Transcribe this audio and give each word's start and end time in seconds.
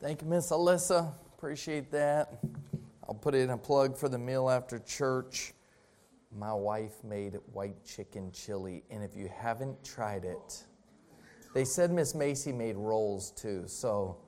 Thank 0.00 0.22
you, 0.22 0.28
Miss 0.28 0.52
Alyssa. 0.52 1.12
Appreciate 1.36 1.90
that. 1.90 2.38
I'll 3.08 3.16
put 3.16 3.34
in 3.34 3.50
a 3.50 3.58
plug 3.58 3.96
for 3.96 4.08
the 4.08 4.18
meal 4.18 4.48
after 4.48 4.78
church. 4.78 5.54
My 6.38 6.54
wife 6.54 7.02
made 7.02 7.36
white 7.52 7.84
chicken 7.84 8.30
chili, 8.30 8.84
and 8.92 9.02
if 9.02 9.16
you 9.16 9.28
haven't 9.36 9.82
tried 9.82 10.24
it, 10.24 10.64
they 11.52 11.64
said 11.64 11.90
Miss 11.90 12.14
Macy 12.14 12.52
made 12.52 12.76
rolls 12.76 13.32
too. 13.32 13.64
So 13.66 14.18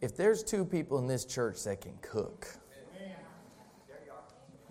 if 0.00 0.16
there's 0.16 0.42
two 0.42 0.64
people 0.64 0.98
in 0.98 1.06
this 1.06 1.24
church 1.24 1.62
that 1.62 1.80
can 1.80 1.96
cook, 2.02 2.48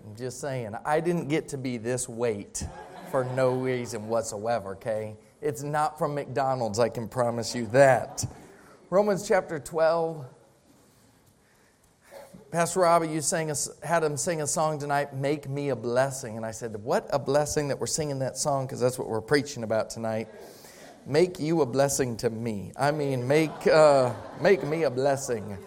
I'm 0.05 0.13
just 0.13 0.41
saying, 0.41 0.75
I 0.83 0.99
didn't 0.99 1.29
get 1.29 1.47
to 1.49 1.57
be 1.57 1.77
this 1.77 2.09
weight 2.09 2.65
for 3.11 3.23
no 3.23 3.51
reason 3.51 4.09
whatsoever, 4.09 4.71
okay? 4.71 5.15
It's 5.41 5.63
not 5.63 5.97
from 5.97 6.15
McDonald's, 6.15 6.79
I 6.79 6.89
can 6.89 7.07
promise 7.07 7.55
you 7.55 7.67
that. 7.67 8.25
Romans 8.89 9.27
chapter 9.27 9.59
12. 9.59 10.25
Pastor 12.51 12.79
Robbie, 12.79 13.09
you 13.09 13.19
sang 13.19 13.51
had 13.83 14.01
him 14.01 14.15
sing 14.15 14.41
a 14.41 14.47
song 14.47 14.79
tonight, 14.79 15.13
Make 15.13 15.49
Me 15.49 15.69
a 15.69 15.75
Blessing. 15.75 16.37
And 16.37 16.45
I 16.45 16.51
said, 16.51 16.73
What 16.81 17.05
a 17.11 17.19
blessing 17.19 17.67
that 17.67 17.81
we're 17.81 17.85
singing 17.85 18.19
that 18.19 18.37
song, 18.37 18.65
because 18.65 18.79
that's 18.79 18.97
what 18.97 19.09
we're 19.09 19.19
preaching 19.19 19.63
about 19.63 19.89
tonight. 19.89 20.29
Make 21.05 21.37
you 21.37 21.59
a 21.63 21.65
blessing 21.65 22.15
to 22.17 22.29
me. 22.29 22.71
I 22.77 22.91
mean, 22.91 23.27
make, 23.27 23.67
uh, 23.67 24.13
make 24.39 24.63
me 24.63 24.83
a 24.83 24.89
blessing 24.89 25.57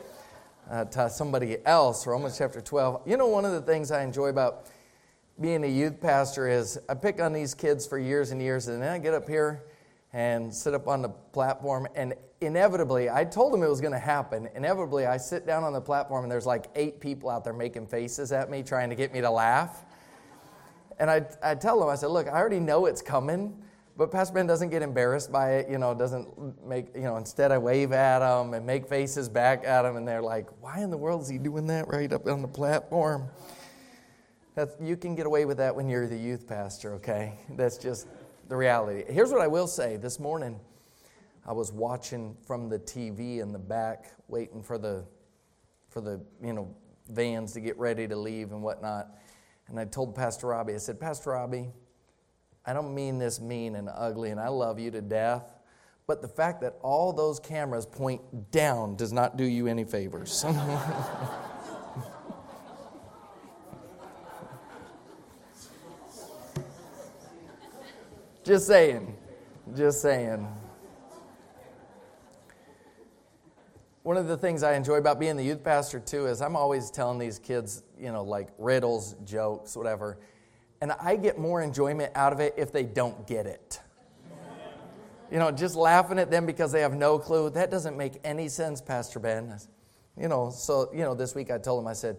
uh, 0.71 0.87
to 0.87 1.11
somebody 1.11 1.59
else. 1.67 2.07
Romans 2.07 2.39
chapter 2.39 2.63
12. 2.63 3.03
You 3.05 3.19
know, 3.19 3.27
one 3.27 3.45
of 3.45 3.53
the 3.53 3.61
things 3.61 3.91
I 3.91 4.03
enjoy 4.03 4.29
about 4.29 4.65
being 5.39 5.63
a 5.65 5.69
youth 5.69 6.01
pastor 6.01 6.49
is 6.49 6.81
I 6.89 6.95
pick 6.95 7.21
on 7.21 7.35
these 7.35 7.53
kids 7.53 7.87
for 7.87 7.99
years 7.99 8.31
and 8.31 8.41
years, 8.41 8.69
and 8.69 8.81
then 8.81 8.91
I 8.91 8.99
get 8.99 9.13
up 9.13 9.29
here 9.29 9.63
and 10.13 10.53
sit 10.53 10.75
up 10.75 10.89
on 10.89 11.03
the 11.03 11.09
platform, 11.09 11.87
and 11.95 12.15
inevitably, 12.41 13.09
I 13.09 13.25
told 13.25 13.53
them 13.53 13.63
it 13.63 13.69
was 13.69 13.81
going 13.81 13.93
to 13.93 13.99
happen. 13.99 14.49
Inevitably, 14.55 15.07
I 15.07 15.17
sit 15.17 15.47
down 15.47 15.63
on 15.63 15.73
the 15.73 15.81
platform, 15.81 16.25
and 16.25 16.33
there's 16.33 16.47
like 16.47 16.67
eight 16.75 17.01
people 17.01 17.31
out 17.31 17.45
there 17.45 17.53
making 17.53 17.87
faces 17.87 18.33
at 18.33 18.51
me, 18.51 18.63
trying 18.63 18.91
to 18.91 18.97
get 18.97 19.13
me 19.13 19.21
to 19.21 19.31
laugh. 19.31 19.85
And 20.99 21.11
I, 21.11 21.27
I 21.43 21.55
tell 21.55 21.79
them, 21.79 21.89
I 21.89 21.95
said, 21.95 22.09
Look, 22.09 22.27
I 22.27 22.33
already 22.33 22.61
know 22.61 22.87
it's 22.87 23.03
coming. 23.03 23.63
But 23.97 24.11
Pastor 24.11 24.33
Ben 24.33 24.47
doesn't 24.47 24.71
get 24.71 24.81
embarrassed 24.81 25.31
by 25.31 25.57
it, 25.57 25.69
you 25.69 25.77
know, 25.77 25.93
doesn't 25.93 26.67
make, 26.67 26.87
you 26.95 27.03
know, 27.03 27.19
instead 27.19 27.53
I 27.53 27.59
wave 27.59 27.93
at 27.93 28.21
them 28.21 28.55
and 28.55 28.65
make 28.65 28.89
faces 28.89 29.29
back 29.29 29.63
at 29.67 29.83
them, 29.83 29.97
and 29.97 30.09
they're 30.09 30.23
like, 30.23 30.49
why 30.63 30.81
in 30.81 30.91
the 30.91 30.97
world 30.97 31.21
is 31.21 31.29
he 31.29 31.37
doing 31.37 31.67
that 31.67 31.87
right 31.87 32.11
up 32.11 32.27
on 32.27 32.41
the 32.41 32.49
platform? 32.49 33.29
That's, 34.55 34.75
you 34.81 34.97
can 34.97 35.15
get 35.15 35.27
away 35.27 35.45
with 35.45 35.59
that 35.59 35.77
when 35.77 35.87
you're 35.87 36.09
the 36.09 36.17
youth 36.17 36.49
pastor, 36.49 36.95
okay? 36.95 37.41
That's 37.51 37.77
just 37.77 38.07
the 38.51 38.57
reality. 38.57 39.05
Here's 39.09 39.31
what 39.31 39.41
I 39.41 39.47
will 39.47 39.69
say 39.69 39.97
this 39.97 40.19
morning 40.19 40.59
I 41.47 41.53
was 41.53 41.73
watching 41.73 42.37
from 42.45 42.69
the 42.69 42.81
TV 42.81 43.39
in 43.39 43.53
the 43.53 43.61
back, 43.61 44.13
waiting 44.27 44.61
for 44.61 44.77
the, 44.77 45.07
for 45.89 46.01
the, 46.01 46.21
you 46.43 46.53
know, 46.53 46.75
vans 47.09 47.53
to 47.53 47.61
get 47.61 47.79
ready 47.79 48.09
to 48.09 48.17
leave 48.17 48.51
and 48.51 48.61
whatnot. 48.61 49.09
And 49.69 49.79
I 49.79 49.85
told 49.85 50.17
Pastor 50.17 50.49
Robbie, 50.49 50.75
I 50.75 50.79
said, 50.79 50.99
Pastor 50.99 51.31
Robbie, 51.31 51.71
I 52.67 52.73
don't 52.73 52.93
mean 52.93 53.19
this 53.19 53.41
mean 53.41 53.77
and 53.77 53.89
ugly, 53.95 54.31
and 54.31 54.41
I 54.41 54.49
love 54.49 54.81
you 54.81 54.91
to 54.91 55.01
death. 55.01 55.55
But 56.09 56.21
the 56.21 56.29
fact 56.29 56.61
that 56.63 56.75
all 56.83 57.13
those 57.13 57.39
cameras 57.39 57.87
point 57.87 58.51
down 58.51 58.97
does 58.97 59.13
not 59.13 59.37
do 59.37 59.45
you 59.45 59.69
any 59.69 59.85
favors. 59.85 60.45
Just 68.43 68.67
saying. 68.67 69.17
Just 69.77 70.01
saying. 70.01 70.47
One 74.03 74.17
of 74.17 74.29
the 74.29 74.37
things 74.37 74.63
I 74.63 74.75
enjoy 74.75 74.95
about 74.95 75.21
being 75.21 75.37
the 75.37 75.45
youth 75.45 75.63
pastor, 75.63 76.01
too, 76.01 76.27
is 76.27 76.41
I'm 76.41 76.57
always 76.57 76.91
telling 76.91 77.19
these 77.19 77.39
kids, 77.39 77.83
you 77.99 78.11
know, 78.11 78.25
like 78.25 78.49
riddles, 78.59 79.15
jokes, 79.25 79.77
whatever. 79.77 80.19
And 80.81 80.93
I 80.93 81.17
get 81.17 81.39
more 81.39 81.61
enjoyment 81.61 82.13
out 82.15 82.33
of 82.33 82.41
it 82.41 82.55
if 82.57 82.73
they 82.73 82.85
don't 82.85 83.27
get 83.27 83.47
it. 83.47 83.81
You 85.31 85.39
know, 85.39 85.51
just 85.53 85.77
laughing 85.77 86.19
at 86.19 86.31
them 86.31 86.47
because 86.47 86.73
they 86.73 86.81
have 86.81 86.95
no 86.95 87.19
clue. 87.19 87.51
That 87.51 87.71
doesn't 87.71 87.97
make 87.97 88.15
any 88.25 88.49
sense, 88.49 88.81
Pastor 88.81 89.21
Ben. 89.21 89.55
You 90.19 90.29
know, 90.29 90.51
so, 90.51 90.91
you 90.93 91.03
know, 91.03 91.15
this 91.15 91.35
week 91.35 91.51
I 91.51 91.59
told 91.59 91.83
him, 91.83 91.87
I 91.87 91.93
said, 91.93 92.17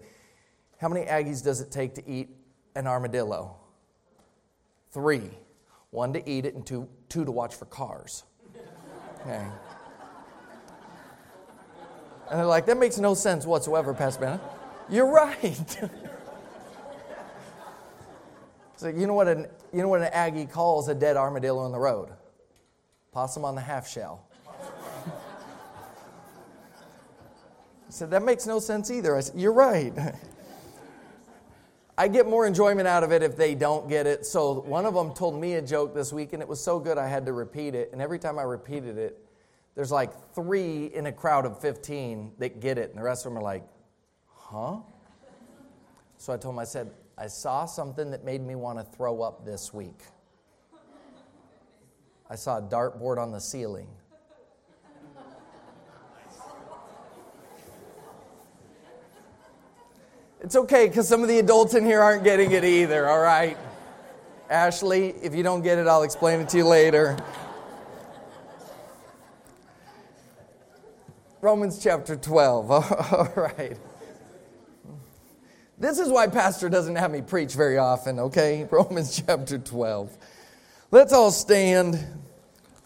How 0.80 0.88
many 0.88 1.06
Aggies 1.08 1.44
does 1.44 1.59
it 1.59 1.72
take 1.72 1.96
to 1.96 2.08
eat 2.08 2.30
an 2.76 2.88
armadillo? 2.88 3.58
Three. 4.92 5.32
One 5.91 6.13
to 6.13 6.29
eat 6.29 6.46
it, 6.46 6.56
and 6.56 6.66
two, 6.66 6.88
two 7.09 7.24
to 7.25 7.31
watch 7.31 7.53
for 7.56 7.66
cars. 7.66 8.24
Okay. 9.22 9.46
And 12.29 12.40
they're 12.40 12.46
like, 12.46 12.66
That 12.66 12.78
makes 12.78 12.97
no 12.97 13.13
sense 13.13 13.46
whatsoever, 13.46 13.94
Pastor. 13.94 14.40
You're 14.90 15.12
right. 15.12 15.78
So 18.81 18.88
you 18.88 19.06
know 19.06 19.13
what 19.13 19.28
an 19.28 19.46
you 19.72 19.84
know 19.84 19.90
what 19.90 20.02
an 20.02 20.09
Aggie 20.12 20.47
calls 20.47 20.88
a 20.88 20.96
dead 20.96 21.16
armadillo 21.16 21.59
on 21.59 21.72
the 21.72 21.78
road? 21.78 22.09
Possum 23.12 23.46
on 23.46 23.53
the 23.53 23.62
half 23.62 23.88
shell. 23.88 24.25
I 24.47 25.12
said 27.90 28.09
that 28.09 28.23
makes 28.23 28.47
no 28.47 28.58
sense 28.58 28.90
either. 28.90 29.16
I 29.16 29.19
said 29.19 29.40
you're 29.40 29.53
right. 29.53 29.94
I 32.02 32.08
get 32.08 32.28
more 32.28 32.48
enjoyment 32.48 32.88
out 32.88 33.04
of 33.04 33.12
it 33.12 33.22
if 33.22 33.38
they 33.38 33.54
don't 33.54 33.88
get 33.88 34.08
it. 34.08 34.26
So 34.26 34.62
one 34.62 34.88
of 34.88 34.96
them 34.96 35.14
told 35.14 35.40
me 35.40 35.54
a 35.54 35.62
joke 35.62 35.94
this 35.94 36.12
week, 36.12 36.34
and 36.34 36.42
it 36.42 36.48
was 36.48 36.60
so 36.60 36.80
good 36.80 36.98
I 36.98 37.08
had 37.08 37.28
to 37.28 37.32
repeat 37.32 37.76
it. 37.76 37.92
And 37.94 38.02
every 38.02 38.18
time 38.18 38.40
I 38.40 38.42
repeated 38.42 38.98
it, 38.98 39.24
there's 39.76 39.92
like 39.92 40.12
three 40.34 40.88
in 40.96 41.06
a 41.06 41.12
crowd 41.12 41.46
of 41.46 41.62
15 41.62 42.32
that 42.40 42.60
get 42.60 42.80
it, 42.80 42.90
and 42.90 42.98
the 42.98 43.04
rest 43.04 43.24
of 43.24 43.32
them 43.32 43.38
are 43.38 43.44
like, 43.44 43.64
huh? 44.26 44.78
So 46.18 46.34
I 46.34 46.38
told 46.38 46.56
him, 46.56 46.60
I 46.60 46.64
said, 46.64 46.90
I 47.20 47.28
saw 47.28 47.68
something 47.68 48.10
that 48.10 48.26
made 48.26 48.42
me 48.42 48.56
want 48.56 48.80
to 48.80 48.84
throw 48.84 49.22
up 49.22 49.46
this 49.46 49.72
week. 49.72 50.02
I 52.32 52.36
saw 52.36 52.58
a 52.58 52.64
dartboard 52.64 53.20
on 53.20 53.32
the 53.32 53.40
ceiling. 53.40 53.90
It's 60.44 60.56
okay 60.56 60.88
because 60.88 61.07
some 61.07 61.22
of 61.22 61.28
the 61.28 61.38
adults 61.38 61.75
in 61.75 61.85
here 61.85 62.02
aren't 62.02 62.24
getting 62.24 62.52
it 62.52 62.63
either, 62.63 63.07
all 63.07 63.19
right? 63.19 63.57
Ashley, 64.50 65.09
if 65.22 65.35
you 65.35 65.44
don't 65.44 65.62
get 65.62 65.78
it, 65.78 65.85
I'll 65.88 66.02
explain 66.02 66.40
it 66.40 66.50
to 66.50 66.57
you 66.57 66.66
later. 66.66 67.16
Romans 71.41 71.78
chapter 71.81 72.16
12, 72.16 72.72
all 72.72 73.34
right. 73.35 73.78
This 75.78 76.00
is 76.00 76.09
why 76.09 76.25
Pastor 76.25 76.69
doesn't 76.69 76.96
have 76.96 77.12
me 77.12 77.22
preach 77.22 77.53
very 77.53 77.78
often, 77.78 78.19
okay? 78.19 78.68
Romans 78.72 79.22
chapter 79.23 79.59
12. 79.59 80.18
Let's 80.90 81.13
all 81.13 81.31
stand 81.31 82.03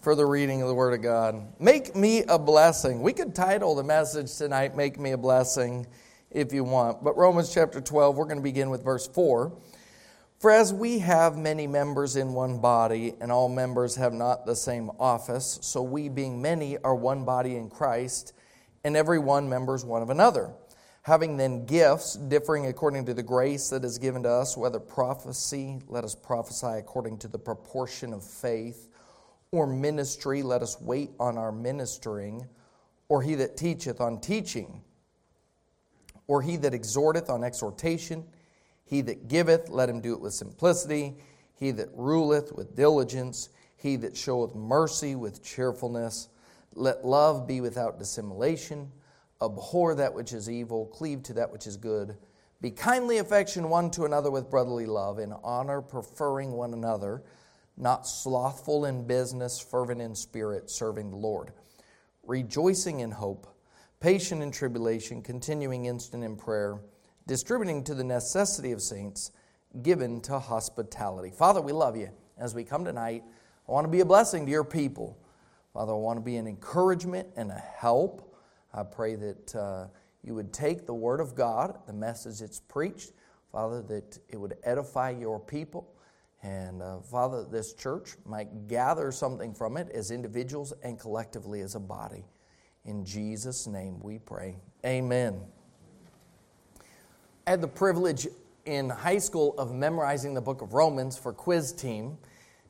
for 0.02 0.14
the 0.14 0.26
reading 0.26 0.60
of 0.60 0.68
the 0.68 0.74
Word 0.74 0.92
of 0.92 1.00
God. 1.00 1.42
Make 1.58 1.96
me 1.96 2.22
a 2.24 2.38
blessing. 2.38 3.00
We 3.00 3.14
could 3.14 3.34
title 3.34 3.74
the 3.74 3.82
message 3.82 4.36
tonight, 4.36 4.76
Make 4.76 5.00
Me 5.00 5.12
a 5.12 5.18
Blessing, 5.18 5.86
if 6.30 6.52
you 6.52 6.64
want. 6.64 7.02
But 7.02 7.16
Romans 7.16 7.52
chapter 7.52 7.80
12, 7.80 8.16
we're 8.16 8.24
going 8.24 8.38
to 8.38 8.42
begin 8.42 8.70
with 8.70 8.84
verse 8.84 9.06
4. 9.08 9.52
For 10.38 10.50
as 10.50 10.72
we 10.72 10.98
have 10.98 11.38
many 11.38 11.66
members 11.66 12.16
in 12.16 12.34
one 12.34 12.60
body, 12.60 13.14
and 13.20 13.32
all 13.32 13.48
members 13.48 13.96
have 13.96 14.12
not 14.12 14.44
the 14.44 14.54
same 14.54 14.90
office, 15.00 15.58
so 15.62 15.80
we, 15.80 16.10
being 16.10 16.42
many, 16.42 16.76
are 16.78 16.94
one 16.94 17.24
body 17.24 17.56
in 17.56 17.70
Christ, 17.70 18.34
and 18.84 18.96
every 18.96 19.18
one 19.18 19.48
members 19.48 19.84
one 19.84 20.02
of 20.02 20.10
another. 20.10 20.52
Having 21.02 21.38
then 21.38 21.64
gifts 21.64 22.16
differing 22.16 22.66
according 22.66 23.06
to 23.06 23.14
the 23.14 23.22
grace 23.22 23.70
that 23.70 23.84
is 23.84 23.96
given 23.96 24.24
to 24.24 24.28
us, 24.28 24.56
whether 24.56 24.78
prophecy, 24.78 25.80
let 25.88 26.04
us 26.04 26.14
prophesy 26.14 26.78
according 26.78 27.16
to 27.18 27.28
the 27.28 27.38
proportion 27.38 28.12
of 28.12 28.22
faith, 28.22 28.88
or 29.52 29.66
ministry, 29.66 30.42
let 30.42 30.60
us 30.60 30.78
wait 30.80 31.10
on 31.18 31.38
our 31.38 31.52
ministering, 31.52 32.46
or 33.08 33.22
he 33.22 33.36
that 33.36 33.56
teacheth 33.56 34.00
on 34.00 34.20
teaching, 34.20 34.82
or 36.28 36.42
he 36.42 36.56
that 36.56 36.74
exhorteth 36.74 37.30
on 37.30 37.44
exhortation, 37.44 38.24
he 38.84 39.00
that 39.02 39.28
giveth, 39.28 39.68
let 39.68 39.88
him 39.88 40.00
do 40.00 40.12
it 40.12 40.20
with 40.20 40.34
simplicity, 40.34 41.16
he 41.54 41.70
that 41.72 41.88
ruleth 41.94 42.52
with 42.52 42.76
diligence, 42.76 43.48
he 43.76 43.96
that 43.96 44.16
showeth 44.16 44.54
mercy 44.54 45.14
with 45.14 45.42
cheerfulness. 45.42 46.28
Let 46.74 47.04
love 47.04 47.46
be 47.46 47.60
without 47.60 47.98
dissimulation. 47.98 48.90
Abhor 49.40 49.94
that 49.96 50.14
which 50.14 50.32
is 50.32 50.48
evil, 50.48 50.86
cleave 50.86 51.22
to 51.24 51.34
that 51.34 51.50
which 51.50 51.66
is 51.66 51.76
good. 51.76 52.16
Be 52.60 52.70
kindly 52.70 53.18
affection 53.18 53.68
one 53.68 53.90
to 53.92 54.04
another 54.04 54.30
with 54.30 54.50
brotherly 54.50 54.86
love, 54.86 55.18
in 55.18 55.32
honor, 55.44 55.82
preferring 55.82 56.52
one 56.52 56.72
another, 56.72 57.22
not 57.76 58.06
slothful 58.06 58.86
in 58.86 59.06
business, 59.06 59.60
fervent 59.60 60.00
in 60.00 60.14
spirit, 60.14 60.70
serving 60.70 61.10
the 61.10 61.16
Lord. 61.16 61.52
Rejoicing 62.22 63.00
in 63.00 63.10
hope, 63.10 63.46
patient 64.00 64.42
in 64.42 64.50
tribulation, 64.50 65.22
continuing 65.22 65.86
instant 65.86 66.22
in 66.22 66.36
prayer, 66.36 66.80
distributing 67.26 67.82
to 67.84 67.94
the 67.94 68.04
necessity 68.04 68.72
of 68.72 68.82
saints, 68.82 69.32
given 69.82 70.20
to 70.22 70.38
hospitality. 70.38 71.30
Father, 71.30 71.60
we 71.60 71.72
love 71.72 71.96
you. 71.96 72.10
As 72.38 72.54
we 72.54 72.64
come 72.64 72.84
tonight, 72.84 73.24
I 73.68 73.72
want 73.72 73.84
to 73.86 73.90
be 73.90 74.00
a 74.00 74.04
blessing 74.04 74.44
to 74.46 74.52
your 74.52 74.64
people. 74.64 75.18
Father, 75.72 75.92
I 75.92 75.96
want 75.96 76.18
to 76.18 76.24
be 76.24 76.36
an 76.36 76.46
encouragement 76.46 77.28
and 77.36 77.50
a 77.50 77.54
help. 77.58 78.34
I 78.72 78.82
pray 78.82 79.14
that 79.16 79.56
uh, 79.56 79.86
you 80.22 80.34
would 80.34 80.52
take 80.52 80.86
the 80.86 80.94
Word 80.94 81.20
of 81.20 81.34
God, 81.34 81.78
the 81.86 81.92
message 81.92 82.42
it's 82.42 82.60
preached, 82.60 83.12
Father, 83.52 83.82
that 83.82 84.18
it 84.28 84.36
would 84.36 84.56
edify 84.64 85.10
your 85.10 85.40
people. 85.40 85.92
And 86.42 86.82
uh, 86.82 87.00
Father, 87.00 87.44
this 87.44 87.74
church 87.74 88.16
might 88.24 88.68
gather 88.68 89.10
something 89.10 89.54
from 89.54 89.76
it 89.76 89.88
as 89.90 90.10
individuals 90.10 90.72
and 90.82 90.98
collectively 90.98 91.60
as 91.60 91.74
a 91.74 91.80
body. 91.80 92.24
In 92.86 93.04
Jesus' 93.04 93.66
name 93.66 93.98
we 94.00 94.18
pray. 94.18 94.54
Amen. 94.84 95.40
I 97.44 97.50
had 97.50 97.60
the 97.60 97.66
privilege 97.66 98.28
in 98.64 98.88
high 98.88 99.18
school 99.18 99.56
of 99.58 99.74
memorizing 99.74 100.34
the 100.34 100.40
book 100.40 100.62
of 100.62 100.72
Romans 100.72 101.18
for 101.18 101.32
quiz 101.32 101.72
team. 101.72 102.16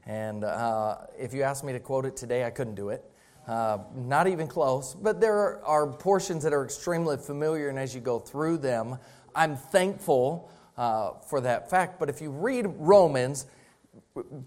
And 0.07 0.43
uh, 0.43 0.97
if 1.19 1.35
you 1.35 1.43
asked 1.43 1.65
me 1.65 1.75
to 1.75 1.81
quote 1.81 2.07
it 2.07 2.17
today, 2.17 2.45
I 2.45 2.51
couldn't 2.51 2.77
do 2.77 2.89
it. 2.89 3.05
Uh, 3.47 3.79
not 3.95 4.27
even 4.27 4.49
close. 4.49 4.95
But 4.95 5.21
there 5.21 5.63
are 5.67 5.87
portions 5.87 6.43
that 6.45 6.55
are 6.55 6.65
extremely 6.65 7.19
familiar, 7.19 7.69
and 7.69 7.79
as 7.79 7.95
you 7.95 8.01
go 8.01 8.19
through 8.19 8.57
them, 8.59 8.97
I'm 9.35 9.55
thankful 9.55 10.51
uh, 10.79 11.11
for 11.29 11.43
that 11.43 11.69
fact. 11.69 12.01
But 12.01 12.09
if 12.09 12.23
you 12.23 12.31
read 12.31 12.67
Romans, 12.79 13.45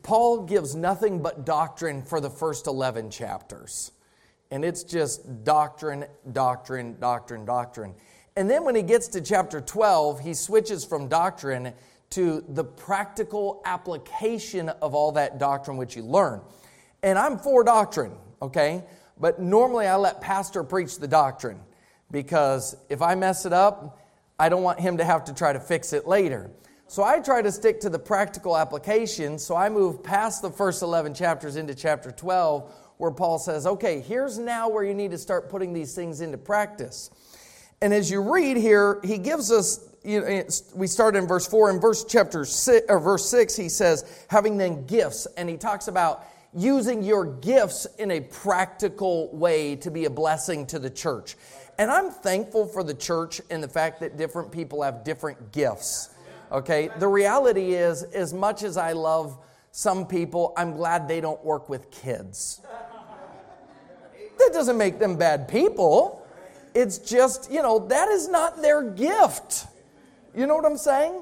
Paul 0.02 0.46
gives 0.46 0.74
nothing 0.74 1.22
but 1.22 1.46
doctrine 1.46 2.02
for 2.02 2.20
the 2.20 2.30
first 2.32 2.66
11 2.66 3.12
chapters. 3.12 3.92
And 4.52 4.66
it's 4.66 4.84
just 4.84 5.44
doctrine, 5.44 6.06
doctrine, 6.32 6.98
doctrine, 7.00 7.46
doctrine. 7.46 7.94
And 8.36 8.50
then 8.50 8.64
when 8.64 8.76
he 8.76 8.82
gets 8.82 9.08
to 9.10 9.22
chapter 9.22 9.62
12, 9.62 10.22
he 10.22 10.34
switches 10.34 10.86
from 10.86 11.08
doctrine 11.08 11.74
to 12.12 12.44
the 12.50 12.64
practical 12.64 13.62
application 13.66 14.70
of 14.70 14.96
all 14.96 15.12
that 15.14 15.38
doctrine 15.38 15.78
which 15.78 15.96
you 15.96 16.04
learn. 16.04 16.42
And 17.04 17.20
I'm 17.20 17.38
for 17.38 17.64
doctrine, 17.64 18.14
okay? 18.42 18.84
But 19.20 19.40
normally 19.40 19.86
I 19.86 19.96
let 19.98 20.22
pastor 20.22 20.64
preach 20.64 20.98
the 20.98 21.08
doctrine 21.08 21.60
because 22.12 22.76
if 22.90 23.02
I 23.02 23.16
mess 23.16 23.46
it 23.46 23.54
up, 23.54 24.00
I 24.40 24.50
don't 24.50 24.64
want 24.64 24.80
him 24.80 24.98
to 24.98 25.04
have 25.04 25.26
to 25.26 25.34
try 25.34 25.54
to 25.54 25.60
fix 25.60 25.94
it 25.94 26.08
later. 26.08 26.50
So 26.88 27.04
I 27.04 27.20
try 27.20 27.42
to 27.44 27.52
stick 27.52 27.82
to 27.82 27.90
the 27.90 28.00
practical 28.00 28.58
application. 28.58 29.38
So 29.38 29.56
I 29.56 29.70
move 29.70 30.02
past 30.02 30.42
the 30.42 30.50
first 30.50 30.82
11 30.82 31.14
chapters 31.14 31.56
into 31.56 31.76
chapter 31.76 32.12
12, 32.12 32.74
where 33.00 33.12
Paul 33.12 33.40
says, 33.40 33.66
okay, 33.66 34.02
here's 34.02 34.38
now 34.38 34.68
where 34.68 34.84
you 34.84 34.94
need 34.94 35.12
to 35.12 35.18
start 35.18 35.50
putting 35.50 35.72
these 35.72 35.96
things 35.96 36.20
into 36.20 36.38
practice. 36.38 37.10
And 37.82 37.94
as 37.94 38.12
you 38.12 38.22
read 38.22 38.58
here, 38.58 39.00
he 39.06 39.18
gives 39.18 39.54
us, 39.54 39.80
you 40.04 40.20
know, 40.20 40.44
we 40.76 40.86
start 40.86 41.16
in 41.16 41.26
verse 41.26 41.48
4. 41.48 41.70
In 41.70 41.80
verse 41.80 42.04
chapter 42.04 42.44
six, 42.44 42.86
or 42.90 43.00
verse 43.00 43.30
6, 43.30 43.56
he 43.56 43.70
says, 43.70 44.26
having 44.30 44.58
then 44.58 44.86
gifts. 44.86 45.28
And 45.38 45.48
he 45.48 45.56
talks 45.56 45.88
about 45.88 46.26
using 46.54 47.02
your 47.02 47.24
gifts 47.24 47.88
in 48.00 48.12
a 48.12 48.20
practical 48.20 49.34
way 49.34 49.78
to 49.78 49.90
be 49.90 50.04
a 50.04 50.10
blessing 50.10 50.66
to 50.68 50.78
the 50.78 50.90
church. 50.90 51.38
And 51.78 51.90
I'm 51.90 52.12
thankful 52.12 52.68
for 52.68 52.84
the 52.84 52.94
church 52.94 53.40
and 53.50 53.64
the 53.64 53.70
fact 53.70 54.02
that 54.02 54.18
different 54.18 54.52
people 54.52 54.84
have 54.84 55.06
different 55.06 55.54
gifts. 55.54 56.10
Okay? 56.52 56.90
The 57.00 57.08
reality 57.08 57.76
is, 57.76 58.04
as 58.04 58.34
much 58.34 58.64
as 58.64 58.76
I 58.76 58.92
love 58.92 59.38
some 59.72 60.06
people, 60.06 60.52
I'm 60.58 60.74
glad 60.74 61.08
they 61.08 61.22
don't 61.22 61.42
work 61.46 61.70
with 61.70 61.90
kids. 61.92 62.60
That 64.40 64.52
doesn't 64.54 64.78
make 64.78 65.00
them 65.00 65.18
bad 65.18 65.48
people. 65.48 66.26
It's 66.74 66.98
just, 66.98 67.52
you 67.52 67.62
know, 67.62 67.80
that 67.88 68.10
is 68.10 68.28
not 68.28 68.62
their 68.62 68.82
gift. 68.82 69.68
You 70.36 70.48
know 70.48 70.56
what 70.56 70.66
I'm 70.66 70.78
saying? 70.78 71.22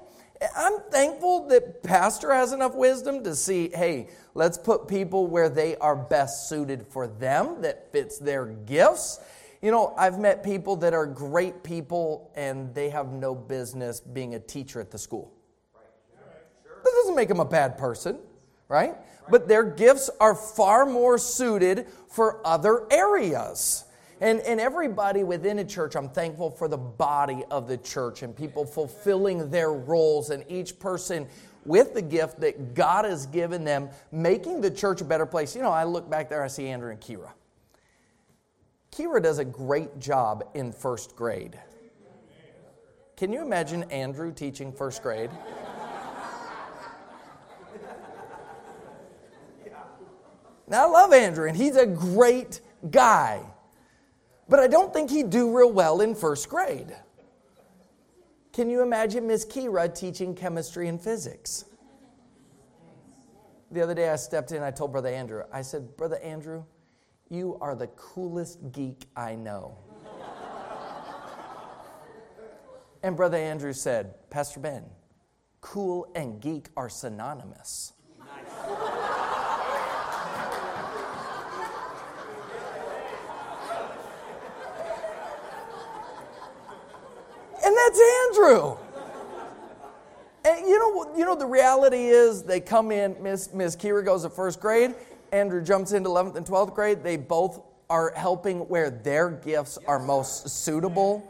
I'm 0.55 0.79
thankful 0.91 1.47
that 1.47 1.81
pastor 1.81 2.31
has 2.31 2.53
enough 2.53 2.75
wisdom 2.75 3.23
to 3.23 3.35
see, 3.35 3.69
hey, 3.73 4.09
let's 4.35 4.57
put 4.57 4.87
people 4.87 5.25
where 5.25 5.49
they 5.49 5.75
are 5.77 5.95
best 5.95 6.47
suited 6.47 6.85
for 6.87 7.07
them, 7.07 7.61
that 7.61 7.91
fits 7.91 8.19
their 8.19 8.45
gifts. 8.45 9.19
You 9.61 9.71
know, 9.71 9.95
I've 9.97 10.19
met 10.19 10.43
people 10.43 10.75
that 10.77 10.93
are 10.93 11.07
great 11.07 11.63
people 11.63 12.31
and 12.35 12.73
they 12.75 12.89
have 12.89 13.11
no 13.11 13.33
business 13.33 13.99
being 13.99 14.35
a 14.35 14.39
teacher 14.39 14.79
at 14.79 14.91
the 14.91 14.99
school. 14.99 15.33
That 16.83 16.91
doesn't 17.01 17.15
make 17.15 17.29
them 17.29 17.39
a 17.39 17.45
bad 17.45 17.77
person, 17.77 18.19
right? 18.69 18.95
But 19.29 19.47
their 19.47 19.63
gifts 19.63 20.09
are 20.19 20.35
far 20.35 20.85
more 20.85 21.17
suited 21.17 21.87
for 22.09 22.45
other 22.45 22.85
areas. 22.91 23.85
And, 24.19 24.39
and 24.41 24.59
everybody 24.59 25.23
within 25.23 25.59
a 25.59 25.65
church, 25.65 25.95
I'm 25.95 26.09
thankful 26.09 26.49
for 26.49 26.67
the 26.67 26.77
body 26.77 27.43
of 27.51 27.67
the 27.67 27.77
church 27.77 28.23
and 28.23 28.35
people 28.35 28.65
fulfilling 28.65 29.51
their 29.51 29.71
roles 29.71 30.31
and 30.31 30.43
each 30.47 30.79
person 30.79 31.27
with 31.65 31.93
the 31.93 32.01
gift 32.01 32.39
that 32.39 32.73
God 32.73 33.05
has 33.05 33.25
given 33.27 33.63
them, 33.63 33.89
making 34.11 34.61
the 34.61 34.71
church 34.71 35.01
a 35.01 35.03
better 35.03 35.25
place. 35.25 35.55
You 35.55 35.61
know, 35.61 35.71
I 35.71 35.83
look 35.83 36.09
back 36.09 36.29
there, 36.29 36.41
I 36.41 36.47
see 36.47 36.67
Andrew 36.67 36.89
and 36.89 36.99
Kira. 36.99 37.31
Kira 38.91 39.21
does 39.21 39.37
a 39.37 39.45
great 39.45 39.99
job 39.99 40.45
in 40.55 40.71
first 40.71 41.15
grade. 41.15 41.59
Can 43.17 43.33
you 43.33 43.41
imagine 43.41 43.83
Andrew 43.91 44.31
teaching 44.31 44.71
first 44.71 45.03
grade? 45.03 45.29
Now, 50.67 50.87
I 50.87 50.89
love 50.89 51.13
Andrew, 51.13 51.47
and 51.47 51.55
he's 51.55 51.77
a 51.77 51.85
great 51.85 52.61
guy. 52.91 53.41
But 54.49 54.59
I 54.59 54.67
don't 54.67 54.93
think 54.93 55.09
he'd 55.09 55.29
do 55.29 55.55
real 55.55 55.71
well 55.71 56.01
in 56.01 56.15
first 56.15 56.49
grade. 56.49 56.95
Can 58.53 58.69
you 58.69 58.81
imagine 58.81 59.27
Miss 59.27 59.45
Kira 59.45 59.93
teaching 59.93 60.33
chemistry 60.33 60.87
and 60.87 60.99
physics? 60.99 61.65
The 63.71 63.81
other 63.81 63.93
day 63.93 64.09
I 64.09 64.15
stepped 64.15 64.51
in, 64.51 64.63
I 64.63 64.71
told 64.71 64.91
Brother 64.91 65.09
Andrew, 65.09 65.43
I 65.51 65.61
said, 65.61 65.95
Brother 65.97 66.19
Andrew, 66.19 66.63
you 67.29 67.57
are 67.59 67.75
the 67.75 67.87
coolest 67.87 68.71
geek 68.71 69.05
I 69.15 69.35
know. 69.35 69.77
and 73.03 73.15
Brother 73.15 73.37
Andrew 73.37 73.73
said, 73.73 74.13
Pastor 74.29 74.61
Ben, 74.61 74.85
cool 75.59 76.07
and 76.15 76.41
geek 76.41 76.69
are 76.77 76.89
synonymous. 76.89 77.93
And 78.19 78.96
that's 87.87 88.37
Andrew. 88.37 88.77
And 90.45 90.67
you 90.67 90.79
know, 90.79 91.17
you 91.17 91.25
know, 91.25 91.35
the 91.35 91.45
reality 91.45 92.05
is 92.05 92.43
they 92.43 92.59
come 92.59 92.91
in, 92.91 93.21
Miss, 93.21 93.53
Miss 93.53 93.75
Kira 93.75 94.03
goes 94.03 94.23
to 94.23 94.29
first 94.29 94.59
grade, 94.59 94.95
Andrew 95.31 95.61
jumps 95.61 95.91
into 95.91 96.09
11th 96.09 96.35
and 96.35 96.45
12th 96.45 96.73
grade. 96.73 97.03
They 97.03 97.17
both 97.17 97.61
are 97.89 98.13
helping 98.15 98.59
where 98.69 98.89
their 98.89 99.29
gifts 99.29 99.77
are 99.87 99.99
most 99.99 100.49
suitable. 100.49 101.29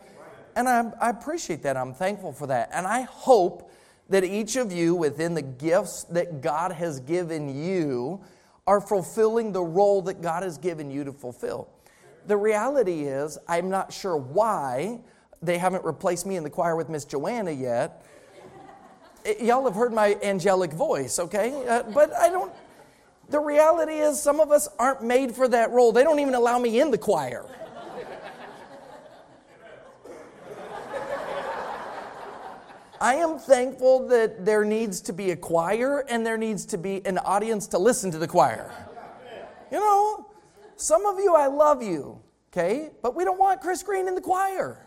And 0.55 0.69
I, 0.69 0.91
I 1.01 1.09
appreciate 1.09 1.63
that. 1.63 1.77
I'm 1.77 1.93
thankful 1.93 2.31
for 2.31 2.47
that. 2.47 2.69
And 2.73 2.85
I 2.85 3.01
hope 3.01 3.71
that 4.09 4.23
each 4.23 4.55
of 4.55 4.71
you, 4.71 4.95
within 4.95 5.33
the 5.33 5.41
gifts 5.41 6.03
that 6.05 6.41
God 6.41 6.71
has 6.71 6.99
given 6.99 7.63
you, 7.63 8.21
are 8.65 8.81
fulfilling 8.81 9.51
the 9.51 9.63
role 9.63 10.01
that 10.03 10.21
God 10.21 10.43
has 10.43 10.57
given 10.57 10.91
you 10.91 11.03
to 11.03 11.11
fulfill. 11.11 11.67
The 12.27 12.37
reality 12.37 13.03
is, 13.03 13.37
I'm 13.47 13.69
not 13.69 13.93
sure 13.93 14.17
why 14.17 14.99
they 15.41 15.57
haven't 15.57 15.85
replaced 15.85 16.25
me 16.25 16.35
in 16.35 16.43
the 16.43 16.49
choir 16.49 16.75
with 16.75 16.89
Miss 16.89 17.05
Joanna 17.05 17.51
yet. 17.51 18.05
Y'all 19.41 19.65
have 19.65 19.75
heard 19.75 19.93
my 19.93 20.17
angelic 20.23 20.71
voice, 20.71 21.19
okay? 21.19 21.65
Uh, 21.67 21.83
but 21.93 22.13
I 22.15 22.29
don't. 22.29 22.51
The 23.29 23.39
reality 23.39 23.95
is, 23.95 24.21
some 24.21 24.39
of 24.39 24.51
us 24.51 24.69
aren't 24.79 25.03
made 25.03 25.35
for 25.35 25.47
that 25.49 25.71
role. 25.71 25.91
They 25.91 26.03
don't 26.03 26.19
even 26.19 26.33
allow 26.33 26.59
me 26.59 26.79
in 26.79 26.91
the 26.91 26.97
choir. 26.97 27.45
I 32.99 33.15
am 33.15 33.37
thankful 33.37 34.07
that 34.07 34.43
there 34.43 34.65
needs 34.65 35.01
to 35.01 35.13
be 35.13 35.31
a 35.31 35.35
choir 35.35 36.05
and 36.09 36.25
there 36.25 36.37
needs 36.37 36.65
to 36.67 36.77
be 36.77 37.05
an 37.05 37.19
audience 37.19 37.67
to 37.67 37.77
listen 37.77 38.09
to 38.11 38.17
the 38.17 38.27
choir. 38.27 38.71
You 39.71 39.79
know, 39.79 40.29
some 40.77 41.05
of 41.05 41.19
you, 41.19 41.35
I 41.35 41.47
love 41.47 41.83
you, 41.83 42.19
okay? 42.51 42.89
But 43.03 43.15
we 43.15 43.23
don't 43.23 43.37
want 43.37 43.61
Chris 43.61 43.83
Green 43.83 44.07
in 44.07 44.15
the 44.15 44.21
choir. 44.21 44.86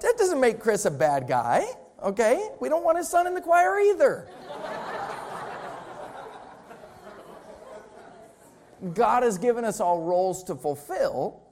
That 0.00 0.14
doesn't 0.16 0.40
make 0.40 0.60
Chris 0.60 0.84
a 0.84 0.90
bad 0.90 1.26
guy, 1.26 1.64
okay? 2.02 2.50
We 2.60 2.68
don't 2.68 2.84
want 2.84 2.98
his 2.98 3.08
son 3.08 3.26
in 3.26 3.34
the 3.34 3.40
choir 3.40 3.78
either. 3.80 4.28
God 8.94 9.24
has 9.24 9.38
given 9.38 9.64
us 9.64 9.80
all 9.80 10.02
roles 10.02 10.44
to 10.44 10.54
fulfill. 10.54 11.42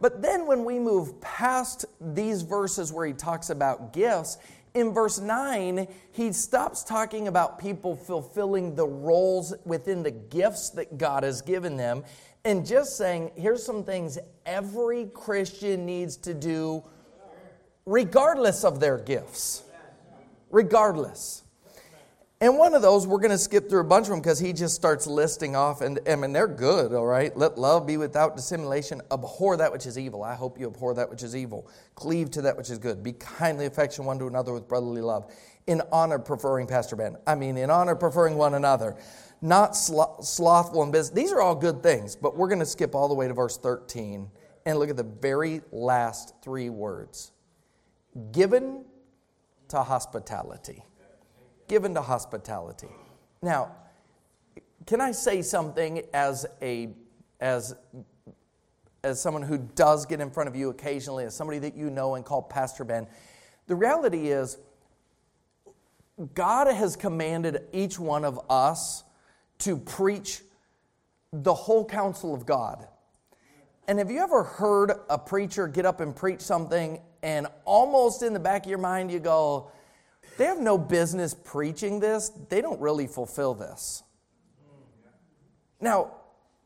But 0.00 0.22
then 0.22 0.46
when 0.46 0.64
we 0.64 0.78
move 0.78 1.20
past 1.20 1.84
these 2.00 2.42
verses 2.42 2.92
where 2.92 3.04
he 3.06 3.12
talks 3.12 3.50
about 3.50 3.92
gifts, 3.92 4.38
in 4.74 4.92
verse 4.92 5.18
9, 5.18 5.88
he 6.12 6.32
stops 6.32 6.84
talking 6.84 7.26
about 7.26 7.58
people 7.58 7.96
fulfilling 7.96 8.76
the 8.76 8.86
roles 8.86 9.54
within 9.64 10.04
the 10.04 10.10
gifts 10.12 10.70
that 10.70 10.98
God 10.98 11.24
has 11.24 11.42
given 11.42 11.76
them 11.76 12.04
and 12.44 12.64
just 12.64 12.96
saying, 12.96 13.32
here's 13.34 13.64
some 13.64 13.82
things 13.82 14.18
every 14.46 15.06
Christian 15.06 15.84
needs 15.84 16.16
to 16.18 16.32
do 16.32 16.84
regardless 17.88 18.64
of 18.64 18.80
their 18.80 18.98
gifts. 18.98 19.62
Regardless. 20.50 21.42
And 22.40 22.56
one 22.56 22.74
of 22.74 22.82
those, 22.82 23.04
we're 23.06 23.18
going 23.18 23.32
to 23.32 23.38
skip 23.38 23.68
through 23.68 23.80
a 23.80 23.84
bunch 23.84 24.04
of 24.04 24.10
them 24.10 24.20
because 24.20 24.38
he 24.38 24.52
just 24.52 24.76
starts 24.76 25.08
listing 25.08 25.56
off, 25.56 25.80
and 25.80 25.98
I 26.08 26.14
mean, 26.14 26.32
they're 26.32 26.46
good, 26.46 26.94
all 26.94 27.06
right? 27.06 27.36
Let 27.36 27.58
love 27.58 27.84
be 27.86 27.96
without 27.96 28.36
dissimulation. 28.36 29.02
Abhor 29.10 29.56
that 29.56 29.72
which 29.72 29.86
is 29.86 29.98
evil. 29.98 30.22
I 30.22 30.36
hope 30.36 30.60
you 30.60 30.68
abhor 30.68 30.94
that 30.94 31.10
which 31.10 31.24
is 31.24 31.34
evil. 31.34 31.68
Cleave 31.96 32.30
to 32.32 32.42
that 32.42 32.56
which 32.56 32.70
is 32.70 32.78
good. 32.78 33.02
Be 33.02 33.14
kindly 33.14 33.66
affection 33.66 34.04
one 34.04 34.20
to 34.20 34.26
another 34.26 34.52
with 34.52 34.68
brotherly 34.68 35.00
love. 35.00 35.32
In 35.66 35.82
honor, 35.90 36.20
preferring 36.20 36.68
Pastor 36.68 36.94
Ben. 36.94 37.16
I 37.26 37.34
mean, 37.34 37.56
in 37.56 37.70
honor, 37.70 37.96
preferring 37.96 38.36
one 38.36 38.54
another. 38.54 38.96
Not 39.42 39.76
slothful 39.76 40.82
in 40.84 40.92
business. 40.92 41.10
These 41.10 41.32
are 41.32 41.40
all 41.40 41.54
good 41.56 41.82
things, 41.82 42.14
but 42.14 42.36
we're 42.36 42.48
going 42.48 42.60
to 42.60 42.66
skip 42.66 42.94
all 42.94 43.08
the 43.08 43.14
way 43.14 43.26
to 43.26 43.34
verse 43.34 43.56
13 43.56 44.30
and 44.64 44.78
look 44.78 44.90
at 44.90 44.96
the 44.96 45.02
very 45.02 45.62
last 45.72 46.34
three 46.42 46.70
words 46.70 47.32
given 48.32 48.84
to 49.68 49.82
hospitality 49.82 50.82
given 51.68 51.94
to 51.94 52.02
hospitality. 52.02 52.88
Now, 53.42 53.76
can 54.86 55.00
I 55.00 55.12
say 55.12 55.42
something 55.42 56.02
as 56.12 56.46
a 56.60 56.88
as 57.40 57.74
as 59.04 59.20
someone 59.20 59.42
who 59.42 59.58
does 59.58 60.06
get 60.06 60.20
in 60.20 60.30
front 60.30 60.48
of 60.48 60.56
you 60.56 60.70
occasionally, 60.70 61.24
as 61.24 61.34
somebody 61.36 61.60
that 61.60 61.76
you 61.76 61.88
know 61.90 62.16
and 62.16 62.24
call 62.24 62.42
Pastor 62.42 62.84
Ben? 62.84 63.06
The 63.68 63.76
reality 63.76 64.28
is 64.28 64.58
God 66.34 66.66
has 66.66 66.96
commanded 66.96 67.60
each 67.72 67.98
one 67.98 68.24
of 68.24 68.40
us 68.50 69.04
to 69.58 69.76
preach 69.76 70.40
the 71.32 71.54
whole 71.54 71.84
counsel 71.84 72.34
of 72.34 72.46
God. 72.46 72.88
And 73.86 73.98
have 73.98 74.10
you 74.10 74.20
ever 74.20 74.42
heard 74.42 74.92
a 75.08 75.18
preacher 75.18 75.68
get 75.68 75.86
up 75.86 76.00
and 76.00 76.14
preach 76.14 76.40
something, 76.40 77.00
and 77.22 77.46
almost 77.64 78.22
in 78.22 78.32
the 78.32 78.40
back 78.40 78.64
of 78.64 78.70
your 78.70 78.78
mind 78.78 79.10
you 79.10 79.18
go, 79.18 79.70
they 80.36 80.44
have 80.44 80.60
no 80.60 80.78
business 80.78 81.34
preaching 81.34 81.98
this. 81.98 82.30
They 82.48 82.60
don't 82.60 82.80
really 82.80 83.06
fulfill 83.06 83.54
this. 83.54 84.02
Now, 85.80 86.12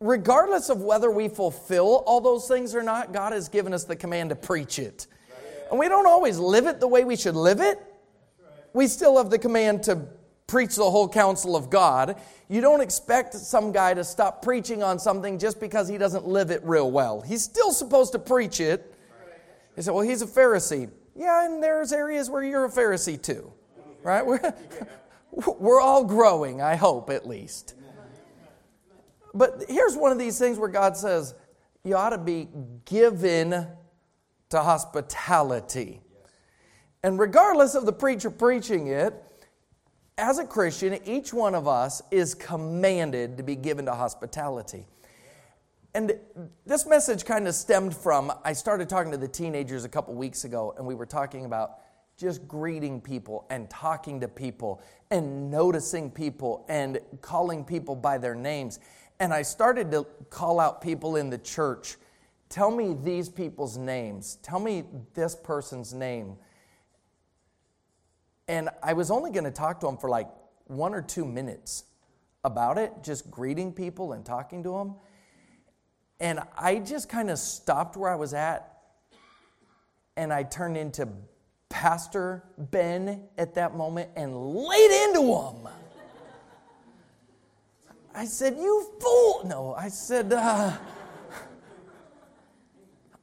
regardless 0.01 0.69
of 0.69 0.83
whether 0.83 1.11
we 1.11 1.29
fulfill 1.29 2.03
all 2.07 2.21
those 2.21 2.49
things 2.49 2.75
or 2.75 2.83
not, 2.83 3.13
God 3.13 3.33
has 3.33 3.49
given 3.49 3.73
us 3.73 3.85
the 3.85 3.97
command 3.97 4.31
to 4.31 4.37
preach 4.37 4.79
it. 4.79 5.07
And 5.71 5.79
we 5.79 5.89
don't 5.89 6.07
always 6.07 6.39
live 6.39 6.67
it 6.67 6.81
the 6.81 6.89
way 6.89 7.05
we 7.05 7.17
should 7.17 7.37
live 7.37 7.61
it. 7.61 7.79
We 8.75 8.87
still 8.87 9.17
have 9.17 9.31
the 9.31 9.39
command 9.39 9.85
to 9.85 10.07
preach 10.47 10.77
the 10.77 10.91
whole 10.91 11.09
counsel 11.09 11.57
of 11.57 11.71
God. 11.71 12.21
You 12.49 12.61
don't 12.61 12.83
expect 12.83 13.33
some 13.33 13.73
guy 13.73 13.95
to 13.95 14.05
stop 14.05 14.43
preaching 14.43 14.83
on 14.83 14.99
something 14.99 15.39
just 15.39 15.61
because 15.61 15.89
he 15.89 15.97
doesn't 15.97 16.27
live 16.27 16.51
it 16.51 16.63
real 16.63 16.91
well. 16.91 17.23
He's 17.23 17.43
still 17.43 17.73
supposed 17.73 18.13
to 18.13 18.19
preach 18.19 18.61
it. 18.61 18.92
He 19.77 19.83
said, 19.83 19.95
Well, 19.95 20.05
he's 20.05 20.23
a 20.23 20.27
Pharisee. 20.27 20.91
Yeah, 21.15 21.45
and 21.47 21.63
there's 21.63 21.93
areas 21.93 22.31
where 22.31 22.43
you're 22.43 22.65
a 22.65 22.71
Pharisee 22.71 23.21
too 23.21 23.53
right? 24.03 24.25
We're, 24.25 24.55
we're 25.59 25.81
all 25.81 26.05
growing, 26.05 26.61
I 26.61 26.77
hope, 26.77 27.11
at 27.11 27.27
least. 27.27 27.75
But 29.35 29.65
here's 29.69 29.97
one 29.97 30.13
of 30.13 30.19
these 30.19 30.39
things 30.39 30.59
where 30.59 30.69
God 30.69 30.97
says, 30.97 31.35
you 31.85 31.97
ought 31.97 32.11
to 32.11 32.19
be 32.19 32.49
given 32.85 33.67
to 34.51 34.61
hospitality. 34.61 36.01
And 37.03 37.19
regardless 37.19 37.75
of 37.75 37.87
the 37.87 37.93
preacher 37.93 38.31
preaching 38.31 38.89
it, 38.89 39.15
as 40.19 40.39
a 40.39 40.45
Christian, 40.45 41.01
each 41.07 41.33
one 41.33 41.55
of 41.55 41.67
us 41.67 42.03
is 42.11 42.35
commanded 42.35 43.39
to 43.39 43.43
be 43.43 43.57
given 43.57 43.87
to 43.87 43.95
hospitality. 43.95 44.87
And 45.95 46.19
this 46.65 46.87
message 46.87 47.25
kind 47.25 47.47
of 47.47 47.55
stemmed 47.55 47.95
from 47.95 48.33
I 48.45 48.55
started 48.55 48.89
talking 48.89 49.13
to 49.13 49.19
the 49.19 49.29
teenagers 49.29 49.85
a 49.85 49.89
couple 49.89 50.15
weeks 50.15 50.45
ago, 50.45 50.75
and 50.79 50.87
we 50.87 50.95
were 50.95 51.07
talking 51.07 51.45
about 51.45 51.81
just 52.17 52.47
greeting 52.49 53.01
people 53.01 53.47
and 53.51 53.69
talking 53.69 54.21
to 54.21 54.29
people 54.29 54.83
and 55.11 55.51
noticing 55.51 56.11
people 56.11 56.65
and 56.69 56.99
calling 57.21 57.65
people 57.65 57.95
by 57.95 58.17
their 58.17 58.35
names. 58.35 58.79
And 59.21 59.35
I 59.35 59.43
started 59.43 59.91
to 59.93 60.07
call 60.31 60.61
out 60.61 60.81
people 60.81 61.17
in 61.17 61.29
the 61.29 61.39
church. 61.39 61.97
Tell 62.49 62.71
me 62.71 62.97
these 63.03 63.29
people's 63.29 63.77
names. 63.77 64.37
Tell 64.43 64.61
me 64.61 64.85
this 65.15 65.35
person's 65.35 65.93
name. 65.93 66.37
And 68.49 68.71
I 68.83 68.95
was 68.95 69.11
only 69.11 69.31
going 69.31 69.45
to 69.45 69.51
talk 69.51 69.81
to 69.81 69.87
them 69.87 69.97
for 69.99 70.09
like 70.09 70.29
one 70.67 70.95
or 70.95 71.03
two 71.03 71.25
minutes 71.25 71.85
about 72.45 72.79
it, 72.79 72.93
just 73.03 73.31
greeting 73.31 73.73
people 73.73 74.13
and 74.13 74.25
talking 74.25 74.63
to 74.65 74.73
them. 74.73 74.95
And 76.23 76.39
I 76.57 76.77
just 76.77 77.09
kind 77.09 77.31
of 77.31 77.39
stopped 77.41 77.97
where 77.97 78.09
I 78.09 78.15
was 78.15 78.33
at 78.33 78.79
and 80.17 80.33
I 80.33 80.45
turned 80.45 80.77
into 80.77 81.09
Pastor 81.69 82.45
Ben 82.57 83.25
at 83.37 83.55
that 83.55 83.77
moment 83.77 84.11
and 84.15 84.55
laid 84.55 85.09
into 85.09 85.23
him. 85.23 85.69
I 88.15 88.25
said, 88.25 88.57
You 88.57 88.93
fool. 89.01 89.43
No, 89.47 89.75
I 89.77 89.89
said, 89.89 90.33
uh, 90.33 90.77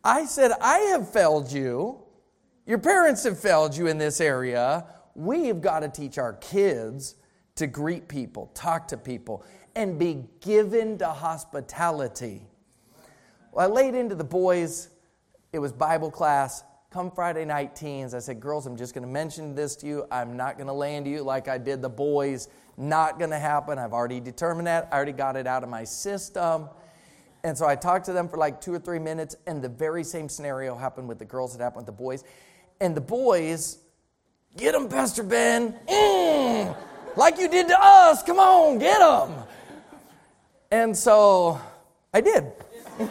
I 0.04 0.26
said, 0.26 0.52
I 0.60 0.80
have 0.80 1.10
failed 1.10 1.54
you. 1.54 2.00
Your 2.66 2.80
parents 2.80 3.24
have 3.24 3.40
failed 3.40 3.78
you 3.78 3.88
in 3.88 3.98
this 3.98 4.20
area. 4.20 4.86
We 5.16 5.46
have 5.46 5.62
got 5.62 5.80
to 5.82 5.88
teach 5.90 6.18
our 6.18 6.34
kids 6.34 7.16
to 7.56 7.66
greet 7.66 8.10
people, 8.10 8.48
talk 8.54 8.90
to 8.90 8.98
people, 8.98 9.46
and 9.74 9.98
be 9.98 10.26
given 10.42 10.98
to 10.98 11.08
hospitality. 11.08 12.49
Well, 13.52 13.70
I 13.70 13.74
laid 13.74 13.96
into 13.96 14.16
the 14.16 14.24
boys. 14.24 14.90
It 15.52 15.60
was 15.60 15.72
Bible 15.72 16.12
class 16.12 16.64
come 16.92 17.12
Friday 17.12 17.46
night 17.46 17.76
teens, 17.76 18.14
I 18.14 18.20
said, 18.20 18.40
Girls, 18.40 18.66
I'm 18.66 18.76
just 18.76 18.94
going 18.94 19.06
to 19.06 19.12
mention 19.12 19.54
this 19.54 19.76
to 19.78 19.88
you. 19.88 20.06
I'm 20.12 20.36
not 20.36 20.58
going 20.58 20.68
to 20.68 20.74
land 20.74 21.08
you 21.08 21.22
like 21.22 21.48
I 21.48 21.58
did 21.58 21.82
the 21.82 21.90
boys. 21.90 22.48
Not 22.78 23.20
going 23.20 23.30
to 23.32 23.40
happen. 23.40 23.78
I've 23.78 23.94
already 23.94 24.20
determined 24.20 24.68
that. 24.68 24.90
I 24.92 24.96
already 24.96 25.12
got 25.12 25.36
it 25.36 25.46
out 25.46 25.64
of 25.64 25.70
my 25.70 25.84
system. 25.84 26.68
And 27.44 27.58
so 27.58 27.68
I 27.68 27.76
talked 27.76 28.06
to 28.06 28.14
them 28.14 28.28
for 28.28 28.38
like 28.38 28.60
two 28.60 28.74
or 28.74 28.80
three 28.80 29.00
minutes, 29.00 29.36
and 29.48 29.62
the 29.62 29.70
very 29.70 30.04
same 30.04 30.30
scenario 30.30 30.76
happened 30.76 31.08
with 31.08 31.20
the 31.20 31.26
girls 31.26 31.56
that 31.56 31.64
happened 31.64 31.86
with 31.86 31.98
the 31.98 32.04
boys. 32.04 32.24
And 32.82 32.96
the 32.96 33.02
boys, 33.02 33.78
get 34.58 34.74
them, 34.74 34.90
Pastor 34.90 35.24
Ben. 35.24 35.74
Mm, 35.88 36.76
like 37.16 37.38
you 37.38 37.50
did 37.50 37.68
to 37.68 37.78
us. 37.80 38.24
Come 38.24 38.40
on, 38.40 38.80
get 38.80 39.00
them. 39.00 39.44
And 40.72 40.98
so 40.98 41.62
I 42.14 42.22
did. 42.22 42.52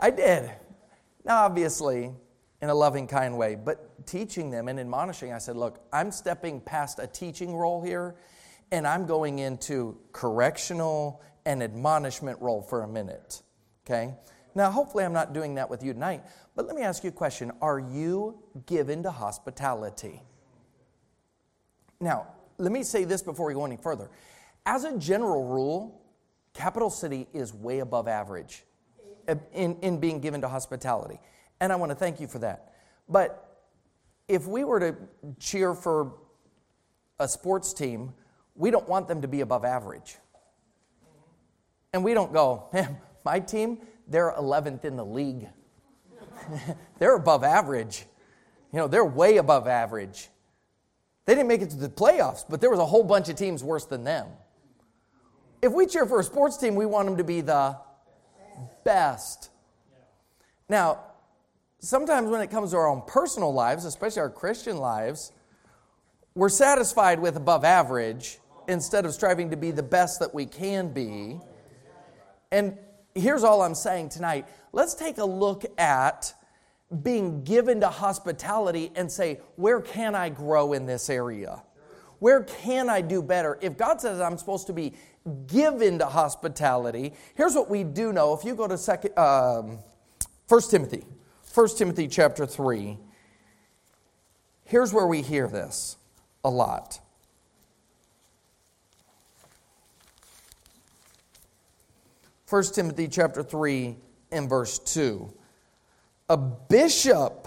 I 0.00 0.10
did. 0.10 0.50
Now, 1.24 1.44
obviously, 1.44 2.12
in 2.62 2.68
a 2.68 2.74
loving, 2.74 3.06
kind 3.06 3.36
way, 3.36 3.56
but 3.56 4.06
teaching 4.06 4.50
them 4.50 4.68
and 4.68 4.78
admonishing, 4.78 5.32
I 5.32 5.38
said, 5.38 5.56
look, 5.56 5.84
I'm 5.92 6.12
stepping 6.12 6.60
past 6.60 6.98
a 7.00 7.06
teaching 7.06 7.54
role 7.54 7.82
here, 7.82 8.14
and 8.70 8.86
I'm 8.86 9.06
going 9.06 9.40
into 9.40 9.98
correctional 10.12 11.22
and 11.44 11.62
admonishment 11.62 12.40
role 12.40 12.62
for 12.62 12.82
a 12.82 12.88
minute. 12.88 13.42
Okay? 13.84 14.14
Now, 14.54 14.70
hopefully, 14.70 15.04
I'm 15.04 15.12
not 15.12 15.32
doing 15.34 15.56
that 15.56 15.68
with 15.68 15.82
you 15.82 15.92
tonight, 15.92 16.22
but 16.54 16.66
let 16.66 16.76
me 16.76 16.82
ask 16.82 17.04
you 17.04 17.10
a 17.10 17.12
question 17.12 17.52
Are 17.60 17.78
you 17.78 18.38
given 18.66 19.02
to 19.02 19.10
hospitality? 19.10 20.22
Now, 22.00 22.28
let 22.58 22.72
me 22.72 22.82
say 22.82 23.04
this 23.04 23.22
before 23.22 23.46
we 23.46 23.54
go 23.54 23.64
any 23.64 23.76
further. 23.76 24.10
As 24.64 24.84
a 24.84 24.96
general 24.96 25.44
rule, 25.44 26.05
Capital 26.56 26.88
City 26.88 27.28
is 27.34 27.52
way 27.52 27.80
above 27.80 28.08
average 28.08 28.64
in, 29.52 29.76
in 29.82 30.00
being 30.00 30.20
given 30.20 30.40
to 30.40 30.48
hospitality. 30.48 31.20
And 31.60 31.70
I 31.70 31.76
want 31.76 31.90
to 31.90 31.96
thank 31.96 32.18
you 32.18 32.26
for 32.26 32.38
that. 32.38 32.72
But 33.08 33.60
if 34.26 34.46
we 34.46 34.64
were 34.64 34.80
to 34.80 34.96
cheer 35.38 35.74
for 35.74 36.14
a 37.18 37.28
sports 37.28 37.74
team, 37.74 38.14
we 38.54 38.70
don't 38.70 38.88
want 38.88 39.06
them 39.06 39.20
to 39.20 39.28
be 39.28 39.42
above 39.42 39.66
average. 39.66 40.16
And 41.92 42.02
we 42.02 42.14
don't 42.14 42.32
go, 42.32 42.68
man, 42.72 42.96
my 43.22 43.38
team, 43.38 43.78
they're 44.08 44.32
11th 44.32 44.84
in 44.86 44.96
the 44.96 45.04
league. 45.04 45.48
they're 46.98 47.16
above 47.16 47.44
average. 47.44 48.06
You 48.72 48.78
know, 48.78 48.88
they're 48.88 49.04
way 49.04 49.36
above 49.36 49.66
average. 49.66 50.28
They 51.26 51.34
didn't 51.34 51.48
make 51.48 51.60
it 51.60 51.70
to 51.70 51.76
the 51.76 51.88
playoffs, 51.88 52.44
but 52.48 52.62
there 52.62 52.70
was 52.70 52.78
a 52.78 52.86
whole 52.86 53.04
bunch 53.04 53.28
of 53.28 53.36
teams 53.36 53.62
worse 53.62 53.84
than 53.84 54.04
them. 54.04 54.28
If 55.62 55.72
we 55.72 55.86
cheer 55.86 56.06
for 56.06 56.20
a 56.20 56.24
sports 56.24 56.56
team, 56.56 56.74
we 56.74 56.86
want 56.86 57.08
them 57.08 57.16
to 57.16 57.24
be 57.24 57.40
the 57.40 57.76
best. 58.84 59.50
Now, 60.68 61.00
sometimes 61.78 62.28
when 62.28 62.40
it 62.40 62.50
comes 62.50 62.72
to 62.72 62.76
our 62.76 62.88
own 62.88 63.02
personal 63.06 63.52
lives, 63.52 63.84
especially 63.84 64.20
our 64.20 64.30
Christian 64.30 64.78
lives, 64.78 65.32
we're 66.34 66.48
satisfied 66.48 67.20
with 67.20 67.36
above 67.36 67.64
average 67.64 68.38
instead 68.68 69.06
of 69.06 69.12
striving 69.12 69.50
to 69.50 69.56
be 69.56 69.70
the 69.70 69.82
best 69.82 70.20
that 70.20 70.34
we 70.34 70.44
can 70.44 70.92
be. 70.92 71.40
And 72.52 72.76
here's 73.14 73.44
all 73.44 73.62
I'm 73.62 73.74
saying 73.74 74.10
tonight 74.10 74.46
let's 74.72 74.94
take 74.94 75.18
a 75.18 75.24
look 75.24 75.64
at 75.78 76.34
being 77.02 77.42
given 77.42 77.80
to 77.80 77.88
hospitality 77.88 78.92
and 78.94 79.10
say, 79.10 79.40
where 79.56 79.80
can 79.80 80.14
I 80.14 80.28
grow 80.28 80.72
in 80.72 80.86
this 80.86 81.10
area? 81.10 81.62
Where 82.18 82.44
can 82.44 82.88
I 82.88 83.00
do 83.00 83.22
better? 83.22 83.58
If 83.60 83.76
God 83.76 84.00
says 84.00 84.20
I'm 84.20 84.38
supposed 84.38 84.66
to 84.68 84.72
be 84.72 84.94
given 85.46 85.98
to 85.98 86.06
hospitality, 86.06 87.12
here's 87.34 87.54
what 87.54 87.68
we 87.68 87.84
do 87.84 88.12
know. 88.12 88.34
If 88.34 88.44
you 88.44 88.54
go 88.54 88.66
to 88.66 88.78
second, 88.78 89.18
um, 89.18 89.78
1 90.48 90.60
Timothy, 90.70 91.04
1 91.54 91.68
Timothy 91.76 92.08
chapter 92.08 92.46
3, 92.46 92.98
Here's 94.66 94.92
where 94.92 95.06
we 95.06 95.22
hear 95.22 95.46
this 95.46 95.96
a 96.44 96.50
lot. 96.50 96.98
First 102.46 102.74
Timothy 102.74 103.06
chapter 103.06 103.44
3 103.44 103.96
and 104.32 104.48
verse 104.48 104.80
2. 104.80 105.32
A 106.28 106.36
bishop 106.36 107.46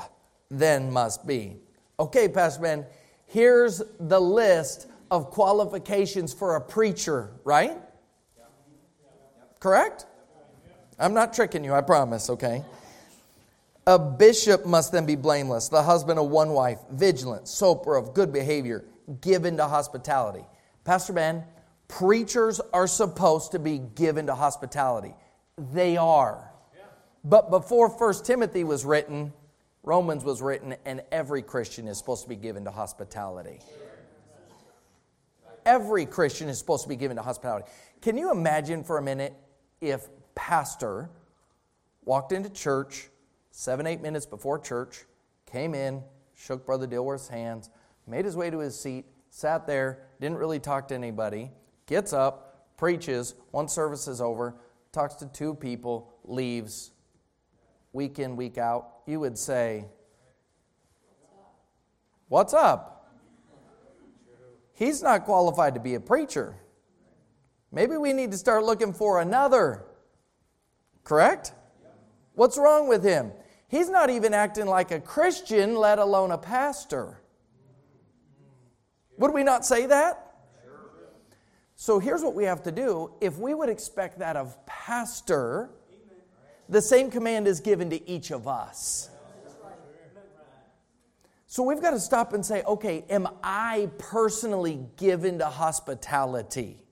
then 0.49 0.91
must 0.91 1.27
be. 1.27 1.57
Okay, 1.99 2.29
Pastor 2.29 2.61
Ben, 2.61 2.85
here's 3.27 3.81
the 3.99 4.19
list 4.19 4.87
of 5.11 5.31
qualifications 5.31 6.33
for 6.33 6.55
a 6.55 6.61
preacher, 6.61 7.31
right? 7.43 7.77
Correct? 9.59 10.05
I'm 10.97 11.13
not 11.13 11.33
tricking 11.33 11.63
you, 11.63 11.73
I 11.73 11.81
promise, 11.81 12.29
okay? 12.29 12.63
A 13.87 13.97
bishop 13.97 14.65
must 14.65 14.91
then 14.91 15.05
be 15.05 15.15
blameless, 15.15 15.69
the 15.69 15.81
husband 15.81 16.19
of 16.19 16.29
one 16.29 16.49
wife, 16.49 16.79
vigilant, 16.91 17.47
sober, 17.47 17.95
of 17.95 18.13
good 18.13 18.31
behavior, 18.31 18.85
given 19.21 19.57
to 19.57 19.67
hospitality. 19.67 20.45
Pastor 20.83 21.13
Ben, 21.13 21.43
preachers 21.87 22.59
are 22.73 22.87
supposed 22.87 23.51
to 23.53 23.59
be 23.59 23.79
given 23.79 24.27
to 24.27 24.35
hospitality. 24.35 25.15
They 25.73 25.97
are. 25.97 26.51
But 27.23 27.49
before 27.49 27.89
First 27.89 28.25
Timothy 28.25 28.63
was 28.63 28.85
written, 28.85 29.33
Romans 29.83 30.23
was 30.23 30.41
written, 30.41 30.75
and 30.85 31.01
every 31.11 31.41
Christian 31.41 31.87
is 31.87 31.97
supposed 31.97 32.23
to 32.23 32.29
be 32.29 32.35
given 32.35 32.65
to 32.65 32.71
hospitality. 32.71 33.59
Every 35.69 36.07
Christian 36.07 36.49
is 36.49 36.57
supposed 36.57 36.81
to 36.81 36.89
be 36.89 36.95
given 36.95 37.15
to 37.17 37.21
hospitality. 37.21 37.67
Can 38.01 38.17
you 38.17 38.31
imagine 38.31 38.83
for 38.83 38.97
a 38.97 39.03
minute 39.03 39.35
if 39.81 40.07
pastor 40.33 41.11
walked 42.03 42.31
into 42.31 42.49
church 42.49 43.09
seven, 43.51 43.85
eight 43.85 44.01
minutes 44.01 44.25
before 44.25 44.57
church, 44.57 45.05
came 45.45 45.75
in, 45.75 46.01
shook 46.33 46.65
Brother 46.65 46.87
Dilworth's 46.87 47.27
hands, 47.27 47.69
made 48.07 48.25
his 48.25 48.35
way 48.35 48.49
to 48.49 48.57
his 48.57 48.79
seat, 48.79 49.05
sat 49.29 49.67
there, 49.67 50.07
didn't 50.19 50.39
really 50.39 50.59
talk 50.59 50.87
to 50.87 50.95
anybody, 50.95 51.51
gets 51.85 52.13
up, 52.13 52.75
preaches, 52.75 53.35
one 53.51 53.67
service 53.67 54.07
is 54.07 54.21
over, 54.21 54.55
talks 54.91 55.13
to 55.17 55.27
two 55.27 55.53
people, 55.53 56.11
leaves, 56.23 56.89
week 57.93 58.17
in, 58.17 58.35
week 58.35 58.57
out, 58.57 59.01
you 59.05 59.19
would 59.19 59.37
say, 59.37 59.85
What's 62.27 62.55
up? 62.55 62.98
He's 64.79 65.03
not 65.03 65.25
qualified 65.25 65.73
to 65.73 65.81
be 65.81 65.95
a 65.95 65.99
preacher. 65.99 66.55
Maybe 67.69 67.97
we 67.97 68.13
need 68.13 68.31
to 68.31 68.37
start 68.37 68.63
looking 68.63 68.93
for 68.93 69.19
another. 69.19 69.83
Correct? 71.03 71.51
What's 72.35 72.57
wrong 72.57 72.87
with 72.87 73.03
him? 73.03 73.33
He's 73.67 73.89
not 73.89 74.09
even 74.09 74.33
acting 74.33 74.67
like 74.67 74.91
a 74.91 75.01
Christian, 75.01 75.75
let 75.75 75.99
alone 75.99 76.31
a 76.31 76.37
pastor. 76.37 77.19
Would 79.17 79.33
we 79.33 79.43
not 79.43 79.65
say 79.65 79.85
that? 79.87 80.31
So 81.75 81.99
here's 81.99 82.21
what 82.21 82.33
we 82.33 82.45
have 82.45 82.63
to 82.63 82.71
do. 82.71 83.11
If 83.19 83.37
we 83.37 83.53
would 83.53 83.67
expect 83.67 84.19
that 84.19 84.37
of 84.37 84.65
pastor, 84.65 85.71
the 86.69 86.81
same 86.81 87.11
command 87.11 87.49
is 87.49 87.59
given 87.59 87.89
to 87.89 88.09
each 88.09 88.31
of 88.31 88.47
us. 88.47 89.09
So 91.51 91.63
we've 91.63 91.81
got 91.81 91.91
to 91.91 91.99
stop 91.99 92.33
and 92.33 92.45
say, 92.45 92.61
okay, 92.61 93.03
am 93.09 93.27
I 93.43 93.89
personally 93.97 94.85
given 94.97 95.39
to 95.39 95.47
hospitality? 95.47 96.85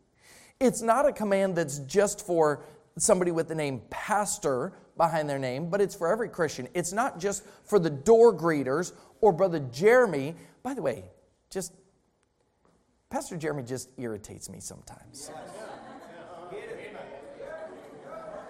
It's 0.60 0.82
not 0.82 1.08
a 1.08 1.14
command 1.14 1.56
that's 1.56 1.78
just 1.78 2.26
for 2.26 2.64
somebody 2.98 3.30
with 3.30 3.50
the 3.50 3.54
name 3.54 3.84
pastor 3.92 4.74
behind 4.98 5.30
their 5.30 5.38
name, 5.38 5.70
but 5.70 5.80
it's 5.80 5.94
for 5.94 6.12
every 6.12 6.28
Christian. 6.28 6.68
It's 6.74 6.92
not 6.92 7.20
just 7.20 7.44
for 7.66 7.78
the 7.78 7.92
door 7.92 8.34
greeters 8.34 8.94
or 9.22 9.32
Brother 9.32 9.60
Jeremy. 9.60 10.34
By 10.64 10.74
the 10.74 10.82
way, 10.82 11.04
just 11.52 11.72
Pastor 13.12 13.38
Jeremy 13.38 13.62
just 13.62 13.92
irritates 14.00 14.50
me 14.50 14.60
sometimes. 14.60 15.30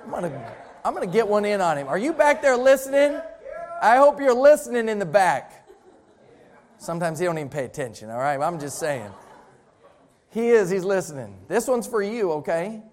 I'm 0.06 0.12
gonna, 0.12 0.56
I'm 0.86 0.94
gonna 0.94 1.06
get 1.06 1.28
one 1.28 1.44
in 1.44 1.60
on 1.60 1.78
him. 1.78 1.90
Are 1.90 1.98
you 1.98 2.14
back 2.14 2.42
there 2.42 2.56
listening? 2.56 3.20
I 3.82 3.98
hope 3.98 4.22
you're 4.22 4.34
listening 4.34 4.88
in 4.88 5.00
the 5.00 5.06
back. 5.06 5.67
Sometimes 6.80 7.20
he 7.20 7.26
don't 7.26 7.38
even 7.38 7.50
pay 7.50 7.66
attention, 7.66 8.10
all 8.10 8.20
right? 8.20 8.40
I'm 8.40 8.60
just 8.60 8.80
saying. 8.80 9.12
He 10.30 10.50
is, 10.50 10.70
he's 10.70 10.84
listening. 10.84 11.38
This 11.48 11.68
one's 11.68 11.88
for 11.88 12.04
you, 12.04 12.32
okay? 12.34 12.84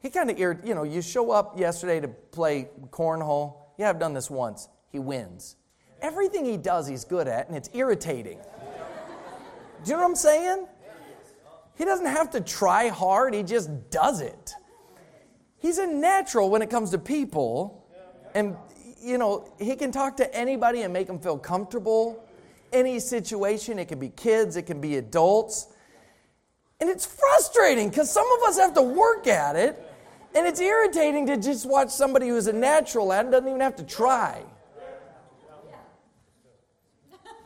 He 0.00 0.10
kind 0.10 0.30
of, 0.30 0.38
you 0.38 0.74
know, 0.74 0.82
you 0.82 1.02
show 1.02 1.30
up 1.30 1.58
yesterday 1.58 2.00
to 2.00 2.08
play 2.08 2.68
cornhole. 2.90 3.56
Yeah, 3.78 3.90
I've 3.90 3.98
done 3.98 4.14
this 4.14 4.30
once. 4.30 4.68
He 4.90 4.98
wins. 4.98 5.56
Everything 6.02 6.44
he 6.44 6.56
does, 6.56 6.86
he's 6.86 7.04
good 7.04 7.28
at, 7.28 7.48
and 7.48 7.56
it's 7.56 7.70
irritating. 7.74 8.38
Do 9.84 9.90
you 9.90 9.96
know 9.96 10.02
what 10.02 10.08
I'm 10.08 10.16
saying? 10.16 10.66
He 11.76 11.84
doesn't 11.84 12.06
have 12.06 12.30
to 12.30 12.40
try 12.40 12.88
hard, 12.88 13.34
he 13.34 13.42
just 13.42 13.90
does 13.90 14.20
it. 14.20 14.54
He's 15.58 15.78
a 15.78 15.86
natural 15.86 16.50
when 16.50 16.62
it 16.62 16.70
comes 16.70 16.90
to 16.90 16.98
people. 16.98 17.86
And, 18.34 18.56
you 19.00 19.18
know, 19.18 19.52
he 19.58 19.76
can 19.76 19.92
talk 19.92 20.16
to 20.16 20.34
anybody 20.34 20.82
and 20.82 20.92
make 20.92 21.06
them 21.06 21.18
feel 21.18 21.38
comfortable. 21.38 22.24
Any 22.72 23.00
situation, 23.00 23.78
it 23.78 23.88
can 23.88 23.98
be 23.98 24.08
kids, 24.08 24.56
it 24.56 24.62
can 24.62 24.80
be 24.80 24.96
adults. 24.96 25.68
And 26.80 26.88
it's 26.88 27.04
frustrating 27.04 27.90
because 27.90 28.10
some 28.10 28.26
of 28.38 28.48
us 28.48 28.58
have 28.58 28.74
to 28.74 28.82
work 28.82 29.26
at 29.26 29.56
it. 29.56 29.86
And 30.34 30.46
it's 30.46 30.60
irritating 30.60 31.26
to 31.26 31.36
just 31.36 31.68
watch 31.68 31.90
somebody 31.90 32.28
who's 32.28 32.46
a 32.46 32.52
natural 32.52 33.12
at 33.12 33.26
it 33.26 33.30
doesn't 33.30 33.48
even 33.48 33.60
have 33.60 33.76
to 33.76 33.82
try. 33.82 34.44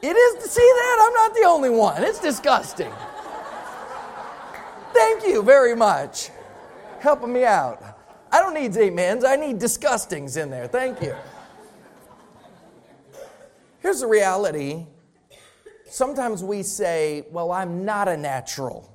It 0.02 0.14
is, 0.14 0.44
to 0.44 0.50
see 0.50 0.60
that? 0.60 1.06
I'm 1.06 1.14
not 1.14 1.34
the 1.34 1.44
only 1.46 1.70
one. 1.70 2.04
It's 2.04 2.20
disgusting. 2.20 2.92
Thank 4.92 5.24
you 5.24 5.42
very 5.42 5.74
much. 5.74 6.30
Helping 7.00 7.32
me 7.32 7.44
out. 7.44 7.82
I 8.30 8.40
don't 8.40 8.52
need 8.52 8.76
amens, 8.76 9.24
I 9.24 9.36
need 9.36 9.58
disgustings 9.58 10.36
in 10.36 10.50
there. 10.50 10.66
Thank 10.66 11.00
you. 11.00 11.14
Here's 13.80 14.00
the 14.00 14.06
reality 14.06 14.86
sometimes 15.94 16.42
we 16.42 16.62
say, 16.62 17.24
Well, 17.30 17.52
I'm 17.52 17.84
not 17.84 18.08
a 18.08 18.16
natural 18.16 18.94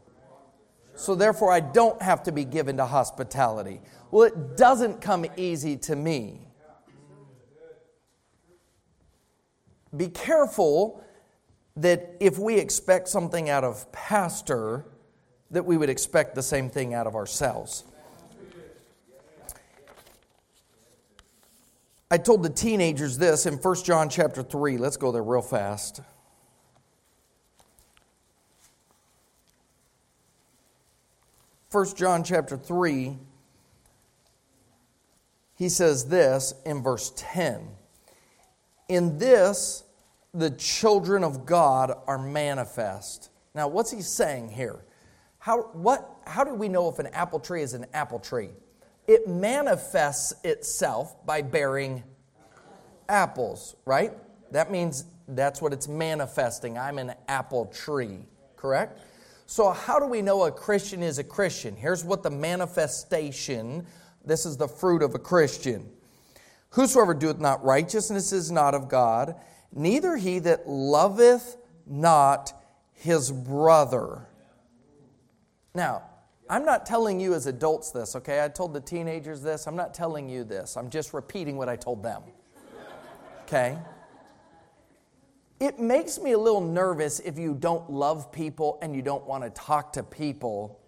so 0.99 1.15
therefore 1.15 1.49
I 1.49 1.61
don't 1.61 2.01
have 2.01 2.23
to 2.23 2.33
be 2.33 2.43
given 2.43 2.75
to 2.75 2.85
hospitality. 2.85 3.79
Well, 4.11 4.23
it 4.23 4.57
doesn't 4.57 4.99
come 4.99 5.25
easy 5.37 5.77
to 5.77 5.95
me. 5.95 6.41
Be 9.95 10.09
careful 10.09 11.01
that 11.77 12.17
if 12.19 12.37
we 12.37 12.57
expect 12.57 13.07
something 13.07 13.49
out 13.49 13.63
of 13.63 13.89
pastor, 13.93 14.85
that 15.51 15.63
we 15.63 15.77
would 15.77 15.89
expect 15.89 16.35
the 16.35 16.43
same 16.43 16.69
thing 16.69 16.93
out 16.93 17.07
of 17.07 17.15
ourselves. 17.15 17.85
I 22.11 22.17
told 22.17 22.43
the 22.43 22.49
teenagers 22.49 23.17
this 23.17 23.45
in 23.45 23.53
1 23.53 23.75
John 23.85 24.09
chapter 24.09 24.43
3. 24.43 24.77
Let's 24.77 24.97
go 24.97 25.13
there 25.13 25.23
real 25.23 25.41
fast. 25.41 26.01
1 31.71 31.95
John 31.95 32.23
chapter 32.23 32.57
3, 32.57 33.15
he 35.55 35.69
says 35.69 36.05
this 36.05 36.53
in 36.65 36.81
verse 36.81 37.13
10 37.15 37.67
In 38.87 39.19
this, 39.19 39.83
the 40.33 40.49
children 40.51 41.23
of 41.23 41.45
God 41.45 41.93
are 42.07 42.17
manifest. 42.17 43.29
Now, 43.53 43.67
what's 43.67 43.91
he 43.91 44.01
saying 44.01 44.49
here? 44.49 44.83
How, 45.37 45.63
what, 45.73 46.09
how 46.25 46.43
do 46.43 46.53
we 46.55 46.69
know 46.69 46.89
if 46.89 46.97
an 46.97 47.07
apple 47.07 47.39
tree 47.39 47.61
is 47.61 47.73
an 47.73 47.85
apple 47.93 48.19
tree? 48.19 48.49
It 49.07 49.27
manifests 49.27 50.33
itself 50.43 51.23
by 51.25 51.43
bearing 51.43 52.03
apples, 53.07 53.75
right? 53.85 54.13
That 54.51 54.71
means 54.71 55.05
that's 55.27 55.61
what 55.61 55.73
it's 55.73 55.87
manifesting. 55.87 56.77
I'm 56.79 56.97
an 56.97 57.13
apple 57.27 57.67
tree, 57.67 58.19
correct? 58.55 58.99
So, 59.49 59.71
how 59.71 59.97
do 59.97 60.05
we 60.05 60.21
know 60.21 60.43
a 60.43 60.51
Christian 60.51 61.01
is 61.01 61.17
a 61.17 61.23
Christian? 61.23 61.75
Here's 61.75 62.05
what 62.05 62.21
the 62.21 62.29
manifestation 62.29 63.83
this 64.23 64.45
is 64.45 64.57
the 64.57 64.67
fruit 64.67 65.01
of 65.01 65.15
a 65.15 65.17
Christian. 65.17 65.89
Whosoever 66.69 67.15
doeth 67.15 67.39
not 67.39 67.65
righteousness 67.65 68.31
is 68.31 68.51
not 68.51 68.75
of 68.75 68.89
God, 68.89 69.33
neither 69.73 70.17
he 70.17 70.37
that 70.37 70.69
loveth 70.69 71.57
not 71.87 72.53
his 72.93 73.31
brother. 73.31 74.27
Now, 75.73 76.03
I'm 76.47 76.63
not 76.63 76.85
telling 76.85 77.19
you 77.19 77.33
as 77.33 77.47
adults 77.47 77.89
this, 77.89 78.15
okay? 78.17 78.45
I 78.45 78.49
told 78.49 78.75
the 78.75 78.81
teenagers 78.81 79.41
this. 79.41 79.65
I'm 79.65 79.75
not 79.75 79.95
telling 79.95 80.29
you 80.29 80.43
this. 80.43 80.77
I'm 80.77 80.91
just 80.91 81.11
repeating 81.11 81.57
what 81.57 81.69
I 81.69 81.75
told 81.75 82.03
them. 82.03 82.21
Okay? 83.45 83.79
It 85.59 85.77
makes 85.77 86.19
me 86.19 86.31
a 86.31 86.37
little 86.37 86.61
nervous 86.61 87.19
if 87.19 87.37
you 87.37 87.53
don't 87.53 87.89
love 87.89 88.31
people 88.31 88.79
and 88.81 88.95
you 88.95 89.01
don't 89.01 89.25
want 89.25 89.43
to 89.43 89.49
talk 89.49 89.93
to 89.93 90.03
people 90.03 90.79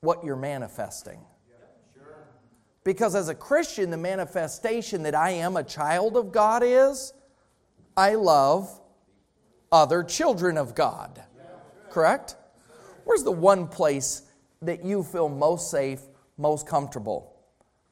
what 0.00 0.24
you're 0.24 0.36
manifesting. 0.36 1.20
Because 2.82 3.14
as 3.14 3.28
a 3.28 3.34
Christian, 3.34 3.90
the 3.90 3.96
manifestation 3.96 5.02
that 5.04 5.14
I 5.14 5.30
am 5.30 5.56
a 5.56 5.62
child 5.64 6.16
of 6.16 6.32
God 6.32 6.62
is 6.64 7.12
I 7.96 8.14
love 8.14 8.80
other 9.72 10.02
children 10.02 10.56
of 10.56 10.74
God. 10.74 11.22
Correct? 11.90 12.36
Where's 13.04 13.22
the 13.22 13.32
one 13.32 13.66
place 13.68 14.22
that 14.62 14.84
you 14.84 15.02
feel 15.02 15.28
most 15.28 15.70
safe, 15.70 16.00
most 16.38 16.66
comfortable? 16.66 17.34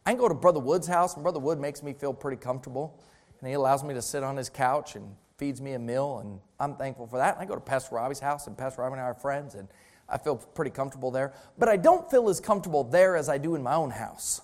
I 0.07 0.11
can 0.11 0.19
go 0.19 0.29
to 0.29 0.35
Brother 0.35 0.61
Wood's 0.61 0.87
house, 0.87 1.15
and 1.15 1.23
Brother 1.23 1.41
Wood 1.41 1.59
makes 1.59 1.83
me 1.83 1.93
feel 1.93 2.13
pretty 2.13 2.37
comfortable. 2.37 3.01
And 3.41 3.49
he 3.49 3.55
allows 3.55 3.83
me 3.83 3.95
to 3.95 4.03
sit 4.03 4.23
on 4.23 4.37
his 4.37 4.49
couch 4.49 4.97
and 4.97 5.17
feeds 5.37 5.61
me 5.61 5.73
a 5.73 5.79
meal, 5.79 6.19
and 6.19 6.41
I'm 6.61 6.77
thankful 6.77 7.07
for 7.07 7.19
that. 7.19 7.37
I 7.39 7.45
go 7.45 7.55
to 7.55 7.61
Pastor 7.61 7.97
Robbie's 7.97 8.21
house, 8.21 8.47
and 8.47 8.57
Pastor 8.57 8.83
Robbie 8.83 8.95
and 8.95 9.03
I 9.03 9.05
are 9.05 9.15
friends, 9.15 9.55
and 9.55 9.69
I 10.09 10.19
feel 10.19 10.37
pretty 10.37 10.71
comfortable 10.71 11.11
there. 11.11 11.33
But 11.59 11.69
I 11.69 11.77
don't 11.77 12.09
feel 12.11 12.29
as 12.29 12.41
comfortable 12.41 12.85
there 12.85 13.17
as 13.17 13.29
I 13.29 13.39
do 13.39 13.55
in 13.55 13.63
my 13.63 13.75
own 13.75 13.91
house. 13.91 14.41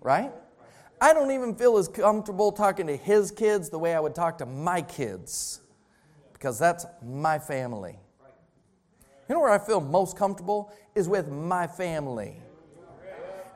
Right? 0.00 0.32
I 1.00 1.12
don't 1.12 1.30
even 1.30 1.54
feel 1.54 1.76
as 1.76 1.88
comfortable 1.88 2.52
talking 2.52 2.86
to 2.88 2.96
his 2.96 3.30
kids 3.30 3.68
the 3.68 3.78
way 3.78 3.94
I 3.94 4.00
would 4.00 4.14
talk 4.14 4.38
to 4.38 4.46
my 4.46 4.82
kids 4.82 5.60
because 6.32 6.58
that's 6.58 6.86
my 7.04 7.38
family. 7.38 7.98
You 9.28 9.34
know 9.34 9.40
where 9.40 9.50
I 9.50 9.58
feel 9.58 9.80
most 9.80 10.16
comfortable? 10.16 10.72
Is 10.94 11.08
with 11.08 11.28
my 11.28 11.66
family. 11.66 12.40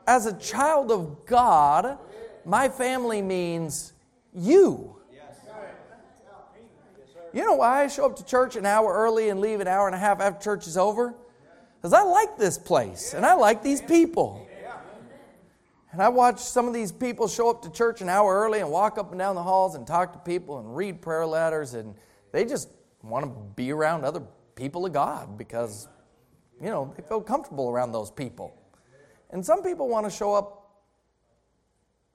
As 0.06 0.26
a 0.26 0.36
child 0.38 0.90
of 0.90 1.24
God, 1.26 1.98
my 2.44 2.68
family 2.68 3.22
means 3.22 3.92
you. 4.34 4.96
You 7.32 7.44
know 7.44 7.54
why 7.54 7.84
I 7.84 7.88
show 7.88 8.06
up 8.06 8.16
to 8.16 8.24
church 8.24 8.56
an 8.56 8.66
hour 8.66 8.92
early 8.92 9.30
and 9.30 9.40
leave 9.40 9.60
an 9.60 9.68
hour 9.68 9.86
and 9.86 9.94
a 9.94 9.98
half 9.98 10.20
after 10.20 10.42
church 10.42 10.66
is 10.66 10.76
over? 10.76 11.14
Because 11.76 11.92
I 11.92 12.02
like 12.02 12.36
this 12.36 12.58
place 12.58 13.14
and 13.14 13.24
I 13.24 13.34
like 13.34 13.62
these 13.62 13.80
people. 13.80 14.46
And 15.92 16.00
I 16.00 16.08
watch 16.08 16.40
some 16.40 16.68
of 16.68 16.74
these 16.74 16.90
people 16.90 17.28
show 17.28 17.50
up 17.50 17.62
to 17.62 17.70
church 17.70 18.00
an 18.00 18.08
hour 18.08 18.34
early 18.34 18.60
and 18.60 18.70
walk 18.70 18.96
up 18.98 19.10
and 19.10 19.18
down 19.18 19.34
the 19.34 19.42
halls 19.42 19.74
and 19.74 19.86
talk 19.86 20.12
to 20.12 20.18
people 20.20 20.58
and 20.58 20.74
read 20.74 21.02
prayer 21.02 21.26
letters 21.26 21.74
and 21.74 21.94
they 22.32 22.44
just 22.44 22.68
want 23.02 23.24
to 23.26 23.30
be 23.56 23.72
around 23.72 24.04
other 24.04 24.22
people 24.54 24.86
of 24.86 24.92
God 24.92 25.36
because, 25.36 25.88
you 26.60 26.70
know, 26.70 26.94
they 26.96 27.02
feel 27.02 27.20
comfortable 27.20 27.68
around 27.68 27.92
those 27.92 28.10
people. 28.10 28.56
And 29.30 29.44
some 29.44 29.62
people 29.62 29.88
want 29.88 30.06
to 30.06 30.10
show 30.10 30.34
up 30.34 30.61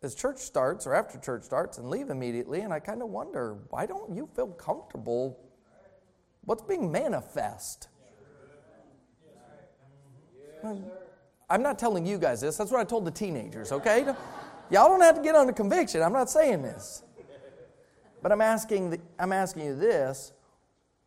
as 0.04 0.14
church 0.16 0.38
starts 0.38 0.86
or 0.86 0.94
after 0.94 1.18
church 1.20 1.44
starts 1.44 1.78
and 1.78 1.90
leave 1.90 2.10
immediately, 2.10 2.62
and 2.62 2.72
I 2.74 2.80
kind 2.80 3.02
of 3.02 3.10
wonder 3.10 3.58
why 3.70 3.86
don't 3.86 4.16
you 4.16 4.30
feel 4.36 4.48
comfortable? 4.48 5.40
What's 6.46 6.64
being 6.64 6.92
manifest? 6.92 7.90
I'm 11.50 11.64
not 11.64 11.80
telling 11.80 12.06
you 12.06 12.18
guys 12.18 12.42
this. 12.42 12.58
That's 12.58 12.72
what 12.72 12.80
I 12.80 12.84
told 12.84 13.06
the 13.06 13.12
teenagers, 13.12 13.72
okay? 13.72 14.06
Y'all 14.70 14.90
don't 14.90 15.02
have 15.02 15.16
to 15.16 15.22
get 15.22 15.36
under 15.36 15.54
conviction. 15.54 16.02
I'm 16.02 16.14
not 16.14 16.30
saying 16.30 16.62
this. 16.62 17.04
But 18.22 18.32
I'm 18.32 18.42
asking, 18.42 19.02
I'm 19.20 19.32
asking 19.32 19.66
you 19.66 19.76
this 19.76 20.34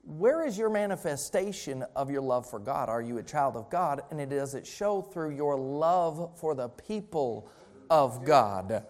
where 0.03 0.47
is 0.47 0.57
your 0.57 0.71
manifestation 0.71 1.85
of 1.95 2.11
your 2.11 2.23
love 2.23 2.49
for 2.49 2.59
God? 2.59 2.89
Are 2.89 3.03
you 3.03 3.19
a 3.19 3.23
child 3.23 3.55
of 3.55 3.69
God? 3.71 4.01
And 4.11 4.21
it 4.21 4.31
does 4.31 4.55
it 4.55 4.67
show 4.67 5.03
through 5.03 5.37
your 5.37 5.57
love 5.57 6.39
for 6.39 6.55
the 6.55 6.69
people 6.69 7.51
of 7.91 8.25
God. 8.25 8.85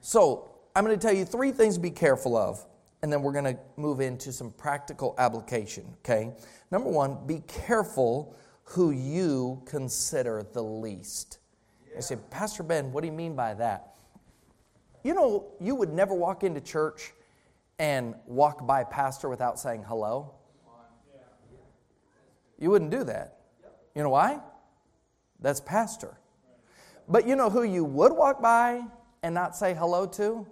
So, 0.00 0.50
I'm 0.76 0.84
going 0.84 0.98
to 0.98 1.06
tell 1.06 1.14
you 1.14 1.24
three 1.24 1.52
things 1.52 1.74
to 1.74 1.80
be 1.80 1.90
careful 1.90 2.36
of, 2.36 2.64
and 3.02 3.12
then 3.12 3.22
we're 3.22 3.32
going 3.32 3.44
to 3.44 3.58
move 3.76 4.00
into 4.00 4.32
some 4.32 4.50
practical 4.50 5.14
application, 5.18 5.84
okay? 5.98 6.32
Number 6.70 6.88
one, 6.88 7.18
be 7.26 7.42
careful 7.46 8.34
who 8.64 8.90
you 8.90 9.62
consider 9.66 10.44
the 10.52 10.62
least. 10.62 11.38
I 11.96 12.00
say, 12.00 12.16
Pastor 12.30 12.62
Ben, 12.62 12.90
what 12.92 13.02
do 13.02 13.06
you 13.06 13.12
mean 13.12 13.36
by 13.36 13.54
that? 13.54 13.94
You 15.04 15.14
know, 15.14 15.52
you 15.60 15.74
would 15.74 15.92
never 15.92 16.14
walk 16.14 16.42
into 16.42 16.60
church 16.60 17.12
and 17.78 18.14
walk 18.26 18.66
by 18.66 18.84
pastor 18.84 19.28
without 19.28 19.58
saying 19.58 19.84
hello. 19.86 20.34
You 22.58 22.70
wouldn't 22.70 22.90
do 22.90 23.04
that. 23.04 23.38
You 23.94 24.02
know 24.02 24.10
why? 24.10 24.40
That's 25.40 25.60
pastor. 25.60 26.16
But 27.08 27.26
you 27.26 27.36
know 27.36 27.50
who 27.50 27.62
you 27.62 27.84
would 27.84 28.12
walk 28.12 28.40
by 28.40 28.82
and 29.22 29.34
not 29.34 29.56
say 29.56 29.74
hello 29.74 30.06
to? 30.06 30.46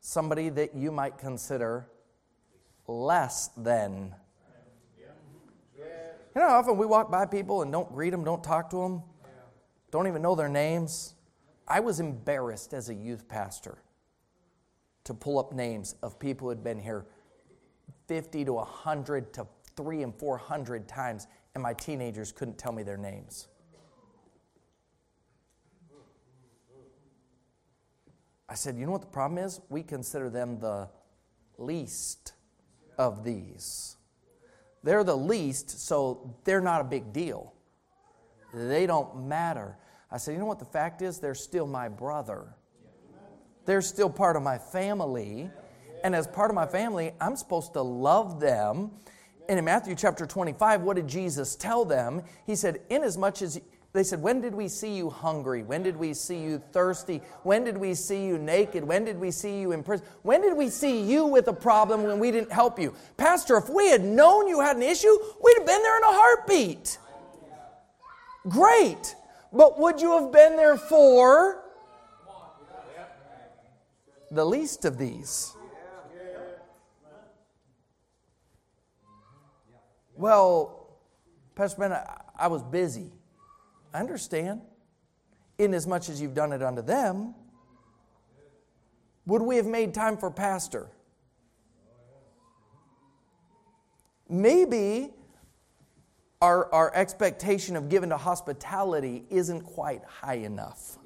Somebody 0.00 0.48
that 0.50 0.74
you 0.74 0.92
might 0.92 1.18
consider 1.18 1.88
less 2.86 3.48
than. 3.56 4.14
You 6.34 6.42
know, 6.42 6.48
often 6.48 6.76
we 6.76 6.84
walk 6.84 7.10
by 7.10 7.24
people 7.24 7.62
and 7.62 7.72
don't 7.72 7.90
greet 7.92 8.10
them, 8.10 8.22
don't 8.22 8.44
talk 8.44 8.68
to 8.70 8.76
them, 8.76 9.02
don't 9.90 10.06
even 10.06 10.20
know 10.20 10.34
their 10.34 10.50
names. 10.50 11.14
I 11.66 11.80
was 11.80 11.98
embarrassed 11.98 12.74
as 12.74 12.90
a 12.90 12.94
youth 12.94 13.26
pastor 13.26 13.78
to 15.04 15.14
pull 15.14 15.38
up 15.38 15.52
names 15.52 15.94
of 16.02 16.18
people 16.18 16.46
who 16.46 16.50
had 16.50 16.62
been 16.62 16.78
here 16.78 17.06
50 18.06 18.44
to 18.44 18.52
100 18.52 19.32
to 19.32 19.46
3 19.76 20.02
and 20.02 20.14
400 20.14 20.86
times, 20.86 21.26
and 21.54 21.62
my 21.62 21.72
teenagers 21.72 22.32
couldn't 22.32 22.58
tell 22.58 22.72
me 22.72 22.82
their 22.82 22.96
names. 22.96 23.48
I 28.48 28.54
said, 28.54 28.76
You 28.76 28.86
know 28.86 28.92
what 28.92 29.00
the 29.00 29.06
problem 29.08 29.44
is? 29.44 29.60
We 29.68 29.82
consider 29.82 30.30
them 30.30 30.58
the 30.58 30.88
least 31.58 32.34
of 32.98 33.24
these. 33.24 33.96
They're 34.82 35.04
the 35.04 35.16
least, 35.16 35.86
so 35.86 36.36
they're 36.44 36.60
not 36.60 36.80
a 36.80 36.84
big 36.84 37.12
deal. 37.12 37.52
They 38.54 38.86
don't 38.86 39.26
matter. 39.26 39.76
I 40.10 40.18
said, 40.18 40.32
You 40.32 40.38
know 40.38 40.46
what 40.46 40.58
the 40.58 40.64
fact 40.64 41.02
is? 41.02 41.18
They're 41.18 41.34
still 41.34 41.66
my 41.66 41.88
brother. 41.88 42.54
They're 43.64 43.82
still 43.82 44.08
part 44.08 44.36
of 44.36 44.42
my 44.42 44.58
family. 44.58 45.50
And 46.04 46.14
as 46.14 46.26
part 46.28 46.50
of 46.50 46.54
my 46.54 46.66
family, 46.66 47.12
I'm 47.20 47.36
supposed 47.36 47.72
to 47.72 47.82
love 47.82 48.38
them. 48.38 48.92
And 49.48 49.58
in 49.58 49.64
Matthew 49.64 49.94
chapter 49.94 50.26
25, 50.26 50.82
what 50.82 50.96
did 50.96 51.08
Jesus 51.08 51.56
tell 51.56 51.84
them? 51.84 52.22
He 52.46 52.54
said, 52.54 52.80
Inasmuch 52.90 53.42
as 53.42 53.60
they 53.96 54.04
said, 54.04 54.22
When 54.22 54.40
did 54.40 54.54
we 54.54 54.68
see 54.68 54.96
you 54.96 55.10
hungry? 55.10 55.62
When 55.62 55.82
did 55.82 55.96
we 55.96 56.14
see 56.14 56.38
you 56.38 56.62
thirsty? 56.72 57.22
When 57.42 57.64
did 57.64 57.76
we 57.76 57.94
see 57.94 58.26
you 58.26 58.38
naked? 58.38 58.84
When 58.84 59.04
did 59.04 59.18
we 59.18 59.30
see 59.30 59.60
you 59.60 59.72
in 59.72 59.82
prison? 59.82 60.06
When 60.22 60.42
did 60.42 60.56
we 60.56 60.68
see 60.68 61.02
you 61.02 61.26
with 61.26 61.48
a 61.48 61.52
problem 61.52 62.04
when 62.04 62.18
we 62.18 62.30
didn't 62.30 62.52
help 62.52 62.78
you? 62.78 62.94
Pastor, 63.16 63.56
if 63.56 63.68
we 63.68 63.90
had 63.90 64.04
known 64.04 64.48
you 64.48 64.60
had 64.60 64.76
an 64.76 64.82
issue, 64.82 65.16
we'd 65.42 65.58
have 65.58 65.66
been 65.66 65.82
there 65.82 65.96
in 65.96 66.02
a 66.02 66.12
heartbeat. 66.12 66.98
Great. 68.48 69.16
But 69.52 69.78
would 69.78 70.00
you 70.00 70.12
have 70.20 70.32
been 70.32 70.56
there 70.56 70.76
for 70.76 71.62
the 74.30 74.44
least 74.44 74.84
of 74.84 74.98
these. 74.98 75.52
Well, 80.14 80.98
Pastor 81.54 81.80
Ben, 81.80 81.92
I, 81.92 82.20
I 82.38 82.48
was 82.48 82.62
busy. 82.62 83.12
I 83.96 84.00
understand. 84.00 84.60
In 85.56 85.72
as 85.72 85.86
much 85.86 86.10
as 86.10 86.20
you've 86.20 86.34
done 86.34 86.52
it 86.52 86.62
unto 86.62 86.82
them, 86.82 87.34
would 89.24 89.40
we 89.40 89.56
have 89.56 89.64
made 89.64 89.94
time 89.94 90.18
for 90.18 90.30
pastor? 90.30 90.90
Maybe 94.28 95.14
our, 96.42 96.70
our 96.74 96.94
expectation 96.94 97.74
of 97.74 97.88
giving 97.88 98.10
to 98.10 98.18
hospitality 98.18 99.24
isn't 99.30 99.62
quite 99.62 100.04
high 100.04 100.34
enough 100.34 100.98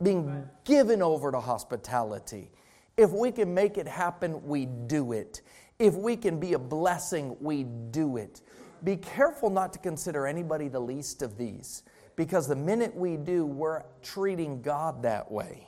being 0.00 0.48
given 0.62 1.02
over 1.02 1.32
to 1.32 1.40
hospitality. 1.40 2.52
If 2.96 3.10
we 3.10 3.32
can 3.32 3.52
make 3.52 3.78
it 3.78 3.88
happen, 3.88 4.46
we 4.46 4.66
do 4.66 5.10
it. 5.10 5.42
If 5.80 5.94
we 5.94 6.16
can 6.16 6.38
be 6.38 6.52
a 6.52 6.58
blessing, 6.58 7.36
we 7.40 7.64
do 7.64 8.16
it. 8.16 8.42
Be 8.84 8.96
careful 8.96 9.50
not 9.50 9.72
to 9.72 9.78
consider 9.78 10.26
anybody 10.26 10.68
the 10.68 10.80
least 10.80 11.22
of 11.22 11.36
these, 11.36 11.82
because 12.16 12.46
the 12.46 12.56
minute 12.56 12.94
we 12.94 13.16
do, 13.16 13.44
we're 13.44 13.82
treating 14.02 14.62
God 14.62 15.02
that 15.02 15.30
way. 15.30 15.66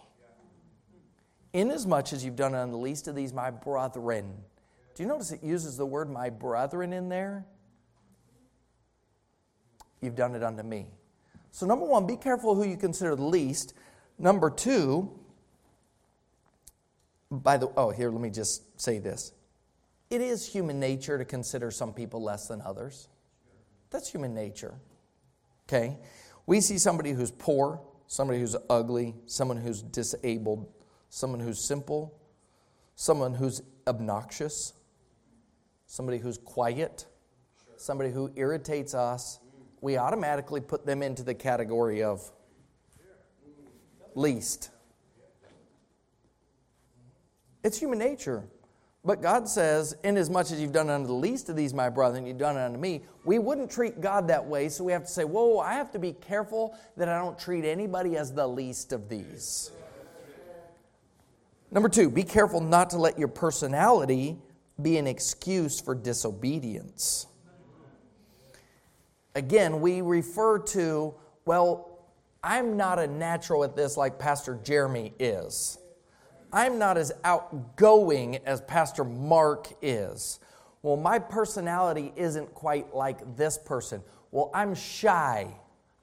Inasmuch 1.52 2.12
as 2.12 2.24
you've 2.24 2.36
done 2.36 2.54
it 2.54 2.58
on 2.58 2.70
the 2.70 2.76
least 2.76 3.08
of 3.08 3.16
these, 3.16 3.32
my 3.32 3.50
brethren. 3.50 4.32
Do 4.94 5.02
you 5.02 5.08
notice 5.08 5.32
it 5.32 5.42
uses 5.42 5.76
the 5.76 5.86
word 5.86 6.10
my 6.10 6.30
brethren 6.30 6.92
in 6.92 7.08
there? 7.08 7.44
You've 10.00 10.14
done 10.16 10.34
it 10.34 10.42
unto 10.42 10.62
me. 10.62 10.86
So, 11.50 11.66
number 11.66 11.84
one, 11.84 12.06
be 12.06 12.16
careful 12.16 12.54
who 12.54 12.64
you 12.64 12.76
consider 12.76 13.16
the 13.16 13.24
least. 13.24 13.74
Number 14.18 14.50
two, 14.50 15.10
by 17.30 17.56
the 17.56 17.68
oh, 17.76 17.90
here, 17.90 18.10
let 18.10 18.20
me 18.20 18.30
just 18.30 18.80
say 18.80 18.98
this. 18.98 19.32
It 20.10 20.20
is 20.20 20.44
human 20.44 20.80
nature 20.80 21.16
to 21.18 21.24
consider 21.24 21.70
some 21.70 21.94
people 21.94 22.20
less 22.20 22.48
than 22.48 22.60
others. 22.62 23.08
That's 23.90 24.10
human 24.10 24.34
nature. 24.34 24.74
Okay? 25.68 25.98
We 26.46 26.60
see 26.60 26.78
somebody 26.78 27.12
who's 27.12 27.30
poor, 27.30 27.80
somebody 28.08 28.40
who's 28.40 28.56
ugly, 28.68 29.14
someone 29.26 29.56
who's 29.56 29.82
disabled, 29.82 30.66
someone 31.10 31.38
who's 31.38 31.60
simple, 31.60 32.18
someone 32.96 33.34
who's 33.34 33.62
obnoxious, 33.86 34.72
somebody 35.86 36.18
who's 36.18 36.38
quiet, 36.38 37.06
somebody 37.76 38.10
who 38.10 38.32
irritates 38.34 38.94
us. 38.94 39.38
We 39.80 39.96
automatically 39.96 40.60
put 40.60 40.84
them 40.84 41.02
into 41.02 41.22
the 41.22 41.34
category 41.34 42.02
of 42.02 42.20
least. 44.16 44.70
It's 47.62 47.78
human 47.78 47.98
nature. 47.98 48.44
But 49.04 49.22
God 49.22 49.48
says, 49.48 49.96
Inasmuch 50.04 50.50
as 50.50 50.60
you've 50.60 50.72
done 50.72 50.90
unto 50.90 51.06
the 51.06 51.14
least 51.14 51.48
of 51.48 51.56
these, 51.56 51.72
my 51.72 51.88
brethren, 51.88 52.26
you've 52.26 52.36
done 52.38 52.56
unto 52.56 52.78
me. 52.78 53.02
We 53.24 53.38
wouldn't 53.38 53.70
treat 53.70 54.00
God 54.00 54.28
that 54.28 54.44
way, 54.44 54.68
so 54.68 54.84
we 54.84 54.92
have 54.92 55.04
to 55.04 55.10
say, 55.10 55.24
Whoa, 55.24 55.58
I 55.58 55.74
have 55.74 55.90
to 55.92 55.98
be 55.98 56.12
careful 56.12 56.76
that 56.96 57.08
I 57.08 57.18
don't 57.18 57.38
treat 57.38 57.64
anybody 57.64 58.16
as 58.16 58.32
the 58.32 58.46
least 58.46 58.92
of 58.92 59.08
these. 59.08 59.70
Number 61.70 61.88
two, 61.88 62.10
be 62.10 62.24
careful 62.24 62.60
not 62.60 62.90
to 62.90 62.98
let 62.98 63.18
your 63.18 63.28
personality 63.28 64.36
be 64.82 64.98
an 64.98 65.06
excuse 65.06 65.80
for 65.80 65.94
disobedience. 65.94 67.26
Again, 69.34 69.80
we 69.80 70.00
refer 70.00 70.58
to, 70.58 71.14
well, 71.44 71.90
I'm 72.42 72.76
not 72.76 72.98
a 72.98 73.06
natural 73.06 73.62
at 73.64 73.76
this 73.76 73.96
like 73.96 74.18
Pastor 74.18 74.58
Jeremy 74.64 75.12
is. 75.18 75.78
I'm 76.52 76.78
not 76.78 76.96
as 76.96 77.12
outgoing 77.24 78.36
as 78.46 78.60
Pastor 78.62 79.04
Mark 79.04 79.68
is. 79.82 80.40
Well, 80.82 80.96
my 80.96 81.18
personality 81.18 82.12
isn't 82.16 82.54
quite 82.54 82.94
like 82.94 83.36
this 83.36 83.58
person. 83.58 84.02
Well, 84.30 84.50
I'm 84.54 84.74
shy. 84.74 85.54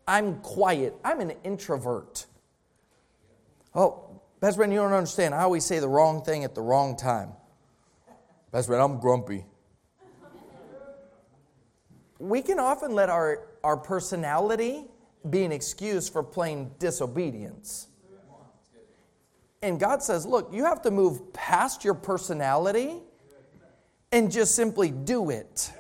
I'm 0.08 0.40
quiet. 0.40 0.96
I'm 1.04 1.20
an 1.20 1.34
introvert. 1.44 2.26
Oh, 3.76 4.22
Pastor 4.40 4.62
Ben, 4.62 4.72
you 4.72 4.78
don't 4.78 4.94
understand. 4.94 5.34
I 5.34 5.42
always 5.42 5.66
say 5.66 5.80
the 5.80 5.90
wrong 5.90 6.24
thing 6.24 6.44
at 6.44 6.56
the 6.56 6.62
wrong 6.62 6.96
time. 6.96 7.32
Pastor 8.52 8.74
Ben, 8.74 8.82
I'm 8.82 9.00
grumpy. 9.00 9.46
We 12.20 12.42
can 12.42 12.60
often 12.60 12.94
let 12.94 13.10
our, 13.10 13.48
our 13.64 13.78
personality 13.78 14.86
be 15.30 15.44
an 15.44 15.52
excuse 15.52 16.08
for 16.08 16.24
plain 16.24 16.72
disobedience. 16.80 17.88
And 19.62 19.80
God 19.80 20.04
says, 20.04 20.26
look, 20.26 20.54
you 20.54 20.66
have 20.66 20.82
to 20.84 20.92
move 20.92 21.34
past 21.34 21.84
your 21.84 21.96
personality 21.96 22.96
and 24.12 24.32
just 24.32 24.56
simply 24.56 24.92
do 24.92 25.30
it. 25.30 25.72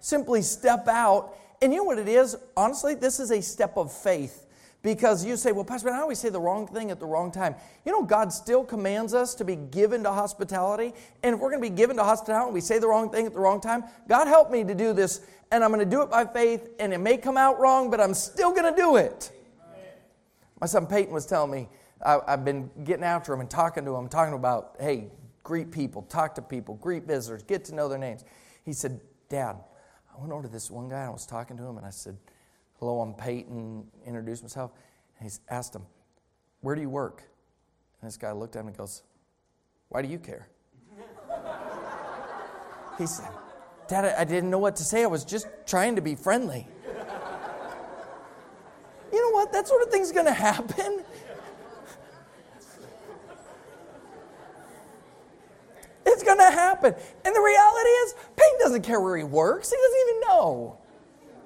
Simply 0.00 0.42
step 0.42 0.88
out. 0.88 1.36
And 1.60 1.72
you 1.72 1.78
know 1.78 1.84
what 1.84 1.98
it 1.98 2.08
is? 2.08 2.36
Honestly, 2.56 2.94
this 2.94 3.20
is 3.20 3.30
a 3.30 3.42
step 3.42 3.76
of 3.76 3.92
faith. 3.92 4.46
Because 4.82 5.24
you 5.24 5.36
say, 5.36 5.52
well, 5.52 5.64
Pastor, 5.64 5.90
I 5.90 6.00
always 6.00 6.18
say 6.18 6.28
the 6.28 6.40
wrong 6.40 6.66
thing 6.66 6.90
at 6.90 6.98
the 6.98 7.06
wrong 7.06 7.30
time. 7.30 7.54
You 7.84 7.92
know, 7.92 8.02
God 8.02 8.32
still 8.32 8.64
commands 8.64 9.14
us 9.14 9.36
to 9.36 9.44
be 9.44 9.54
given 9.54 10.02
to 10.02 10.10
hospitality. 10.10 10.92
And 11.22 11.34
if 11.34 11.40
we're 11.40 11.50
going 11.50 11.62
to 11.62 11.70
be 11.70 11.76
given 11.76 11.96
to 11.98 12.04
hospitality 12.04 12.46
and 12.46 12.54
we 12.54 12.60
say 12.60 12.80
the 12.80 12.88
wrong 12.88 13.08
thing 13.08 13.26
at 13.26 13.32
the 13.32 13.38
wrong 13.38 13.60
time, 13.60 13.84
God 14.08 14.26
help 14.26 14.50
me 14.50 14.64
to 14.64 14.74
do 14.74 14.92
this. 14.92 15.20
And 15.52 15.62
I'm 15.62 15.70
going 15.70 15.88
to 15.88 15.90
do 15.90 16.02
it 16.02 16.10
by 16.10 16.24
faith. 16.24 16.68
And 16.80 16.92
it 16.92 16.98
may 16.98 17.16
come 17.16 17.36
out 17.36 17.60
wrong, 17.60 17.90
but 17.90 18.00
I'm 18.00 18.14
still 18.14 18.50
going 18.50 18.74
to 18.74 18.76
do 18.76 18.96
it. 18.96 19.30
My 20.60 20.66
son 20.66 20.86
Peyton 20.86 21.14
was 21.14 21.26
telling 21.26 21.52
me, 21.52 21.68
I, 22.04 22.18
have 22.26 22.44
been 22.44 22.70
getting 22.84 23.04
after 23.04 23.32
him 23.32 23.40
and 23.40 23.50
talking 23.50 23.84
to 23.84 23.94
him, 23.94 24.08
talking 24.08 24.34
about, 24.34 24.76
hey, 24.80 25.08
greet 25.42 25.70
people, 25.70 26.02
talk 26.02 26.34
to 26.36 26.42
people, 26.42 26.74
greet 26.76 27.04
visitors, 27.04 27.42
get 27.42 27.64
to 27.66 27.74
know 27.74 27.88
their 27.88 27.98
names. 27.98 28.24
He 28.64 28.72
said, 28.72 29.00
Dad, 29.28 29.56
I 30.14 30.20
went 30.20 30.32
over 30.32 30.42
to 30.42 30.48
this 30.48 30.70
one 30.70 30.88
guy 30.88 31.00
and 31.00 31.08
I 31.08 31.12
was 31.12 31.26
talking 31.26 31.56
to 31.56 31.62
him 31.62 31.76
and 31.76 31.86
I 31.86 31.90
said, 31.90 32.16
Hello, 32.78 33.00
I'm 33.00 33.14
Peyton, 33.14 33.86
introduced 34.06 34.42
myself. 34.42 34.72
And 35.18 35.30
he 35.30 35.36
asked 35.48 35.74
him, 35.74 35.82
Where 36.60 36.74
do 36.74 36.80
you 36.80 36.90
work? 36.90 37.22
And 38.00 38.08
this 38.08 38.16
guy 38.16 38.32
looked 38.32 38.56
at 38.56 38.60
him 38.60 38.68
and 38.68 38.76
goes, 38.76 39.02
Why 39.88 40.02
do 40.02 40.08
you 40.08 40.18
care? 40.18 40.48
he 42.98 43.06
said, 43.06 43.28
Dad, 43.88 44.14
I 44.18 44.24
didn't 44.24 44.50
know 44.50 44.58
what 44.58 44.76
to 44.76 44.84
say. 44.84 45.04
I 45.04 45.06
was 45.06 45.24
just 45.24 45.46
trying 45.66 45.96
to 45.96 46.02
be 46.02 46.14
friendly. 46.14 46.66
you 49.12 49.20
know 49.20 49.30
what? 49.30 49.52
That 49.52 49.68
sort 49.68 49.82
of 49.82 49.90
thing's 49.90 50.12
going 50.12 50.26
to 50.26 50.32
happen. 50.32 51.04
It's 56.04 56.22
going 56.22 56.38
to 56.38 56.50
happen. 56.82 57.02
And 57.24 57.34
the 57.34 57.40
reality 57.40 57.88
is, 57.88 58.14
Peyton 58.36 58.58
doesn't 58.60 58.82
care 58.82 59.00
where 59.00 59.16
he 59.16 59.24
works. 59.24 59.70
He 59.70 59.76
doesn't 59.76 60.00
even 60.08 60.20
know. 60.28 60.78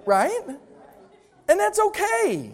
Right? 0.04 0.40
And 1.48 1.60
that's 1.60 1.78
okay. 1.78 2.52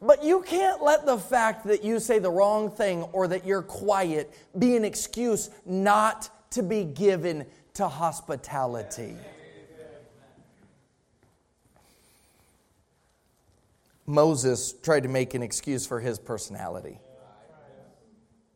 But 0.00 0.22
you 0.22 0.42
can't 0.42 0.80
let 0.80 1.06
the 1.06 1.18
fact 1.18 1.66
that 1.66 1.82
you 1.82 1.98
say 1.98 2.20
the 2.20 2.30
wrong 2.30 2.70
thing 2.70 3.02
or 3.12 3.26
that 3.28 3.44
you're 3.44 3.62
quiet 3.62 4.32
be 4.56 4.76
an 4.76 4.84
excuse 4.84 5.50
not 5.66 6.30
to 6.52 6.62
be 6.62 6.84
given 6.84 7.44
to 7.74 7.88
hospitality. 7.88 9.16
Moses 14.08 14.72
tried 14.72 15.02
to 15.02 15.08
make 15.08 15.34
an 15.34 15.42
excuse 15.42 15.86
for 15.86 16.00
his 16.00 16.18
personality. 16.18 16.98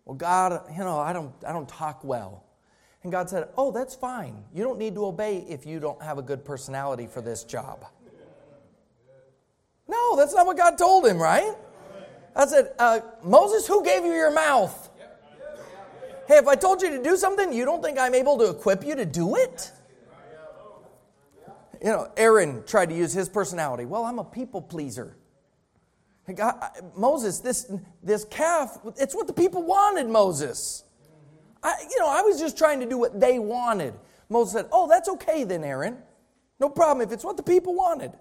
Well, 0.07 0.17
God, 0.17 0.62
you 0.73 0.79
know, 0.79 0.99
I 0.99 1.12
don't, 1.12 1.33
I 1.47 1.53
don't 1.53 1.69
talk 1.69 2.03
well. 2.03 2.45
And 3.03 3.12
God 3.12 3.29
said, 3.29 3.49
Oh, 3.59 3.71
that's 3.71 3.95
fine. 3.95 4.45
You 4.55 4.65
don't 4.65 4.79
need 4.79 4.95
to 4.95 5.05
obey 5.05 5.45
if 5.49 5.67
you 5.67 5.79
don't 5.79 6.03
have 6.03 6.17
a 6.17 6.23
good 6.23 6.43
personality 6.43 7.07
for 7.07 7.21
this 7.21 7.45
job. 7.45 7.85
No, 9.87 10.17
that's 10.17 10.35
not 10.35 10.47
what 10.47 10.57
God 10.57 10.79
told 10.79 11.07
him, 11.07 11.21
right? 11.21 11.55
I 12.35 12.47
said, 12.47 12.73
uh, 12.79 13.01
Moses, 13.23 13.67
who 13.67 13.85
gave 13.85 14.05
you 14.05 14.12
your 14.12 14.33
mouth? 14.33 14.88
Hey, 16.27 16.37
if 16.37 16.49
I 16.49 16.55
told 16.55 16.81
you 16.81 16.88
to 16.97 17.03
do 17.03 17.15
something, 17.15 17.53
you 17.53 17.67
don't 17.67 17.83
think 17.83 17.99
I'm 17.99 18.15
able 18.15 18.38
to 18.38 18.49
equip 18.49 18.87
you 18.87 18.95
to 18.95 19.05
do 19.05 19.37
it? 19.37 19.71
You 21.83 21.91
know, 21.91 22.11
Aaron 22.17 22.62
tried 22.65 22.88
to 22.88 22.95
use 22.95 23.12
his 23.12 23.29
personality. 23.29 23.85
Well, 23.85 24.05
I'm 24.05 24.19
a 24.19 24.25
people 24.25 24.62
pleaser. 24.62 25.17
God, 26.33 26.62
Moses, 26.97 27.40
this, 27.40 27.71
this 28.03 28.25
calf, 28.25 28.79
it's 28.99 29.14
what 29.14 29.27
the 29.27 29.33
people 29.33 29.62
wanted, 29.62 30.09
Moses. 30.09 30.85
I, 31.62 31.75
you 31.90 32.01
know, 32.01 32.09
I 32.09 32.23
was 32.23 32.40
just 32.40 32.59
trying 32.59 32.81
to 32.81 32.87
do 32.87 32.99
what 32.99 33.21
they 33.21 33.38
wanted. 33.38 33.95
Moses 34.29 34.55
said, 34.55 34.66
Oh, 34.73 34.88
that's 34.88 35.09
okay 35.09 35.45
then, 35.45 35.64
Aaron. 35.64 35.99
No 36.59 36.68
problem 36.68 37.07
if 37.07 37.12
it's 37.12 37.25
what 37.25 37.37
the 37.37 37.42
people 37.42 37.75
wanted. 37.75 38.12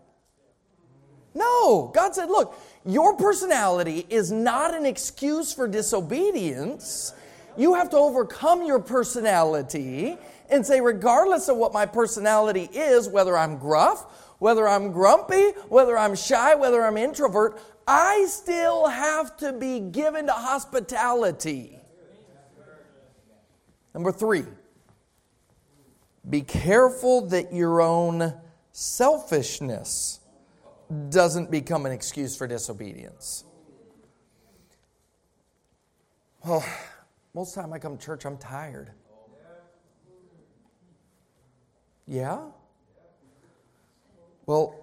No, 1.34 1.92
God 1.94 2.14
said, 2.14 2.30
Look, 2.30 2.60
your 2.86 3.16
personality 3.16 4.06
is 4.10 4.32
not 4.32 4.74
an 4.74 4.86
excuse 4.86 5.54
for 5.54 5.68
disobedience. 5.68 7.14
You 7.58 7.74
have 7.74 7.90
to 7.92 7.98
overcome 7.98 8.66
your 8.66 8.80
personality 8.80 10.18
and 10.50 10.66
say, 10.66 10.82
regardless 10.82 11.48
of 11.48 11.58
what 11.58 11.74
my 11.74 11.86
personality 11.86 12.70
is, 12.74 13.08
whether 13.08 13.38
I'm 13.38 13.58
gruff, 13.58 14.36
whether 14.40 14.68
I'm 14.68 14.92
grumpy, 14.92 15.52
whether 15.70 15.98
I'm 15.98 16.16
shy, 16.16 16.56
whether 16.56 16.84
I'm 16.84 16.98
introvert, 16.98 17.60
I 17.88 18.26
still 18.28 18.88
have 18.88 19.38
to 19.38 19.54
be 19.54 19.80
given 19.80 20.28
to 20.28 20.34
hospitality. 20.34 21.80
Number 23.94 24.12
three, 24.12 24.46
be 26.30 26.42
careful 26.42 27.28
that 27.28 27.54
your 27.54 27.82
own 27.82 28.34
selfishness 28.72 30.20
doesn't 31.10 31.50
become 31.52 31.86
an 31.86 31.92
excuse 31.92 32.36
for 32.38 32.48
disobedience. 32.48 33.44
Well, 36.46 36.66
most 37.34 37.54
time 37.54 37.72
I 37.74 37.80
come 37.80 37.98
to 37.98 38.06
church, 38.06 38.26
I'm 38.26 38.38
tired. 38.38 38.92
Yeah? 42.08 42.40
Well, 44.46 44.81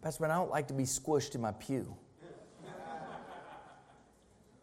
Pastor 0.00 0.22
Ben, 0.22 0.30
I 0.30 0.36
don't 0.36 0.50
like 0.50 0.68
to 0.68 0.74
be 0.74 0.84
squished 0.84 1.34
in 1.34 1.40
my 1.40 1.52
pew. 1.52 1.96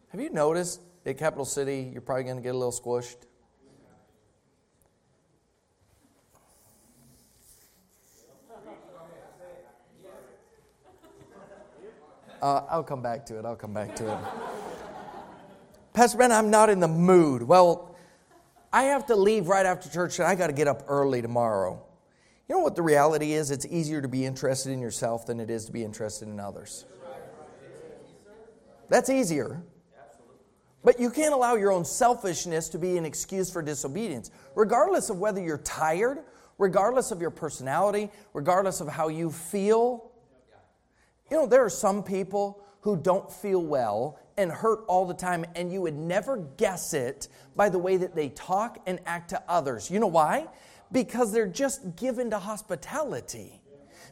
Have 0.08 0.20
you 0.20 0.30
noticed 0.30 0.80
at 1.04 1.18
Capital 1.18 1.44
City, 1.44 1.90
you're 1.92 2.00
probably 2.00 2.24
going 2.24 2.36
to 2.36 2.42
get 2.42 2.54
a 2.54 2.58
little 2.58 2.72
squished? 2.72 3.26
Uh, 12.40 12.62
I'll 12.70 12.82
come 12.82 13.02
back 13.02 13.26
to 13.26 13.38
it. 13.38 13.44
I'll 13.44 13.56
come 13.56 13.74
back 13.74 13.94
to 13.96 14.12
it. 14.12 14.18
Pastor 15.92 16.18
Ben, 16.18 16.32
I'm 16.32 16.50
not 16.50 16.70
in 16.70 16.80
the 16.80 16.88
mood. 16.88 17.42
Well, 17.42 17.94
I 18.72 18.84
have 18.84 19.06
to 19.06 19.16
leave 19.16 19.48
right 19.48 19.66
after 19.66 19.88
church 19.88 20.18
and 20.18 20.28
I 20.28 20.34
got 20.34 20.48
to 20.48 20.52
get 20.52 20.68
up 20.68 20.84
early 20.88 21.20
tomorrow. 21.22 21.82
You 22.48 22.54
know 22.54 22.62
what 22.62 22.76
the 22.76 22.82
reality 22.82 23.32
is? 23.32 23.50
It's 23.50 23.66
easier 23.66 24.00
to 24.00 24.08
be 24.08 24.24
interested 24.24 24.70
in 24.70 24.80
yourself 24.80 25.26
than 25.26 25.40
it 25.40 25.50
is 25.50 25.64
to 25.64 25.72
be 25.72 25.82
interested 25.82 26.28
in 26.28 26.38
others. 26.38 26.84
That's 28.88 29.10
easier. 29.10 29.62
But 30.84 31.00
you 31.00 31.10
can't 31.10 31.34
allow 31.34 31.56
your 31.56 31.72
own 31.72 31.84
selfishness 31.84 32.68
to 32.68 32.78
be 32.78 32.96
an 32.96 33.04
excuse 33.04 33.50
for 33.50 33.62
disobedience. 33.62 34.30
Regardless 34.54 35.10
of 35.10 35.18
whether 35.18 35.42
you're 35.42 35.58
tired, 35.58 36.18
regardless 36.58 37.10
of 37.10 37.20
your 37.20 37.30
personality, 37.30 38.10
regardless 38.32 38.80
of 38.80 38.86
how 38.86 39.08
you 39.08 39.32
feel. 39.32 40.12
You 41.30 41.38
know, 41.38 41.46
there 41.46 41.64
are 41.64 41.70
some 41.70 42.04
people 42.04 42.62
who 42.82 42.96
don't 42.96 43.30
feel 43.32 43.60
well 43.60 44.20
and 44.36 44.52
hurt 44.52 44.84
all 44.86 45.06
the 45.06 45.14
time, 45.14 45.44
and 45.56 45.72
you 45.72 45.80
would 45.80 45.96
never 45.96 46.36
guess 46.56 46.94
it 46.94 47.26
by 47.56 47.68
the 47.68 47.78
way 47.78 47.96
that 47.96 48.14
they 48.14 48.28
talk 48.28 48.78
and 48.86 49.00
act 49.06 49.30
to 49.30 49.42
others. 49.48 49.90
You 49.90 49.98
know 49.98 50.06
why? 50.06 50.46
Because 50.92 51.32
they're 51.32 51.46
just 51.46 51.96
given 51.96 52.30
to 52.30 52.38
hospitality. 52.38 53.60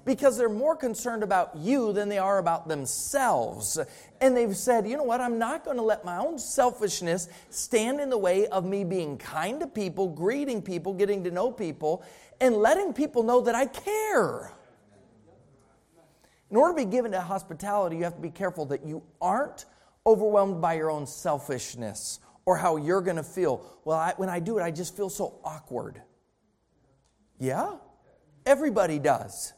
because 0.05 0.37
they're 0.37 0.49
more 0.49 0.77
concerned 0.77 1.23
about 1.23 1.57
you 1.57 1.93
than 1.93 2.09
they 2.09 2.19
are 2.19 2.39
about 2.39 2.69
themselves. 2.69 3.79
And 4.21 4.37
they've 4.37 4.57
said, 4.57 4.87
you 4.87 4.97
know 4.97 5.03
what, 5.03 5.21
I'm 5.21 5.39
not 5.39 5.65
going 5.65 5.77
to 5.77 5.83
let 5.83 6.05
my 6.05 6.19
own 6.19 6.39
selfishness 6.39 7.29
stand 7.51 8.01
in 8.01 8.11
the 8.11 8.19
way 8.19 8.47
of 8.49 8.65
me 8.65 8.85
being 8.85 9.17
kind 9.17 9.61
to 9.61 9.67
people, 9.67 10.09
greeting 10.09 10.61
people, 10.63 10.93
getting 10.93 11.25
to 11.25 11.31
know 11.31 11.51
people, 11.51 12.05
and 12.41 12.57
letting 12.57 12.93
people 12.93 13.23
know 13.23 13.41
that 13.43 13.55
I 13.55 13.67
care. 13.67 14.53
In 16.51 16.57
order 16.57 16.79
to 16.79 16.87
be 16.87 16.91
given 16.91 17.13
to 17.13 17.21
hospitality, 17.21 17.97
you 17.97 18.05
have 18.05 18.17
to 18.17 18.21
be 18.21 18.31
careful 18.31 18.67
that 18.67 18.85
you 18.87 19.03
aren't 19.21 19.65
overwhelmed 20.07 20.61
by 20.61 20.75
your 20.75 20.91
own 20.91 21.07
selfishness 21.07 22.21
or 22.45 22.57
how 22.57 22.77
you're 22.77 23.01
going 23.01 23.17
to 23.17 23.23
feel. 23.23 23.65
Well, 23.85 23.99
I, 23.99 24.13
when 24.19 24.29
I 24.29 24.39
do 24.39 24.59
it, 24.59 24.63
I 24.63 24.71
just 24.71 24.95
feel 24.95 25.09
so 25.09 25.41
awkward. 25.43 26.03
Yeah, 27.39 27.77
everybody 28.47 28.99
does. 28.99 29.53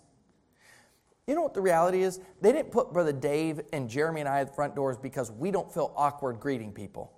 You 1.26 1.34
know 1.34 1.42
what 1.42 1.54
the 1.54 1.60
reality 1.60 2.02
is? 2.02 2.20
They 2.40 2.52
didn't 2.52 2.70
put 2.70 2.92
Brother 2.92 3.12
Dave 3.12 3.60
and 3.72 3.90
Jeremy 3.90 4.20
and 4.20 4.28
I 4.28 4.40
at 4.40 4.48
the 4.48 4.52
front 4.54 4.76
doors 4.76 4.96
because 4.96 5.30
we 5.32 5.50
don't 5.50 5.72
feel 5.72 5.92
awkward 5.96 6.38
greeting 6.38 6.72
people. 6.72 7.12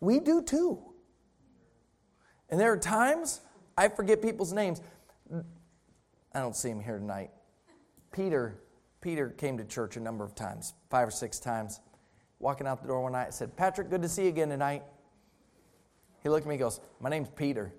We 0.00 0.18
do 0.18 0.42
too. 0.42 0.82
And 2.50 2.60
there 2.60 2.72
are 2.72 2.76
times 2.76 3.40
I 3.76 3.88
forget 3.88 4.20
people's 4.20 4.52
names. 4.52 4.80
I 6.34 6.40
don't 6.40 6.56
see 6.56 6.68
him 6.68 6.80
here 6.80 6.98
tonight. 6.98 7.30
Peter, 8.12 8.60
Peter 9.00 9.30
came 9.30 9.58
to 9.58 9.64
church 9.64 9.96
a 9.96 10.00
number 10.00 10.24
of 10.24 10.34
times, 10.34 10.74
five 10.90 11.08
or 11.08 11.12
six 11.12 11.38
times. 11.38 11.80
Walking 12.40 12.66
out 12.66 12.82
the 12.82 12.88
door 12.88 13.00
one 13.00 13.12
night, 13.12 13.28
I 13.28 13.30
said, 13.30 13.56
Patrick, 13.56 13.90
good 13.90 14.02
to 14.02 14.08
see 14.08 14.24
you 14.24 14.28
again 14.28 14.48
tonight. 14.48 14.82
He 16.22 16.28
looked 16.28 16.46
at 16.46 16.48
me 16.48 16.54
and 16.54 16.60
goes, 16.60 16.80
My 17.00 17.10
name's 17.10 17.28
Peter. 17.30 17.72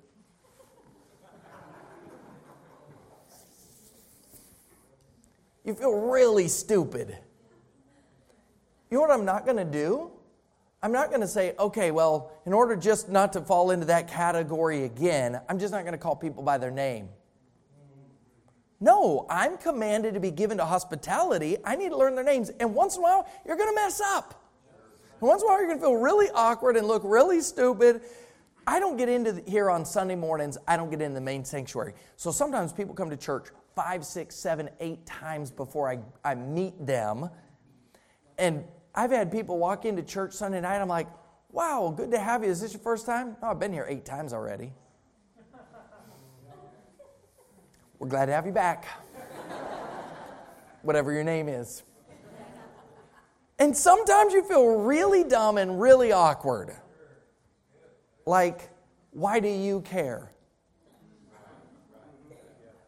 You 5.65 5.73
feel 5.73 5.93
really 5.93 6.47
stupid. 6.47 7.17
You 8.89 8.97
know 8.97 9.01
what 9.01 9.11
I'm 9.11 9.25
not 9.25 9.45
going 9.45 9.57
to 9.57 9.65
do? 9.65 10.11
I'm 10.83 10.91
not 10.91 11.09
going 11.09 11.21
to 11.21 11.27
say, 11.27 11.55
okay, 11.57 11.89
well, 11.89 12.31
in 12.45 12.53
order 12.53 12.75
just 12.75 13.09
not 13.09 13.33
to 13.33 13.41
fall 13.41 13.71
into 13.71 13.87
that 13.87 14.07
category 14.07 14.83
again, 14.83 15.41
I'm 15.49 15.57
just 15.57 15.73
not 15.73 15.81
going 15.81 15.93
to 15.93 15.97
call 15.97 16.15
people 16.15 16.43
by 16.43 16.59
their 16.59 16.69
name. 16.69 17.09
No, 18.79 19.25
I'm 19.29 19.57
commanded 19.57 20.13
to 20.13 20.19
be 20.19 20.29
given 20.29 20.57
to 20.57 20.65
hospitality. 20.65 21.57
I 21.63 21.75
need 21.75 21.89
to 21.89 21.97
learn 21.97 22.13
their 22.13 22.23
names. 22.23 22.51
And 22.59 22.75
once 22.75 22.95
in 22.95 22.99
a 22.99 23.03
while, 23.03 23.27
you're 23.45 23.57
going 23.57 23.69
to 23.69 23.75
mess 23.75 23.99
up. 23.99 24.43
And 25.19 25.27
once 25.27 25.41
in 25.41 25.47
a 25.47 25.49
while, 25.49 25.57
you're 25.59 25.67
going 25.67 25.79
to 25.79 25.83
feel 25.83 25.95
really 25.95 26.29
awkward 26.35 26.77
and 26.77 26.87
look 26.87 27.01
really 27.03 27.41
stupid. 27.41 28.01
I 28.67 28.79
don't 28.79 28.97
get 28.97 29.09
into 29.09 29.41
here 29.47 29.71
on 29.71 29.85
Sunday 29.85 30.15
mornings, 30.15 30.57
I 30.67 30.77
don't 30.77 30.91
get 30.91 31.01
in 31.01 31.13
the 31.15 31.21
main 31.21 31.45
sanctuary. 31.45 31.93
So 32.17 32.31
sometimes 32.31 32.73
people 32.73 32.93
come 32.93 33.09
to 33.09 33.17
church 33.17 33.47
five, 33.75 34.05
six, 34.05 34.35
seven, 34.35 34.69
eight 34.79 35.05
times 35.05 35.51
before 35.51 35.89
I, 35.89 35.99
I 36.23 36.35
meet 36.35 36.85
them. 36.85 37.29
And 38.37 38.63
I've 38.93 39.11
had 39.11 39.31
people 39.31 39.57
walk 39.57 39.85
into 39.85 40.01
church 40.01 40.33
Sunday 40.33 40.61
night, 40.61 40.79
I'm 40.79 40.87
like, 40.87 41.07
wow, 41.51 41.93
good 41.95 42.11
to 42.11 42.19
have 42.19 42.43
you. 42.43 42.49
Is 42.49 42.61
this 42.61 42.73
your 42.73 42.81
first 42.81 43.05
time? 43.05 43.35
Oh, 43.43 43.51
I've 43.51 43.59
been 43.59 43.73
here 43.73 43.85
eight 43.87 44.05
times 44.05 44.33
already. 44.33 44.71
We're 47.99 48.09
glad 48.09 48.25
to 48.25 48.33
have 48.33 48.45
you 48.45 48.51
back. 48.51 48.85
Whatever 50.81 51.11
your 51.11 51.23
name 51.23 51.49
is. 51.49 51.83
And 53.57 53.75
sometimes 53.75 54.33
you 54.33 54.43
feel 54.43 54.67
really 54.79 55.23
dumb 55.23 55.57
and 55.57 55.79
really 55.79 56.11
awkward. 56.11 56.75
Like, 58.25 58.69
why 59.11 59.39
do 59.39 59.47
you 59.47 59.81
care? 59.81 60.31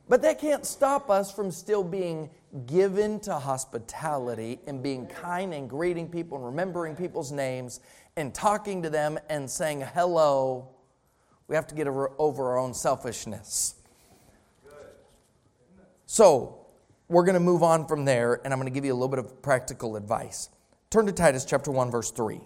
But 0.09 0.21
that 0.21 0.39
can't 0.39 0.65
stop 0.65 1.09
us 1.09 1.31
from 1.31 1.51
still 1.51 1.83
being 1.83 2.29
given 2.65 3.19
to 3.21 3.33
hospitality 3.35 4.59
and 4.65 4.81
being 4.81 5.05
kind 5.07 5.53
and 5.53 5.69
greeting 5.69 6.07
people 6.09 6.37
and 6.37 6.45
remembering 6.45 6.95
people's 6.95 7.31
names 7.31 7.81
and 8.15 8.33
talking 8.33 8.81
to 8.83 8.89
them 8.89 9.19
and 9.29 9.49
saying 9.49 9.81
hello. 9.93 10.69
We 11.47 11.55
have 11.55 11.67
to 11.67 11.75
get 11.75 11.87
over, 11.87 12.49
our 12.49 12.57
own 12.57 12.73
selfishness. 12.73 13.75
So, 16.05 16.65
we're 17.09 17.23
going 17.23 17.35
to 17.35 17.39
move 17.39 17.63
on 17.63 17.85
from 17.85 18.05
there, 18.05 18.41
and 18.43 18.53
I'm 18.53 18.59
going 18.59 18.71
to 18.71 18.73
give 18.73 18.85
you 18.85 18.93
a 18.93 18.95
little 18.95 19.07
bit 19.07 19.19
of 19.19 19.41
practical 19.41 19.95
advice. 19.95 20.49
Turn 20.89 21.05
to 21.05 21.11
Titus 21.11 21.45
chapter 21.45 21.69
1, 21.71 21.91
verse 21.91 22.11
3. 22.11 22.39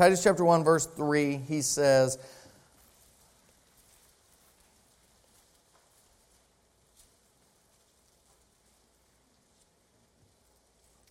Titus 0.00 0.24
chapter 0.24 0.42
1, 0.46 0.64
verse 0.64 0.86
3, 0.86 1.36
he 1.46 1.60
says, 1.60 2.16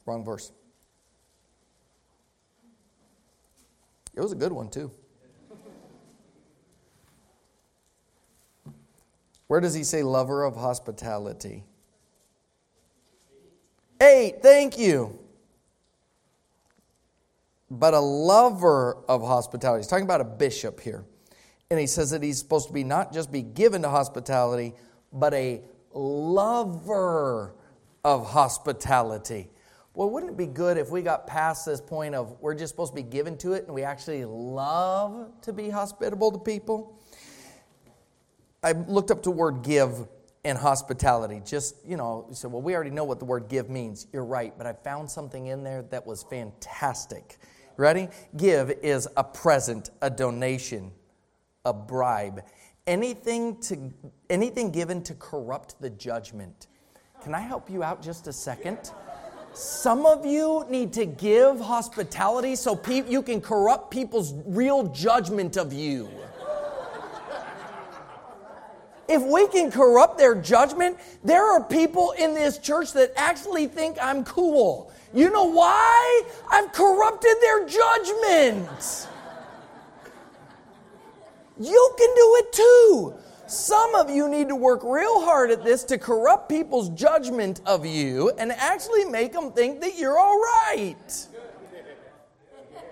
Wrong 0.07 0.25
verse. 0.25 0.51
It 4.15 4.21
was 4.21 4.31
a 4.31 4.35
good 4.35 4.51
one, 4.51 4.69
too. 4.71 4.89
Where 9.45 9.61
does 9.61 9.75
he 9.75 9.83
say 9.83 10.01
lover 10.01 10.43
of 10.43 10.55
hospitality? 10.55 11.63
Eight, 14.01 14.41
thank 14.41 14.79
you 14.79 15.28
but 17.71 17.93
a 17.93 17.99
lover 17.99 18.97
of 19.07 19.21
hospitality. 19.21 19.79
He's 19.79 19.87
talking 19.87 20.05
about 20.05 20.21
a 20.21 20.25
bishop 20.25 20.79
here. 20.79 21.05
And 21.71 21.79
he 21.79 21.85
says 21.85 22.09
that 22.11 22.23
he's 22.23 22.39
supposed 22.39 22.67
to 22.67 22.73
be 22.73 22.83
not 22.83 23.13
just 23.13 23.31
be 23.31 23.43
given 23.43 23.83
to 23.83 23.89
hospitality, 23.89 24.73
but 25.13 25.33
a 25.33 25.61
lover 25.93 27.53
of 28.03 28.27
hospitality. 28.27 29.49
Well, 29.93 30.09
wouldn't 30.09 30.31
it 30.31 30.37
be 30.37 30.47
good 30.47 30.77
if 30.77 30.89
we 30.89 31.01
got 31.01 31.27
past 31.27 31.65
this 31.65 31.81
point 31.81 32.15
of 32.15 32.37
we're 32.41 32.55
just 32.55 32.71
supposed 32.71 32.93
to 32.93 32.95
be 32.95 33.07
given 33.07 33.37
to 33.39 33.53
it 33.53 33.65
and 33.65 33.75
we 33.75 33.83
actually 33.83 34.25
love 34.25 35.29
to 35.41 35.53
be 35.53 35.69
hospitable 35.69 36.31
to 36.31 36.39
people? 36.39 36.97
I 38.63 38.71
looked 38.71 39.11
up 39.11 39.23
the 39.23 39.31
word 39.31 39.61
give 39.61 40.07
and 40.43 40.57
hospitality. 40.57 41.41
Just, 41.45 41.75
you 41.85 41.97
know, 41.97 42.25
you 42.29 42.35
said, 42.35 42.51
well, 42.51 42.61
we 42.61 42.73
already 42.73 42.91
know 42.91 43.03
what 43.03 43.19
the 43.19 43.25
word 43.25 43.47
give 43.49 43.69
means. 43.69 44.07
You're 44.11 44.25
right, 44.25 44.57
but 44.57 44.65
I 44.65 44.73
found 44.73 45.09
something 45.09 45.47
in 45.47 45.63
there 45.63 45.83
that 45.83 46.05
was 46.05 46.23
fantastic. 46.23 47.37
Ready? 47.79 48.09
Give 48.35 48.71
is 48.83 49.07
a 49.15 49.23
present, 49.23 49.91
a 50.01 50.09
donation, 50.09 50.91
a 51.63 51.71
bribe. 51.71 52.43
Anything, 52.85 53.55
to, 53.61 53.93
anything 54.29 54.71
given 54.71 55.01
to 55.03 55.13
corrupt 55.13 55.79
the 55.79 55.89
judgment. 55.89 56.67
Can 57.23 57.33
I 57.33 57.39
help 57.39 57.69
you 57.69 57.81
out 57.81 58.01
just 58.01 58.27
a 58.27 58.33
second? 58.33 58.91
Some 59.53 60.05
of 60.05 60.25
you 60.25 60.65
need 60.69 60.91
to 60.91 61.05
give 61.05 61.61
hospitality 61.61 62.57
so 62.57 62.75
pe- 62.75 63.09
you 63.09 63.21
can 63.21 63.39
corrupt 63.39 63.91
people's 63.91 64.33
real 64.45 64.87
judgment 64.87 65.55
of 65.55 65.71
you. 65.71 66.09
If 69.07 69.23
we 69.23 69.47
can 69.47 69.71
corrupt 69.71 70.17
their 70.17 70.35
judgment, 70.35 70.97
there 71.23 71.49
are 71.49 71.63
people 71.63 72.11
in 72.11 72.33
this 72.33 72.57
church 72.57 72.91
that 72.91 73.13
actually 73.15 73.67
think 73.67 73.97
I'm 74.01 74.25
cool. 74.25 74.91
You 75.13 75.31
know 75.31 75.45
why? 75.45 76.23
I've 76.51 76.71
corrupted 76.71 77.35
their 77.41 77.67
judgment. 77.67 79.07
You 81.59 81.93
can 81.97 82.15
do 82.15 82.35
it 82.37 82.53
too. 82.53 83.13
Some 83.47 83.95
of 83.95 84.11
you 84.11 84.29
need 84.29 84.47
to 84.49 84.55
work 84.55 84.81
real 84.83 85.21
hard 85.21 85.49
at 85.49 85.63
this 85.63 85.83
to 85.85 85.97
corrupt 85.97 86.49
people's 86.49 86.89
judgment 86.89 87.61
of 87.65 87.85
you 87.85 88.31
and 88.37 88.51
actually 88.51 89.05
make 89.05 89.33
them 89.33 89.51
think 89.51 89.81
that 89.81 89.97
you're 89.97 90.19
all 90.19 90.39
right. 90.39 91.27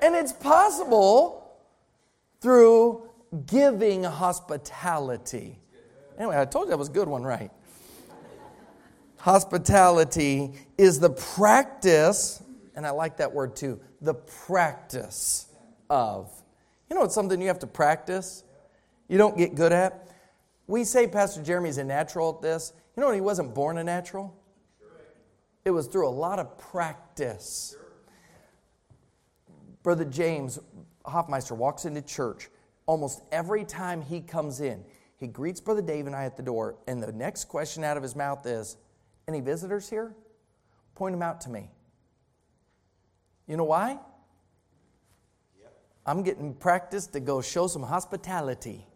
And 0.01 0.15
it's 0.15 0.33
possible 0.33 1.55
through 2.41 3.07
giving 3.45 4.03
hospitality. 4.03 5.59
Anyway, 6.17 6.39
I 6.39 6.45
told 6.45 6.65
you 6.65 6.69
that 6.71 6.77
was 6.77 6.89
a 6.89 6.91
good 6.91 7.07
one, 7.07 7.23
right? 7.23 7.51
Hospitality 9.19 10.53
is 10.77 10.99
the 10.99 11.09
practice, 11.09 12.41
and 12.75 12.85
I 12.85 12.91
like 12.91 13.17
that 13.17 13.33
word 13.33 13.55
too, 13.55 13.79
the 14.01 14.13
practice 14.13 15.47
of. 15.89 16.31
You 16.89 16.95
know, 16.95 17.03
it's 17.03 17.15
something 17.15 17.41
you 17.41 17.47
have 17.47 17.59
to 17.59 17.67
practice, 17.67 18.43
you 19.07 19.17
don't 19.17 19.37
get 19.37 19.55
good 19.55 19.71
at. 19.71 20.07
We 20.67 20.83
say 20.83 21.07
Pastor 21.07 21.41
Jeremy's 21.41 21.77
a 21.77 21.83
natural 21.83 22.35
at 22.35 22.41
this. 22.41 22.73
You 22.95 23.01
know, 23.01 23.11
he 23.11 23.21
wasn't 23.21 23.53
born 23.55 23.77
a 23.77 23.83
natural, 23.83 24.35
it 25.65 25.71
was 25.71 25.87
through 25.87 26.07
a 26.07 26.09
lot 26.09 26.39
of 26.39 26.57
practice. 26.57 27.75
Brother 29.83 30.05
James 30.05 30.59
Hoffmeister 31.05 31.55
walks 31.55 31.85
into 31.85 32.01
church 32.01 32.49
almost 32.85 33.21
every 33.31 33.63
time 33.63 34.01
he 34.01 34.21
comes 34.21 34.61
in. 34.61 34.83
He 35.17 35.27
greets 35.27 35.59
Brother 35.59 35.81
Dave 35.81 36.07
and 36.07 36.15
I 36.15 36.25
at 36.25 36.37
the 36.37 36.43
door, 36.43 36.75
and 36.87 37.01
the 37.01 37.11
next 37.11 37.45
question 37.45 37.83
out 37.83 37.97
of 37.97 38.03
his 38.03 38.15
mouth 38.15 38.45
is, 38.45 38.77
any 39.27 39.41
visitors 39.41 39.89
here? 39.89 40.15
Point 40.95 41.13
them 41.13 41.21
out 41.21 41.41
to 41.41 41.49
me. 41.49 41.69
You 43.45 43.57
know 43.57 43.65
why? 43.65 43.99
I'm 46.05 46.23
getting 46.23 46.53
practice 46.53 47.07
to 47.07 47.19
go 47.19 47.41
show 47.41 47.67
some 47.67 47.83
hospitality. 47.83 48.87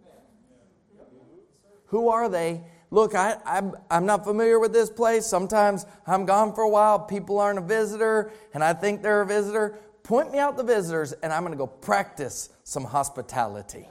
Who 1.88 2.08
are 2.08 2.30
they? 2.30 2.62
Look, 2.90 3.16
I, 3.16 3.38
I'm, 3.46 3.74
I'm 3.90 4.06
not 4.06 4.24
familiar 4.24 4.60
with 4.60 4.72
this 4.72 4.90
place. 4.90 5.26
Sometimes 5.26 5.86
I'm 6.08 6.26
gone 6.26 6.54
for 6.54 6.62
a 6.62 6.70
while, 6.70 7.00
people 7.00 7.38
aren't 7.38 7.60
a 7.60 7.62
visitor, 7.62 8.32
and 8.54 8.64
I 8.64 8.74
think 8.74 9.02
they're 9.02 9.22
a 9.22 9.26
visitor. 9.26 9.78
Point 10.04 10.32
me 10.32 10.40
out 10.40 10.56
the 10.56 10.64
visitors, 10.64 11.12
and 11.12 11.34
I'm 11.34 11.42
going 11.42 11.52
to 11.52 11.58
go 11.58 11.68
practice 11.68 12.50
some 12.64 12.86
hospitality. 12.86 13.88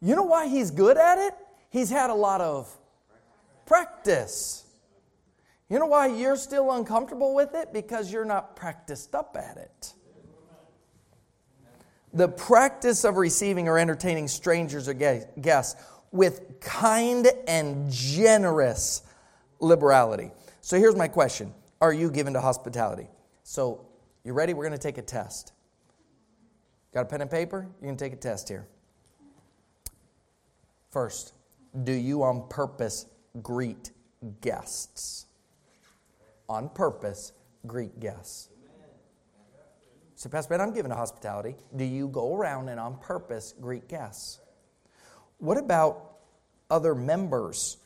You 0.00 0.14
know 0.14 0.22
why 0.22 0.48
he's 0.48 0.70
good 0.70 0.98
at 0.98 1.18
it? 1.18 1.34
He's 1.70 1.90
had 1.90 2.10
a 2.10 2.14
lot 2.14 2.42
of 2.42 2.74
practice. 3.68 4.64
You 5.68 5.78
know 5.78 5.86
why 5.86 6.06
you're 6.06 6.36
still 6.36 6.72
uncomfortable 6.72 7.34
with 7.34 7.54
it? 7.54 7.72
Because 7.72 8.10
you're 8.10 8.24
not 8.24 8.56
practiced 8.56 9.14
up 9.14 9.36
at 9.38 9.58
it. 9.58 9.92
The 12.14 12.28
practice 12.28 13.04
of 13.04 13.18
receiving 13.18 13.68
or 13.68 13.78
entertaining 13.78 14.28
strangers 14.28 14.88
or 14.88 14.94
guests 14.94 15.80
with 16.10 16.58
kind 16.60 17.28
and 17.46 17.92
generous 17.92 19.02
liberality. 19.60 20.30
So 20.62 20.78
here's 20.78 20.96
my 20.96 21.06
question 21.06 21.52
Are 21.82 21.92
you 21.92 22.10
given 22.10 22.32
to 22.32 22.40
hospitality? 22.40 23.08
So, 23.44 23.84
you 24.24 24.32
ready? 24.32 24.54
We're 24.54 24.64
going 24.64 24.78
to 24.78 24.82
take 24.82 24.96
a 24.96 25.02
test. 25.02 25.52
Got 26.94 27.02
a 27.02 27.04
pen 27.04 27.20
and 27.20 27.30
paper? 27.30 27.68
You 27.82 27.86
can 27.88 27.98
take 27.98 28.14
a 28.14 28.16
test 28.16 28.48
here. 28.48 28.66
First, 30.90 31.34
do 31.84 31.92
you 31.92 32.22
on 32.22 32.48
purpose 32.48 33.04
greet 33.42 33.92
guests? 34.40 35.26
On 36.48 36.68
purpose, 36.68 37.32
greet 37.66 38.00
guests. 38.00 38.48
So, 40.14 40.28
Pastor 40.28 40.50
Ben, 40.50 40.60
I'm 40.60 40.74
given 40.74 40.90
to 40.90 40.96
hospitality. 40.96 41.54
Do 41.76 41.84
you 41.84 42.08
go 42.08 42.34
around 42.34 42.68
and 42.68 42.80
on 42.80 42.98
purpose 42.98 43.54
greet 43.60 43.88
guests? 43.88 44.40
What 45.38 45.58
about 45.58 46.16
other 46.70 46.94
members? 46.94 47.76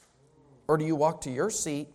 Or 0.66 0.78
do 0.78 0.84
you 0.86 0.96
walk 0.96 1.20
to 1.22 1.30
your 1.30 1.50
seat? 1.50 1.88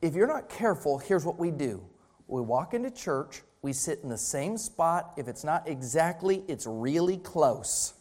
If 0.00 0.14
you're 0.14 0.28
not 0.28 0.48
careful, 0.48 0.98
here's 0.98 1.24
what 1.24 1.38
we 1.38 1.50
do 1.50 1.82
we 2.28 2.40
walk 2.40 2.74
into 2.74 2.90
church, 2.90 3.42
we 3.62 3.72
sit 3.72 4.00
in 4.02 4.08
the 4.08 4.18
same 4.18 4.56
spot. 4.56 5.14
If 5.16 5.28
it's 5.28 5.44
not 5.44 5.68
exactly, 5.68 6.44
it's 6.48 6.66
really 6.66 7.16
close. 7.18 7.94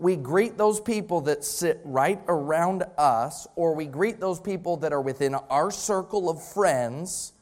We 0.00 0.16
greet 0.16 0.56
those 0.56 0.80
people 0.80 1.20
that 1.22 1.44
sit 1.44 1.78
right 1.84 2.18
around 2.26 2.84
us, 2.96 3.46
or 3.54 3.74
we 3.74 3.84
greet 3.84 4.18
those 4.18 4.40
people 4.40 4.78
that 4.78 4.94
are 4.94 5.02
within 5.02 5.34
our 5.34 5.70
circle 5.70 6.30
of 6.30 6.42
friends, 6.42 7.34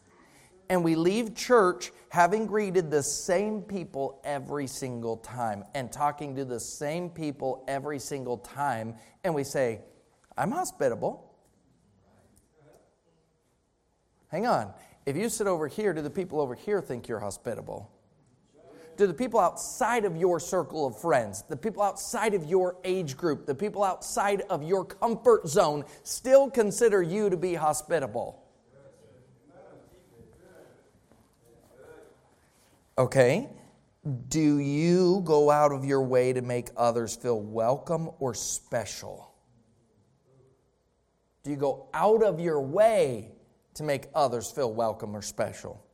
and 0.69 0.83
we 0.83 0.97
leave 0.97 1.37
church 1.37 1.93
having 2.09 2.47
greeted 2.47 2.91
the 2.91 3.05
same 3.05 3.63
people 3.63 4.21
every 4.25 4.67
single 4.67 5.19
time 5.19 5.63
and 5.77 5.93
talking 5.93 6.35
to 6.35 6.45
the 6.45 6.59
same 6.59 7.11
people 7.11 7.65
every 7.69 8.01
single 8.01 8.39
time, 8.39 8.97
and 9.23 9.33
we 9.37 9.45
say, 9.45 9.81
I'm 10.37 10.51
hospitable. 10.51 11.33
Hang 14.33 14.49
on. 14.49 14.75
If 15.07 15.17
you 15.17 15.29
sit 15.29 15.47
over 15.47 15.69
here, 15.69 15.93
do 15.93 16.03
the 16.03 16.11
people 16.11 16.41
over 16.41 16.57
here 16.57 16.83
think 16.83 17.07
you're 17.07 17.21
hospitable? 17.21 17.89
Do 18.99 19.07
the 19.07 19.14
people 19.14 19.38
outside 19.38 20.05
of 20.05 20.16
your 20.16 20.40
circle 20.40 20.84
of 20.84 21.01
friends, 21.01 21.44
the 21.49 21.57
people 21.57 21.84
outside 21.84 22.34
of 22.34 22.46
your 22.46 22.76
age 22.82 23.16
group, 23.16 23.46
the 23.46 23.55
people 23.55 23.84
outside 23.84 24.40
of 24.51 24.64
your 24.64 24.84
comfort 24.84 25.46
zone 25.46 25.84
still 26.03 26.51
consider 26.51 27.01
you 27.01 27.30
to 27.30 27.36
be 27.36 27.55
hospitable? 27.55 28.42
Okay? 32.99 33.49
Do 34.28 34.59
you 34.59 35.22
go 35.24 35.49
out 35.49 35.70
of 35.70 35.84
your 35.84 36.03
way 36.03 36.32
to 36.32 36.42
make 36.42 36.70
others 36.76 37.14
feel 37.14 37.40
welcome 37.40 38.11
or 38.18 38.34
special? 38.34 39.32
Do 41.44 41.53
you 41.53 41.57
go 41.57 41.88
out 41.94 42.24
of 42.24 42.40
your 42.40 42.61
way 42.61 43.30
to 43.74 43.84
make 43.84 44.07
others 44.12 44.51
feel 44.51 44.72
welcome 44.72 45.14
or 45.14 45.22
special? 45.22 45.84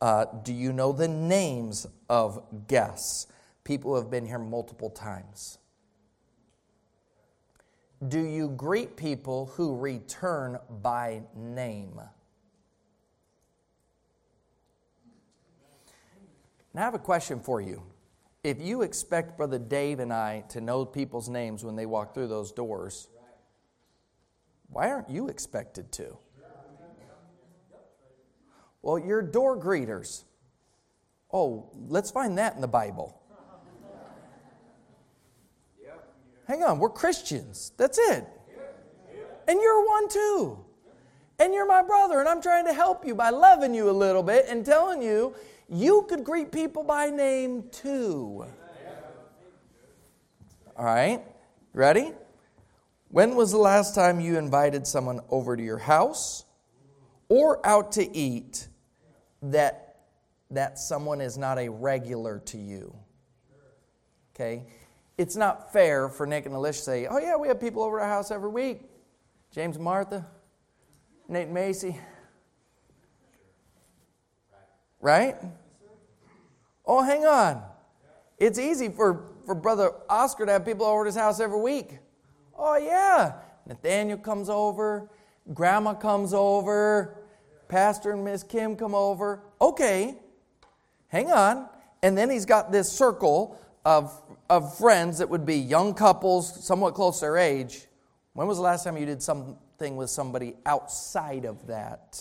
Uh, 0.00 0.26
do 0.42 0.52
you 0.52 0.72
know 0.72 0.92
the 0.92 1.08
names 1.08 1.86
of 2.08 2.42
guests? 2.68 3.26
People 3.64 3.92
who 3.92 3.96
have 3.96 4.10
been 4.10 4.26
here 4.26 4.38
multiple 4.38 4.90
times. 4.90 5.58
Do 8.06 8.20
you 8.20 8.48
greet 8.48 8.96
people 8.96 9.46
who 9.46 9.76
return 9.76 10.58
by 10.82 11.22
name? 11.34 11.98
Now, 16.74 16.82
I 16.82 16.84
have 16.84 16.94
a 16.94 16.98
question 16.98 17.40
for 17.40 17.62
you. 17.62 17.82
If 18.44 18.60
you 18.60 18.82
expect 18.82 19.38
Brother 19.38 19.58
Dave 19.58 19.98
and 19.98 20.12
I 20.12 20.44
to 20.50 20.60
know 20.60 20.84
people's 20.84 21.28
names 21.28 21.64
when 21.64 21.74
they 21.74 21.86
walk 21.86 22.12
through 22.12 22.28
those 22.28 22.52
doors, 22.52 23.08
why 24.68 24.90
aren't 24.90 25.08
you 25.08 25.28
expected 25.28 25.90
to? 25.92 26.18
Well, 28.86 29.00
you're 29.00 29.20
door 29.20 29.60
greeters. 29.60 30.22
Oh, 31.32 31.72
let's 31.88 32.12
find 32.12 32.38
that 32.38 32.54
in 32.54 32.60
the 32.60 32.68
Bible. 32.68 33.20
Hang 36.46 36.62
on, 36.62 36.78
we're 36.78 36.90
Christians. 36.90 37.72
That's 37.76 37.98
it. 37.98 38.24
And 39.48 39.60
you're 39.60 39.84
one 39.88 40.08
too. 40.08 40.64
And 41.40 41.52
you're 41.52 41.66
my 41.66 41.82
brother, 41.82 42.20
and 42.20 42.28
I'm 42.28 42.40
trying 42.40 42.64
to 42.66 42.72
help 42.72 43.04
you 43.04 43.16
by 43.16 43.30
loving 43.30 43.74
you 43.74 43.90
a 43.90 43.96
little 44.04 44.22
bit 44.22 44.46
and 44.48 44.64
telling 44.64 45.02
you 45.02 45.34
you 45.68 46.06
could 46.08 46.22
greet 46.22 46.52
people 46.52 46.84
by 46.84 47.10
name 47.10 47.64
too. 47.72 48.46
All 50.76 50.84
right, 50.84 51.24
ready? 51.72 52.12
When 53.08 53.34
was 53.34 53.50
the 53.50 53.58
last 53.58 53.96
time 53.96 54.20
you 54.20 54.38
invited 54.38 54.86
someone 54.86 55.22
over 55.28 55.56
to 55.56 55.62
your 55.62 55.78
house 55.78 56.44
or 57.28 57.66
out 57.66 57.90
to 57.92 58.16
eat 58.16 58.68
that, 59.42 59.96
that 60.50 60.78
someone 60.78 61.20
is 61.20 61.36
not 61.36 61.58
a 61.58 61.68
regular 61.68 62.38
to 62.46 62.58
you? 62.58 62.94
Okay? 64.34 64.64
It's 65.18 65.36
not 65.36 65.72
fair 65.72 66.08
for 66.08 66.26
Nick 66.26 66.46
and 66.46 66.54
Alicia 66.54 66.78
to 66.78 66.84
say, 66.84 67.06
oh, 67.06 67.18
yeah, 67.18 67.36
we 67.36 67.48
have 67.48 67.60
people 67.60 67.82
over 67.82 68.00
our 68.00 68.08
house 68.08 68.30
every 68.30 68.50
week. 68.50 68.82
James 69.50 69.78
Martha, 69.78 70.26
Nate 71.28 71.48
Macy. 71.48 71.98
Right? 75.00 75.36
Oh, 76.84 77.02
hang 77.02 77.24
on. 77.24 77.62
It's 78.38 78.58
easy 78.58 78.90
for, 78.90 79.24
for 79.46 79.54
Brother 79.54 79.92
Oscar 80.10 80.44
to 80.44 80.52
have 80.52 80.66
people 80.66 80.84
over 80.84 81.02
at 81.02 81.06
his 81.06 81.16
house 81.16 81.40
every 81.40 81.60
week. 81.60 81.98
Oh, 82.58 82.76
yeah. 82.76 83.34
Nathaniel 83.66 84.18
comes 84.18 84.48
over, 84.48 85.10
Grandma 85.54 85.94
comes 85.94 86.34
over, 86.34 87.15
Pastor 87.68 88.12
and 88.12 88.24
Miss 88.24 88.42
Kim 88.42 88.76
come 88.76 88.94
over. 88.94 89.42
Okay, 89.60 90.16
hang 91.08 91.30
on. 91.30 91.68
And 92.02 92.16
then 92.16 92.30
he's 92.30 92.46
got 92.46 92.70
this 92.70 92.90
circle 92.90 93.58
of, 93.84 94.12
of 94.48 94.76
friends 94.76 95.18
that 95.18 95.28
would 95.28 95.46
be 95.46 95.56
young 95.56 95.94
couples, 95.94 96.64
somewhat 96.64 96.94
close 96.94 97.20
their 97.20 97.36
age. 97.36 97.86
When 98.34 98.46
was 98.46 98.58
the 98.58 98.62
last 98.62 98.84
time 98.84 98.96
you 98.96 99.06
did 99.06 99.22
something 99.22 99.96
with 99.96 100.10
somebody 100.10 100.56
outside 100.66 101.44
of 101.44 101.66
that? 101.68 102.20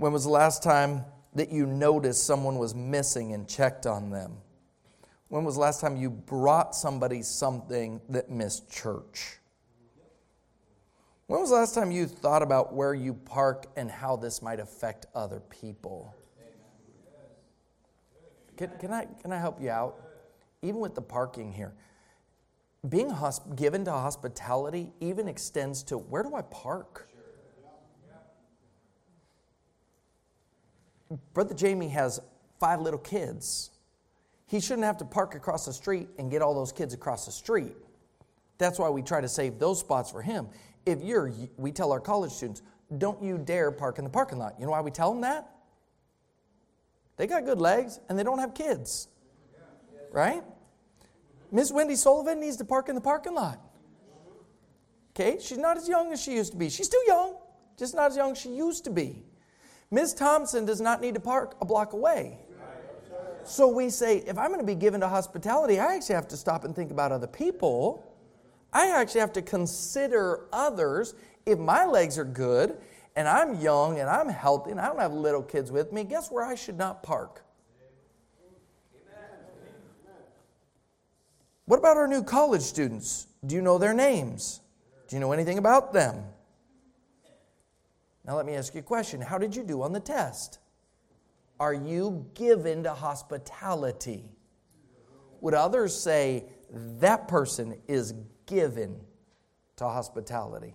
When 0.00 0.12
was 0.14 0.24
the 0.24 0.30
last 0.30 0.62
time 0.62 1.04
that 1.34 1.52
you 1.52 1.66
noticed 1.66 2.24
someone 2.24 2.56
was 2.56 2.74
missing 2.74 3.34
and 3.34 3.46
checked 3.46 3.84
on 3.84 4.08
them? 4.08 4.38
When 5.30 5.44
was 5.44 5.54
the 5.54 5.60
last 5.60 5.80
time 5.80 5.96
you 5.96 6.10
brought 6.10 6.74
somebody 6.74 7.22
something 7.22 8.00
that 8.08 8.30
missed 8.30 8.68
church? 8.68 9.38
When 11.28 11.40
was 11.40 11.50
the 11.50 11.54
last 11.54 11.72
time 11.72 11.92
you 11.92 12.08
thought 12.08 12.42
about 12.42 12.74
where 12.74 12.94
you 12.94 13.14
park 13.14 13.66
and 13.76 13.88
how 13.88 14.16
this 14.16 14.42
might 14.42 14.58
affect 14.58 15.06
other 15.14 15.38
people? 15.38 16.12
Can, 18.56 18.70
can, 18.80 18.92
I, 18.92 19.06
can 19.22 19.30
I 19.30 19.38
help 19.38 19.62
you 19.62 19.70
out? 19.70 20.00
Even 20.62 20.80
with 20.80 20.96
the 20.96 21.00
parking 21.00 21.52
here, 21.52 21.74
being 22.88 23.08
hosp- 23.08 23.54
given 23.54 23.84
to 23.84 23.92
hospitality 23.92 24.92
even 24.98 25.28
extends 25.28 25.84
to 25.84 25.96
where 25.96 26.24
do 26.24 26.34
I 26.34 26.42
park? 26.42 27.08
Brother 31.32 31.54
Jamie 31.54 31.88
has 31.90 32.20
five 32.58 32.80
little 32.80 32.98
kids. 32.98 33.70
He 34.50 34.58
shouldn't 34.58 34.84
have 34.84 34.96
to 34.96 35.04
park 35.04 35.36
across 35.36 35.64
the 35.64 35.72
street 35.72 36.08
and 36.18 36.28
get 36.28 36.42
all 36.42 36.54
those 36.54 36.72
kids 36.72 36.92
across 36.92 37.24
the 37.24 37.30
street. 37.30 37.76
That's 38.58 38.80
why 38.80 38.90
we 38.90 39.00
try 39.00 39.20
to 39.20 39.28
save 39.28 39.60
those 39.60 39.78
spots 39.78 40.10
for 40.10 40.22
him. 40.22 40.48
If 40.84 41.02
you're, 41.02 41.32
we 41.56 41.70
tell 41.70 41.92
our 41.92 42.00
college 42.00 42.32
students, 42.32 42.60
don't 42.98 43.22
you 43.22 43.38
dare 43.38 43.70
park 43.70 43.98
in 43.98 44.04
the 44.04 44.10
parking 44.10 44.38
lot. 44.38 44.56
You 44.58 44.64
know 44.64 44.72
why 44.72 44.80
we 44.80 44.90
tell 44.90 45.12
them 45.12 45.20
that? 45.20 45.48
They 47.16 47.28
got 47.28 47.44
good 47.44 47.60
legs 47.60 48.00
and 48.08 48.18
they 48.18 48.24
don't 48.24 48.40
have 48.40 48.52
kids. 48.52 49.06
Right? 50.10 50.42
Miss 51.52 51.70
Wendy 51.70 51.94
Sullivan 51.94 52.40
needs 52.40 52.56
to 52.56 52.64
park 52.64 52.88
in 52.88 52.96
the 52.96 53.00
parking 53.00 53.36
lot. 53.36 53.60
Okay? 55.14 55.38
She's 55.40 55.58
not 55.58 55.76
as 55.76 55.88
young 55.88 56.12
as 56.12 56.20
she 56.20 56.34
used 56.34 56.50
to 56.50 56.58
be. 56.58 56.70
She's 56.70 56.86
still 56.86 57.06
young, 57.06 57.36
just 57.78 57.94
not 57.94 58.10
as 58.10 58.16
young 58.16 58.32
as 58.32 58.38
she 58.38 58.48
used 58.48 58.82
to 58.82 58.90
be. 58.90 59.22
Miss 59.92 60.12
Thompson 60.12 60.64
does 60.64 60.80
not 60.80 61.00
need 61.00 61.14
to 61.14 61.20
park 61.20 61.54
a 61.60 61.64
block 61.64 61.92
away. 61.92 62.40
So 63.44 63.68
we 63.68 63.90
say, 63.90 64.18
if 64.18 64.38
I'm 64.38 64.48
going 64.48 64.60
to 64.60 64.66
be 64.66 64.74
given 64.74 65.00
to 65.00 65.08
hospitality, 65.08 65.78
I 65.78 65.94
actually 65.94 66.14
have 66.14 66.28
to 66.28 66.36
stop 66.36 66.64
and 66.64 66.74
think 66.74 66.90
about 66.90 67.12
other 67.12 67.26
people. 67.26 68.06
I 68.72 68.88
actually 68.90 69.20
have 69.20 69.32
to 69.34 69.42
consider 69.42 70.46
others. 70.52 71.14
If 71.46 71.58
my 71.58 71.84
legs 71.84 72.18
are 72.18 72.24
good 72.24 72.78
and 73.16 73.26
I'm 73.26 73.60
young 73.60 73.98
and 73.98 74.08
I'm 74.08 74.28
healthy 74.28 74.70
and 74.70 74.80
I 74.80 74.86
don't 74.86 75.00
have 75.00 75.12
little 75.12 75.42
kids 75.42 75.72
with 75.72 75.92
me, 75.92 76.04
guess 76.04 76.30
where 76.30 76.44
I 76.44 76.54
should 76.54 76.78
not 76.78 77.02
park? 77.02 77.42
What 81.66 81.78
about 81.78 81.96
our 81.96 82.08
new 82.08 82.22
college 82.22 82.62
students? 82.62 83.26
Do 83.46 83.54
you 83.54 83.62
know 83.62 83.78
their 83.78 83.94
names? 83.94 84.60
Do 85.08 85.16
you 85.16 85.20
know 85.20 85.32
anything 85.32 85.58
about 85.58 85.92
them? 85.92 86.24
Now, 88.24 88.36
let 88.36 88.46
me 88.46 88.54
ask 88.54 88.74
you 88.74 88.80
a 88.80 88.82
question 88.82 89.20
How 89.20 89.38
did 89.38 89.56
you 89.56 89.64
do 89.64 89.82
on 89.82 89.92
the 89.92 90.00
test? 90.00 90.59
Are 91.60 91.74
you 91.74 92.26
given 92.32 92.84
to 92.84 92.94
hospitality? 92.94 94.24
Would 95.42 95.52
others 95.52 95.94
say 95.94 96.44
that 96.72 97.28
person 97.28 97.76
is 97.86 98.14
given 98.46 98.98
to 99.76 99.84
hospitality? 99.84 100.74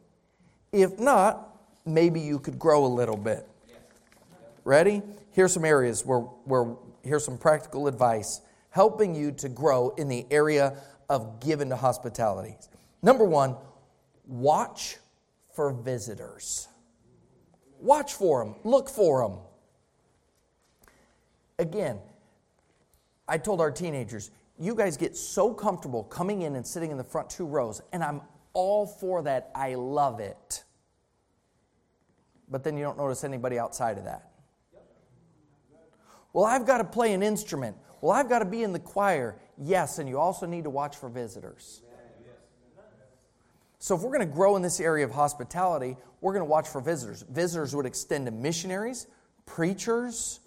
If 0.71 0.99
not, 0.99 1.57
maybe 1.85 2.19
you 2.19 2.37
could 2.37 2.59
grow 2.59 2.85
a 2.85 2.87
little 2.87 3.17
bit. 3.17 3.47
Ready? 4.63 5.01
Here's 5.31 5.53
some 5.53 5.65
areas 5.65 6.05
where, 6.05 6.19
where 6.19 6.75
here's 7.03 7.25
some 7.25 7.39
practical 7.39 7.87
advice 7.87 8.41
helping 8.69 9.15
you 9.15 9.31
to 9.31 9.49
grow 9.49 9.89
in 9.97 10.07
the 10.07 10.27
area 10.29 10.77
of 11.09 11.39
given 11.39 11.69
to 11.69 11.75
hospitality. 11.75 12.55
Number 13.01 13.23
one, 13.23 13.55
watch 14.27 14.97
for 15.53 15.71
visitors. 15.71 16.67
Watch 17.79 18.13
for 18.13 18.43
them, 18.43 18.55
look 18.63 18.89
for 18.89 19.27
them. 19.27 19.39
Again, 21.57 21.99
I 23.27 23.37
told 23.37 23.61
our 23.61 23.71
teenagers, 23.71 24.31
you 24.57 24.75
guys 24.75 24.97
get 24.97 25.15
so 25.15 25.53
comfortable 25.53 26.03
coming 26.03 26.41
in 26.43 26.55
and 26.55 26.65
sitting 26.65 26.91
in 26.91 26.97
the 26.97 27.03
front 27.03 27.29
two 27.29 27.45
rows, 27.45 27.81
and 27.91 28.03
I'm 28.03 28.21
all 28.53 28.85
for 28.85 29.21
that. 29.23 29.51
I 29.55 29.75
love 29.75 30.19
it. 30.19 30.63
But 32.49 32.63
then 32.63 32.77
you 32.77 32.83
don't 32.83 32.97
notice 32.97 33.23
anybody 33.23 33.57
outside 33.57 33.97
of 33.97 34.05
that. 34.05 34.31
Well, 36.33 36.45
I've 36.45 36.65
got 36.65 36.79
to 36.79 36.83
play 36.83 37.13
an 37.13 37.23
instrument. 37.23 37.77
Well, 38.01 38.11
I've 38.11 38.29
got 38.29 38.39
to 38.39 38.45
be 38.45 38.61
in 38.63 38.73
the 38.73 38.79
choir. 38.79 39.37
Yes, 39.57 39.99
and 39.99 40.07
you 40.07 40.19
also 40.19 40.45
need 40.45 40.65
to 40.65 40.69
watch 40.69 40.97
for 40.97 41.09
visitors. 41.09 41.81
So, 43.79 43.95
if 43.95 44.01
we're 44.01 44.09
going 44.09 44.27
to 44.27 44.33
grow 44.33 44.55
in 44.55 44.61
this 44.61 44.79
area 44.79 45.05
of 45.05 45.11
hospitality, 45.11 45.95
we're 46.19 46.33
going 46.33 46.41
to 46.41 46.49
watch 46.49 46.67
for 46.67 46.81
visitors. 46.81 47.23
Visitors 47.29 47.75
would 47.75 47.85
extend 47.85 48.25
to 48.25 48.31
missionaries, 48.31 49.07
preachers, 49.45 50.39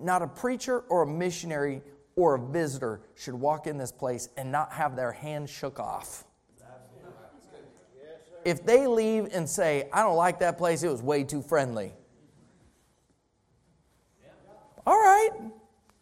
not 0.00 0.22
a 0.22 0.26
preacher 0.26 0.80
or 0.88 1.02
a 1.02 1.06
missionary 1.06 1.82
or 2.16 2.34
a 2.34 2.38
visitor 2.38 3.00
should 3.14 3.34
walk 3.34 3.66
in 3.66 3.78
this 3.78 3.92
place 3.92 4.28
and 4.36 4.50
not 4.50 4.72
have 4.72 4.96
their 4.96 5.12
hand 5.12 5.48
shook 5.48 5.78
off. 5.78 6.24
If 8.44 8.64
they 8.64 8.86
leave 8.86 9.28
and 9.32 9.48
say, 9.48 9.88
I 9.92 10.02
don't 10.02 10.16
like 10.16 10.40
that 10.40 10.58
place, 10.58 10.82
it 10.82 10.88
was 10.88 11.02
way 11.02 11.24
too 11.24 11.42
friendly. 11.42 11.92
All 14.86 14.96
right. 14.96 15.30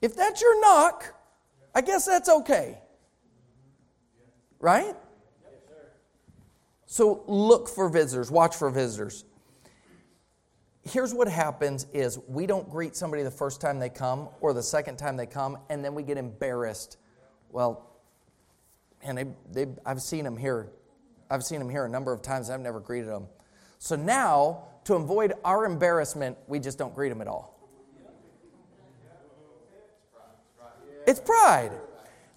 If 0.01 0.15
that's 0.15 0.41
your 0.41 0.61
knock, 0.61 1.13
I 1.75 1.81
guess 1.81 2.07
that's 2.07 2.29
okay. 2.29 2.79
Right? 4.61 4.95
So 6.87 7.25
look 7.27 7.69
for 7.69 7.89
visitors, 7.89 8.31
watch 8.31 8.55
for 8.55 8.71
visitors 8.71 9.25
here's 10.87 11.13
what 11.13 11.29
happens 11.29 11.87
is 11.93 12.19
we 12.29 12.47
don't 12.47 12.71
greet 12.71 12.95
somebody 12.97 13.23
the 13.23 13.31
first 13.31 13.61
time 13.61 13.79
they 13.79 13.89
come 13.89 14.29
or 14.41 14.53
the 14.53 14.63
second 14.63 14.97
time 14.97 15.17
they 15.17 15.27
come 15.27 15.59
and 15.69 15.85
then 15.85 15.95
we 15.95 16.03
get 16.03 16.17
embarrassed. 16.17 16.97
Well 17.51 17.83
and 19.03 19.19
they, 19.19 19.27
they, 19.53 19.67
i've 19.85 20.01
seen 20.01 20.25
them 20.25 20.37
here. 20.37 20.69
I've 21.31 21.45
seen 21.45 21.59
them 21.59 21.69
here 21.69 21.85
a 21.85 21.89
number 21.89 22.13
of 22.13 22.23
times. 22.23 22.51
I've 22.51 22.61
never 22.61 22.81
greeted 22.81 23.09
them 23.09 23.27
so 23.79 23.97
now 23.97 24.65
to 24.85 24.95
avoid 24.95 25.35
our 25.45 25.65
embarrassment 25.67 26.37
we 26.47 26.59
just 26.59 26.79
don't 26.79 26.95
greet 26.95 27.09
them 27.09 27.21
at 27.21 27.29
all. 27.29 27.53
It's 31.07 31.21
pride. 31.21 31.73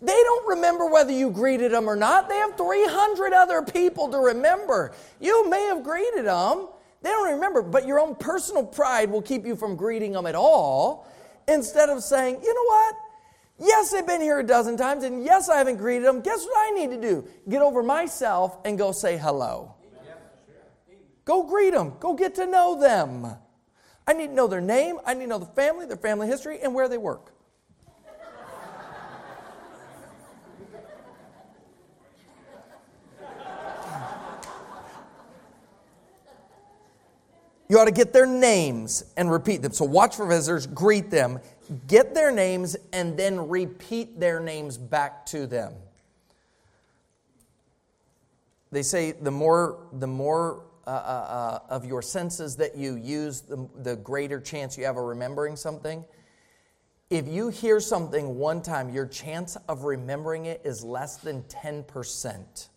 They 0.02 0.14
don't 0.24 0.48
remember 0.48 0.86
whether 0.86 1.12
you 1.12 1.32
greeted 1.32 1.72
them 1.72 1.90
or 1.90 1.96
not. 1.96 2.30
They 2.30 2.38
have 2.38 2.56
300 2.56 3.34
other 3.34 3.62
people 3.64 4.10
to 4.10 4.18
remember. 4.18 4.94
You 5.20 5.50
may 5.50 5.64
have 5.64 5.84
greeted 5.84 6.26
them, 6.26 6.68
they 7.02 7.10
don't 7.10 7.34
remember, 7.34 7.62
but 7.62 7.86
your 7.88 8.00
own 8.00 8.16
personal 8.16 8.66
pride 8.66 9.10
will 9.10 9.22
keep 9.22 9.46
you 9.46 9.56
from 9.56 9.76
greeting 9.76 10.12
them 10.12 10.26
at 10.26 10.36
all 10.36 11.08
instead 11.48 11.90
of 11.90 12.04
saying, 12.04 12.40
you 12.42 12.54
know 12.54 12.64
what? 12.66 12.96
Yes, 13.60 13.92
they've 13.92 14.08
been 14.08 14.22
here 14.22 14.40
a 14.40 14.44
dozen 14.44 14.78
times, 14.78 15.04
and 15.04 15.24
yes, 15.24 15.50
I 15.50 15.58
haven't 15.58 15.78
greeted 15.78 16.06
them. 16.06 16.22
Guess 16.22 16.46
what 16.46 16.58
I 16.58 16.72
need 16.72 16.92
to 16.92 17.02
do? 17.02 17.28
Get 17.50 17.62
over 17.62 17.84
myself 17.84 18.58
and 18.64 18.78
go 18.78 18.92
say 18.92 19.18
hello. 19.18 19.76
Go 21.26 21.44
greet 21.44 21.74
them. 21.74 21.94
Go 22.00 22.16
get 22.16 22.36
to 22.36 22.46
know 22.46 22.80
them. 22.80 23.28
I 24.08 24.14
need 24.14 24.28
to 24.28 24.34
know 24.34 24.48
their 24.48 24.62
name. 24.62 24.98
I 25.06 25.14
need 25.14 25.26
to 25.26 25.30
know 25.30 25.40
the 25.40 25.46
family, 25.46 25.86
their 25.86 25.98
family 25.98 26.28
history, 26.28 26.60
and 26.62 26.74
where 26.74 26.90
they 26.90 26.98
work. 26.98 27.34
You 37.70 37.78
ought 37.80 37.86
to 37.86 37.92
get 37.92 38.14
their 38.14 38.26
names 38.26 39.04
and 39.16 39.32
repeat 39.32 39.62
them. 39.62 39.72
So 39.72 39.86
watch 39.86 40.16
for 40.16 40.26
visitors, 40.26 40.66
greet 40.66 41.12
them, 41.12 41.40
get 41.88 42.16
their 42.16 42.32
names, 42.32 42.76
and 42.92 43.16
then 43.16 43.48
repeat 43.48 44.20
their 44.20 44.40
names 44.40 44.76
back 44.76 45.24
to 45.28 45.46
them. 45.46 45.74
They 48.72 48.82
say 48.82 49.12
the 49.12 49.32
more, 49.32 49.88
the 49.94 50.08
more 50.08 50.64
uh, 50.88 50.90
uh, 50.90 50.94
uh, 50.94 51.60
of 51.70 51.86
your 51.86 52.02
senses 52.02 52.56
that 52.56 52.76
you 52.76 52.96
use, 52.96 53.42
the, 53.42 53.70
the 53.84 53.96
greater 53.98 54.40
chance 54.40 54.76
you 54.76 54.86
have 54.86 54.98
of 54.98 55.04
remembering 55.04 55.56
something. 55.56 56.04
If 57.12 57.28
you 57.28 57.50
hear 57.50 57.80
something 57.80 58.38
one 58.38 58.64
time, 58.64 58.90
your 58.90 59.06
chance 59.06 59.58
of 59.68 59.84
remembering 59.84 60.46
it 60.46 60.62
is 60.64 60.84
less 60.84 61.18
than 61.18 61.44
10%. 61.44 62.69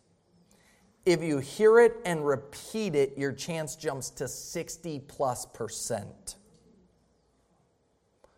If 1.05 1.22
you 1.22 1.38
hear 1.38 1.80
it 1.80 1.96
and 2.05 2.24
repeat 2.26 2.94
it, 2.94 3.18
your 3.18 3.32
chance 3.32 3.74
jumps 3.74 4.11
to 4.11 4.28
60 4.28 5.00
plus 5.09 5.46
percent. 5.46 6.36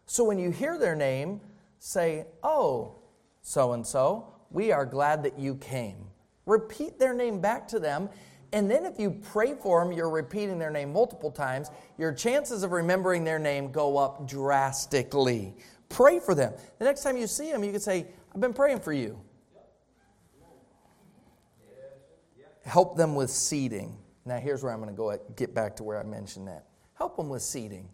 So 0.06 0.24
when 0.24 0.38
you 0.38 0.50
hear 0.50 0.78
their 0.78 0.96
name, 0.96 1.40
say, 1.78 2.26
Oh, 2.42 2.96
so 3.42 3.72
and 3.72 3.86
so, 3.86 4.32
we 4.50 4.72
are 4.72 4.86
glad 4.86 5.22
that 5.24 5.38
you 5.38 5.56
came. 5.56 6.06
Repeat 6.46 6.98
their 6.98 7.14
name 7.14 7.40
back 7.40 7.68
to 7.68 7.78
them. 7.78 8.08
And 8.52 8.70
then 8.70 8.86
if 8.86 8.98
you 9.00 9.10
pray 9.10 9.54
for 9.54 9.82
them, 9.82 9.92
you're 9.92 10.08
repeating 10.08 10.58
their 10.58 10.70
name 10.70 10.92
multiple 10.92 11.30
times, 11.30 11.70
your 11.98 12.12
chances 12.12 12.62
of 12.62 12.70
remembering 12.70 13.24
their 13.24 13.38
name 13.38 13.72
go 13.72 13.98
up 13.98 14.28
drastically. 14.28 15.54
Pray 15.88 16.20
for 16.20 16.34
them. 16.34 16.52
The 16.78 16.84
next 16.84 17.02
time 17.02 17.16
you 17.16 17.26
see 17.26 17.50
them, 17.50 17.64
you 17.64 17.72
can 17.72 17.80
say, 17.80 18.06
I've 18.32 18.40
been 18.40 18.52
praying 18.52 18.80
for 18.80 18.92
you. 18.92 19.18
Help 22.64 22.96
them 22.96 23.14
with 23.14 23.30
seating. 23.30 23.96
Now, 24.24 24.38
here's 24.38 24.62
where 24.62 24.72
I'm 24.72 24.80
going 24.80 24.90
to 24.90 24.96
go 24.96 25.16
get 25.36 25.54
back 25.54 25.76
to 25.76 25.84
where 25.84 25.98
I 25.98 26.02
mentioned 26.02 26.48
that. 26.48 26.66
Help 26.94 27.16
them 27.16 27.28
with 27.28 27.42
seating. 27.42 27.88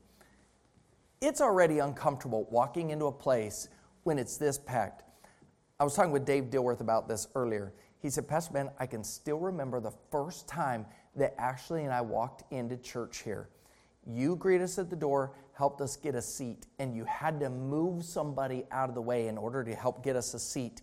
It's 1.21 1.41
already 1.41 1.81
uncomfortable 1.81 2.47
walking 2.51 2.91
into 2.91 3.07
a 3.07 3.12
place 3.12 3.68
when 4.05 4.18
it's 4.18 4.37
this 4.37 4.59
packed. 4.59 5.03
I 5.79 5.85
was 5.85 5.95
talking 5.95 6.12
with 6.12 6.25
Dave 6.25 6.45
Dilworth 6.45 6.81
about 6.81 7.09
this 7.09 7.27
earlier. 7.35 7.73
He 7.99 8.11
said, 8.11 8.29
Pastor 8.29 8.53
Ben, 8.53 8.71
I 8.79 8.87
can 8.87 9.05
still 9.05 9.39
remember 9.39 9.81
the 9.81 9.93
first 10.11 10.49
time 10.49 10.87
that 11.16 11.35
Ashley 11.39 11.85
and 11.85 11.93
I 11.93 12.01
walked 12.01 12.51
into 12.53 12.77
church 12.77 13.23
here. 13.23 13.49
You 14.07 14.37
greeted 14.37 14.64
us 14.64 14.79
at 14.79 14.89
the 14.89 14.97
door, 14.97 15.35
helped 15.53 15.81
us 15.81 15.97
get 15.97 16.14
a 16.14 16.23
seat, 16.23 16.66
and 16.79 16.95
you 16.95 17.05
had 17.05 17.41
to 17.41 17.51
move 17.51 18.05
somebody 18.05 18.64
out 18.71 18.89
of 18.89 18.95
the 18.95 19.03
way 19.03 19.29
in 19.29 19.37
order 19.37 19.62
to 19.62 19.75
help 19.75 20.03
get 20.03 20.16
us 20.16 20.33
a 20.33 20.39
seat, 20.39 20.81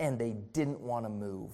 and 0.00 0.18
they 0.18 0.32
didn't 0.52 0.80
want 0.80 1.04
to 1.04 1.10
move. 1.10 1.52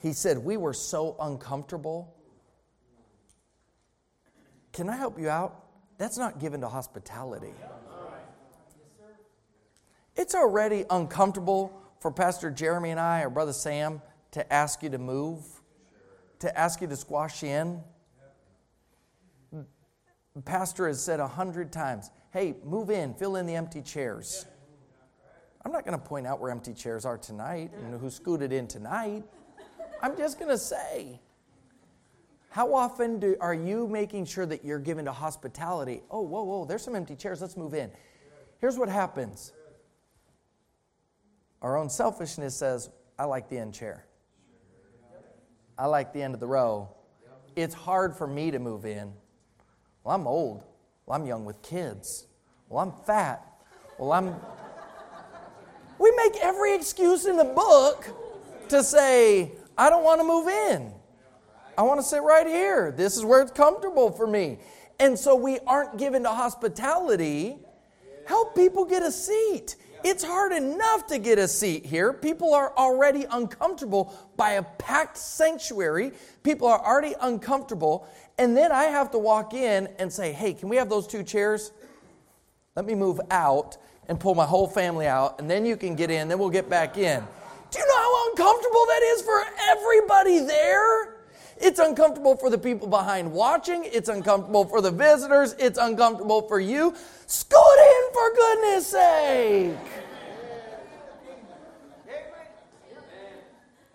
He 0.00 0.12
said, 0.12 0.38
We 0.38 0.56
were 0.56 0.74
so 0.74 1.16
uncomfortable. 1.20 2.14
Can 4.72 4.88
I 4.88 4.96
help 4.96 5.18
you 5.18 5.28
out? 5.28 5.64
That's 5.98 6.16
not 6.16 6.38
given 6.38 6.60
to 6.60 6.68
hospitality. 6.68 7.54
It's 10.14 10.34
already 10.34 10.84
uncomfortable 10.90 11.80
for 12.00 12.10
Pastor 12.10 12.50
Jeremy 12.50 12.90
and 12.90 13.00
I, 13.00 13.22
or 13.22 13.30
Brother 13.30 13.52
Sam, 13.52 14.00
to 14.32 14.52
ask 14.52 14.82
you 14.82 14.90
to 14.90 14.98
move, 14.98 15.44
to 16.40 16.56
ask 16.56 16.80
you 16.80 16.86
to 16.86 16.96
squash 16.96 17.42
in. 17.42 17.82
Pastor 20.44 20.86
has 20.86 21.02
said 21.02 21.18
a 21.18 21.26
hundred 21.26 21.72
times, 21.72 22.10
hey, 22.32 22.54
move 22.64 22.90
in, 22.90 23.14
fill 23.14 23.36
in 23.36 23.46
the 23.46 23.56
empty 23.56 23.82
chairs. 23.82 24.46
I'm 25.64 25.72
not 25.72 25.84
going 25.84 25.98
to 25.98 26.04
point 26.04 26.26
out 26.26 26.40
where 26.40 26.50
empty 26.50 26.72
chairs 26.72 27.04
are 27.04 27.18
tonight 27.18 27.72
and 27.74 28.00
who 28.00 28.10
scooted 28.10 28.52
in 28.52 28.68
tonight. 28.68 29.24
I'm 30.02 30.16
just 30.16 30.38
going 30.38 30.50
to 30.50 30.58
say, 30.58 31.20
how 32.50 32.74
often 32.74 33.20
do, 33.20 33.36
are 33.40 33.54
you 33.54 33.86
making 33.86 34.24
sure 34.24 34.46
that 34.46 34.64
you're 34.64 34.78
given 34.78 35.04
to 35.04 35.12
hospitality? 35.12 36.02
Oh, 36.10 36.22
whoa, 36.22 36.42
whoa, 36.42 36.64
there's 36.64 36.82
some 36.82 36.96
empty 36.96 37.14
chairs. 37.14 37.40
Let's 37.40 37.56
move 37.56 37.74
in. 37.74 37.90
Here's 38.60 38.78
what 38.78 38.88
happens 38.88 39.52
our 41.60 41.76
own 41.76 41.90
selfishness 41.90 42.54
says, 42.54 42.90
I 43.18 43.24
like 43.24 43.48
the 43.48 43.58
end 43.58 43.74
chair. 43.74 44.04
I 45.76 45.86
like 45.86 46.12
the 46.12 46.22
end 46.22 46.34
of 46.34 46.40
the 46.40 46.46
row. 46.46 46.88
It's 47.56 47.74
hard 47.74 48.14
for 48.14 48.26
me 48.26 48.50
to 48.52 48.58
move 48.58 48.84
in. 48.84 49.12
Well, 50.04 50.14
I'm 50.14 50.26
old. 50.26 50.64
Well, 51.06 51.18
I'm 51.18 51.26
young 51.26 51.44
with 51.44 51.60
kids. 51.62 52.26
Well, 52.68 52.80
I'm 52.80 52.92
fat. 53.04 53.44
Well, 53.98 54.12
I'm. 54.12 54.34
We 56.00 56.12
make 56.12 56.36
every 56.42 56.76
excuse 56.76 57.26
in 57.26 57.36
the 57.36 57.44
book 57.44 58.08
to 58.68 58.84
say, 58.84 59.50
I 59.78 59.88
don't 59.88 60.02
want 60.02 60.20
to 60.20 60.26
move 60.26 60.48
in. 60.48 60.92
I 61.78 61.82
want 61.82 62.00
to 62.00 62.04
sit 62.04 62.22
right 62.22 62.46
here. 62.46 62.90
This 62.90 63.16
is 63.16 63.24
where 63.24 63.40
it's 63.40 63.52
comfortable 63.52 64.10
for 64.10 64.26
me. 64.26 64.58
And 64.98 65.16
so 65.16 65.36
we 65.36 65.60
aren't 65.60 65.96
given 65.96 66.24
to 66.24 66.30
hospitality. 66.30 67.56
Help 68.26 68.56
people 68.56 68.84
get 68.84 69.04
a 69.04 69.12
seat. 69.12 69.76
It's 70.04 70.24
hard 70.24 70.52
enough 70.52 71.06
to 71.06 71.18
get 71.18 71.38
a 71.38 71.46
seat 71.46 71.86
here. 71.86 72.12
People 72.12 72.52
are 72.54 72.76
already 72.76 73.24
uncomfortable 73.30 74.12
by 74.36 74.52
a 74.52 74.62
packed 74.62 75.16
sanctuary. 75.16 76.12
People 76.42 76.66
are 76.66 76.84
already 76.84 77.14
uncomfortable. 77.20 78.08
And 78.36 78.56
then 78.56 78.72
I 78.72 78.84
have 78.84 79.12
to 79.12 79.18
walk 79.18 79.54
in 79.54 79.88
and 79.98 80.12
say, 80.12 80.32
hey, 80.32 80.54
can 80.54 80.68
we 80.68 80.76
have 80.76 80.88
those 80.88 81.06
two 81.06 81.22
chairs? 81.22 81.70
Let 82.74 82.84
me 82.84 82.94
move 82.94 83.20
out 83.30 83.76
and 84.08 84.18
pull 84.18 84.34
my 84.34 84.46
whole 84.46 84.66
family 84.66 85.06
out, 85.06 85.38
and 85.38 85.50
then 85.50 85.66
you 85.66 85.76
can 85.76 85.94
get 85.94 86.10
in, 86.10 86.28
then 86.28 86.38
we'll 86.38 86.48
get 86.48 86.70
back 86.70 86.96
in. 86.96 87.22
Do 87.70 87.78
you 87.78 87.86
know 87.86 87.96
how 87.96 88.30
uncomfortable 88.30 88.86
that 88.86 89.02
is 89.02 89.22
for 89.22 89.44
everybody 89.70 90.38
there? 90.40 91.14
It's 91.60 91.78
uncomfortable 91.78 92.36
for 92.36 92.50
the 92.50 92.58
people 92.58 92.88
behind 92.88 93.32
watching. 93.32 93.84
It's 93.84 94.08
uncomfortable 94.08 94.64
for 94.64 94.80
the 94.80 94.90
visitors. 94.90 95.54
It's 95.58 95.78
uncomfortable 95.78 96.42
for 96.42 96.60
you. 96.60 96.94
Scoot 97.26 97.60
in 97.60 98.12
for 98.12 98.34
goodness 98.34 98.86
sake. 98.86 99.76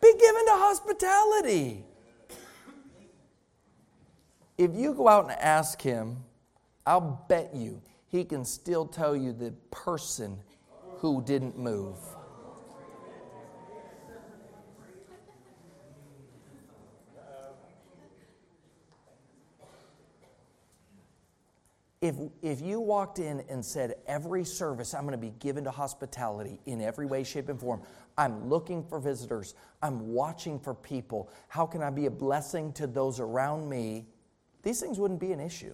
Be 0.02 0.14
given 0.20 0.46
to 0.46 0.52
hospitality. 0.52 1.86
If 4.58 4.76
you 4.76 4.94
go 4.94 5.08
out 5.08 5.30
and 5.30 5.40
ask 5.40 5.82
him, 5.82 6.18
I'll 6.86 7.26
bet 7.30 7.56
you 7.56 7.82
he 8.10 8.26
can 8.26 8.44
still 8.46 8.86
tell 8.86 9.16
you 9.16 9.32
the 9.32 9.52
person 9.72 10.38
who 10.98 11.24
didn't 11.24 11.58
move. 11.58 11.96
If, 22.04 22.16
if 22.42 22.60
you 22.60 22.82
walked 22.82 23.20
in 23.20 23.46
and 23.48 23.64
said, 23.64 23.96
Every 24.08 24.44
service 24.44 24.94
I'm 24.94 25.04
going 25.04 25.14
to 25.14 25.18
be 25.18 25.34
given 25.40 25.64
to 25.64 25.72
hospitality 25.72 26.60
in 26.66 26.82
every 26.82 27.06
way, 27.06 27.24
shape, 27.24 27.48
and 27.48 27.58
form, 27.58 27.82
I'm 28.18 28.50
looking 28.50 28.84
for 28.84 29.00
visitors, 29.00 29.56
I'm 29.82 30.10
watching 30.10 30.60
for 30.60 30.74
people, 30.74 31.32
how 31.48 31.66
can 31.66 31.82
I 31.82 31.90
be 31.92 32.08
a 32.08 32.12
blessing 32.12 32.74
to 32.74 32.88
those 32.88 33.22
around 33.22 33.70
me? 33.70 34.06
These 34.64 34.82
things 34.82 35.00
wouldn't 35.00 35.22
be 35.22 35.32
an 35.32 35.40
issue. 35.40 35.74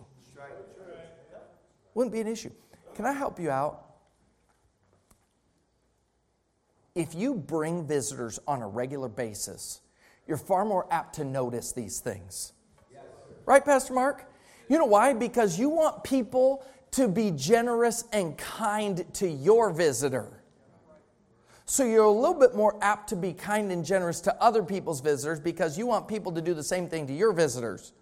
Wouldn't 1.95 2.13
be 2.13 2.21
an 2.21 2.27
issue. 2.27 2.51
Can 2.93 3.07
I 3.07 3.11
help 3.11 3.39
you 3.39 3.49
out? 3.49 3.87
If 6.93 7.15
you 7.15 7.33
bring 7.33 7.87
visitors 7.87 8.39
on 8.47 8.61
a 8.61 8.67
regular 8.67 9.09
basis, 9.09 9.81
you're 10.27 10.37
far 10.37 10.63
more 10.63 10.85
apt 10.93 11.15
to 11.15 11.23
notice 11.23 11.71
these 11.71 12.01
things. 12.01 12.53
Right, 13.47 13.65
Pastor 13.65 13.93
Mark? 13.93 14.28
You 14.69 14.77
know 14.77 14.85
why? 14.85 15.13
Because 15.13 15.59
you 15.59 15.67
want 15.67 16.03
people 16.03 16.63
to 16.91 17.07
be 17.07 17.31
generous 17.31 18.05
and 18.13 18.37
kind 18.37 19.03
to 19.15 19.27
your 19.27 19.71
visitor. 19.71 20.43
So 21.65 21.85
you're 21.85 22.05
a 22.05 22.11
little 22.11 22.39
bit 22.39 22.55
more 22.55 22.77
apt 22.81 23.09
to 23.09 23.15
be 23.15 23.33
kind 23.33 23.71
and 23.71 23.85
generous 23.85 24.21
to 24.21 24.41
other 24.41 24.63
people's 24.63 25.01
visitors 25.01 25.39
because 25.39 25.77
you 25.77 25.85
want 25.85 26.07
people 26.07 26.31
to 26.31 26.41
do 26.41 26.53
the 26.53 26.63
same 26.63 26.87
thing 26.87 27.05
to 27.07 27.13
your 27.13 27.33
visitors. 27.33 27.93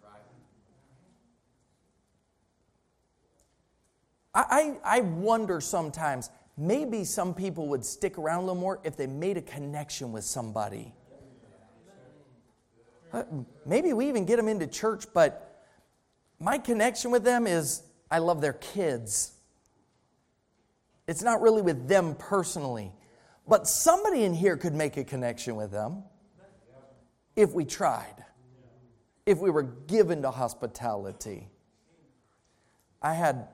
I, 4.34 4.76
I, 4.84 5.00
wonder 5.02 5.60
sometimes 5.60 6.30
maybe 6.58 7.04
some 7.04 7.34
people 7.34 7.70
would 7.70 7.84
stick 7.84 8.20
around 8.20 8.38
a 8.38 8.42
little 8.42 8.56
more 8.62 8.80
if 8.84 8.96
they 8.96 9.08
made 9.08 9.36
a 9.36 9.42
connection 9.42 10.12
with 10.12 10.24
somebody. 10.24 10.94
Uh, 13.12 13.24
maybe 13.66 13.94
we 13.94 14.08
even 14.08 14.26
get 14.26 14.36
them 14.36 14.48
into 14.48 14.68
church, 14.68 15.06
but 15.12 15.47
my 16.40 16.58
connection 16.58 17.12
with 17.12 17.24
them 17.24 17.48
is 17.48 17.84
I 18.12 18.20
love 18.20 18.42
their 18.42 18.54
kids. 18.54 19.34
It's 21.08 21.24
not 21.24 21.42
really 21.42 21.62
with 21.62 21.88
them 21.88 22.16
personally, 22.16 22.92
but 23.48 23.68
somebody 23.68 24.24
in 24.24 24.34
here 24.34 24.58
could 24.58 24.74
make 24.74 24.98
a 24.98 25.04
connection 25.04 25.56
with 25.56 25.72
them 25.72 26.04
if 27.36 27.54
we 27.54 27.66
tried, 27.66 28.24
if 29.26 29.40
we 29.40 29.50
were 29.50 29.64
given 29.64 30.22
to 30.24 30.32
hospitality. 30.32 31.50
I 33.02 33.14
had 33.14 33.48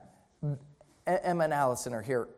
Emma 1.06 1.44
and 1.44 1.52
Allison 1.52 1.94
are 1.94 2.02
here 2.02 2.28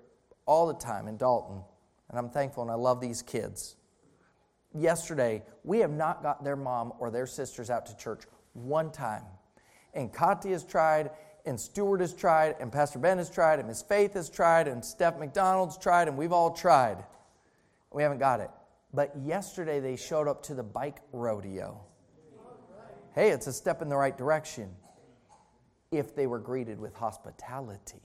all 0.44 0.66
the 0.66 0.74
time 0.74 1.08
in 1.08 1.16
Dalton, 1.16 1.62
and 2.10 2.18
I'm 2.18 2.30
thankful 2.30 2.62
and 2.62 2.70
I 2.70 2.74
love 2.74 3.00
these 3.00 3.22
kids. 3.22 3.76
Yesterday, 4.74 5.42
we 5.64 5.78
have 5.78 5.92
not 5.92 6.22
got 6.22 6.44
their 6.44 6.56
mom 6.56 6.92
or 6.98 7.10
their 7.10 7.26
sisters 7.26 7.70
out 7.70 7.86
to 7.86 7.96
church 7.96 8.24
one 8.52 8.90
time 8.90 9.22
and 9.96 10.12
Kati 10.12 10.52
has 10.52 10.62
tried, 10.62 11.10
and 11.46 11.58
Stuart 11.58 12.00
has 12.00 12.12
tried, 12.12 12.56
and 12.60 12.70
Pastor 12.70 12.98
Ben 12.98 13.18
has 13.18 13.30
tried, 13.30 13.58
and 13.58 13.66
Miss 13.66 13.82
Faith 13.82 14.14
has 14.14 14.28
tried, 14.28 14.68
and 14.68 14.84
Steph 14.84 15.18
McDonald's 15.18 15.78
tried, 15.78 16.06
and 16.06 16.16
we've 16.16 16.32
all 16.32 16.52
tried. 16.52 17.02
We 17.92 18.02
haven't 18.02 18.18
got 18.18 18.40
it. 18.40 18.50
But 18.92 19.12
yesterday 19.24 19.80
they 19.80 19.96
showed 19.96 20.28
up 20.28 20.42
to 20.44 20.54
the 20.54 20.62
bike 20.62 20.98
rodeo. 21.12 21.80
Hey, 23.14 23.30
it's 23.30 23.46
a 23.46 23.52
step 23.52 23.80
in 23.80 23.88
the 23.88 23.96
right 23.96 24.16
direction 24.16 24.70
if 25.90 26.14
they 26.14 26.26
were 26.26 26.38
greeted 26.38 26.78
with 26.78 26.94
hospitality. 26.94 28.02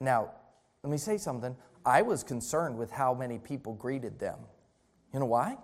Now, 0.00 0.30
let 0.82 0.90
me 0.90 0.96
say 0.96 1.18
something. 1.18 1.54
I 1.84 2.02
was 2.02 2.24
concerned 2.24 2.78
with 2.78 2.90
how 2.90 3.12
many 3.14 3.38
people 3.38 3.74
greeted 3.74 4.18
them. 4.18 4.38
You 5.12 5.20
know 5.20 5.26
why? 5.26 5.58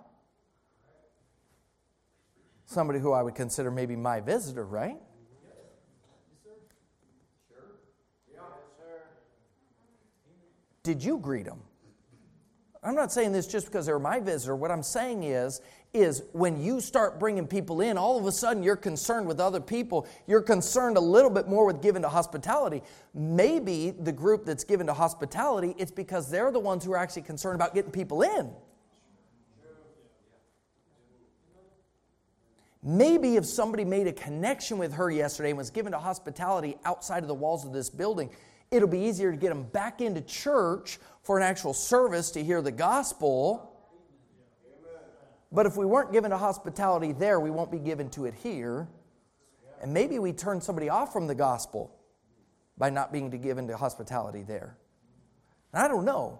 Somebody 2.69 2.99
who 2.99 3.11
I 3.11 3.23
would 3.23 3.33
consider 3.33 3.71
maybe 3.71 3.95
my 3.95 4.19
visitor, 4.19 4.63
right? 4.63 4.97
Did 10.83 11.03
you 11.03 11.17
greet 11.17 11.45
them? 11.45 11.61
I'm 12.81 12.95
not 12.95 13.11
saying 13.11 13.33
this 13.33 13.47
just 13.47 13.65
because 13.65 13.87
they're 13.87 13.99
my 13.99 14.19
visitor. 14.19 14.55
What 14.55 14.71
I'm 14.71 14.83
saying 14.83 15.23
is, 15.23 15.61
is 15.93 16.23
when 16.31 16.61
you 16.61 16.79
start 16.79 17.19
bringing 17.19 17.47
people 17.47 17.81
in, 17.81 17.97
all 17.97 18.17
of 18.17 18.25
a 18.27 18.31
sudden 18.31 18.61
you're 18.61 18.75
concerned 18.75 19.27
with 19.27 19.39
other 19.39 19.59
people. 19.59 20.07
You're 20.27 20.41
concerned 20.41 20.95
a 20.95 21.01
little 21.01 21.31
bit 21.31 21.47
more 21.47 21.65
with 21.65 21.81
giving 21.81 22.03
to 22.03 22.09
hospitality. 22.09 22.83
Maybe 23.15 23.91
the 23.91 24.11
group 24.11 24.45
that's 24.45 24.63
given 24.63 24.85
to 24.87 24.93
hospitality, 24.93 25.73
it's 25.77 25.91
because 25.91 26.29
they're 26.29 26.51
the 26.51 26.59
ones 26.59 26.85
who 26.85 26.93
are 26.93 26.97
actually 26.97 27.23
concerned 27.23 27.55
about 27.55 27.73
getting 27.73 27.91
people 27.91 28.21
in. 28.21 28.51
Maybe 32.81 33.35
if 33.35 33.45
somebody 33.45 33.83
made 33.83 34.07
a 34.07 34.13
connection 34.13 34.77
with 34.77 34.93
her 34.93 35.11
yesterday 35.11 35.49
and 35.49 35.57
was 35.57 35.69
given 35.69 35.91
to 35.91 35.99
hospitality 35.99 36.77
outside 36.85 37.23
of 37.23 37.27
the 37.27 37.35
walls 37.35 37.65
of 37.65 37.73
this 37.73 37.89
building, 37.89 38.29
it'll 38.71 38.87
be 38.87 38.99
easier 38.99 39.31
to 39.31 39.37
get 39.37 39.49
them 39.49 39.63
back 39.63 39.99
into 39.99 40.21
church 40.21 40.97
for 41.21 41.37
an 41.37 41.43
actual 41.43 41.73
service 41.73 42.31
to 42.31 42.43
hear 42.43 42.61
the 42.61 42.71
gospel. 42.71 43.65
But 45.51 45.65
if 45.65 45.75
we 45.75 45.85
weren't 45.85 46.13
given 46.13 46.31
to 46.31 46.37
hospitality 46.37 47.11
there, 47.11 47.39
we 47.39 47.51
won't 47.51 47.71
be 47.71 47.79
given 47.79 48.09
to 48.11 48.25
it 48.25 48.33
here. 48.35 48.87
And 49.81 49.93
maybe 49.93 50.19
we 50.19 50.31
turn 50.31 50.61
somebody 50.61 50.89
off 50.89 51.11
from 51.11 51.27
the 51.27 51.35
gospel 51.35 51.95
by 52.77 52.89
not 52.89 53.11
being 53.11 53.29
given 53.29 53.67
to 53.67 53.75
hospitality 53.75 54.43
there. 54.43 54.77
And 55.73 55.83
I 55.83 55.87
don't 55.87 56.05
know. 56.05 56.39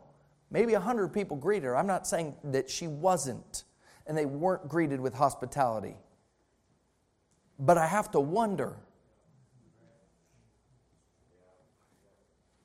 Maybe 0.52 0.74
a 0.74 0.80
hundred 0.80 1.10
people 1.10 1.36
greeted 1.38 1.66
her. 1.66 1.76
I'm 1.76 1.88
not 1.88 2.08
saying 2.08 2.36
that 2.46 2.70
she 2.70 2.88
wasn't, 2.88 3.66
and 4.08 4.18
they 4.18 4.26
weren't 4.26 4.68
greeted 4.68 5.00
with 5.00 5.14
hospitality. 5.14 5.96
But 7.60 7.78
I 7.78 7.86
have 7.86 8.10
to 8.12 8.20
wonder. 8.20 8.78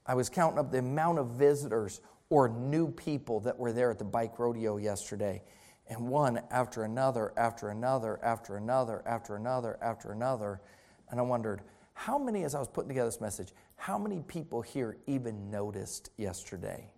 I 0.07 0.14
was 0.14 0.28
counting 0.28 0.59
up 0.59 0.70
the 0.70 0.78
amount 0.78 1.18
of 1.18 1.30
visitors 1.30 2.01
or 2.30 2.49
new 2.49 2.90
people 2.90 3.40
that 3.40 3.59
were 3.59 3.72
there 3.72 3.90
at 3.90 3.99
the 3.99 4.05
bike 4.05 4.38
rodeo 4.38 4.76
yesterday. 4.76 5.42
And 5.88 6.09
one 6.09 6.40
after 6.51 6.84
another, 6.84 7.32
after 7.36 7.68
another, 7.70 8.18
after 8.22 8.57
another, 8.57 9.03
after 9.07 9.36
another, 9.36 9.78
after 9.82 10.12
another. 10.12 10.61
And 11.11 11.20
I 11.20 11.22
wondered, 11.22 11.62
how 11.95 12.18
many, 12.18 12.45
as 12.45 12.55
I 12.55 12.59
was 12.59 12.68
putting 12.68 12.88
together 12.88 13.09
this 13.09 13.20
message, 13.20 13.53
How 13.76 13.99
many 13.99 14.20
people 14.20 14.62
here 14.62 14.97
even 15.07 15.51
noticed 15.51 16.11
yesterday? 16.16 16.90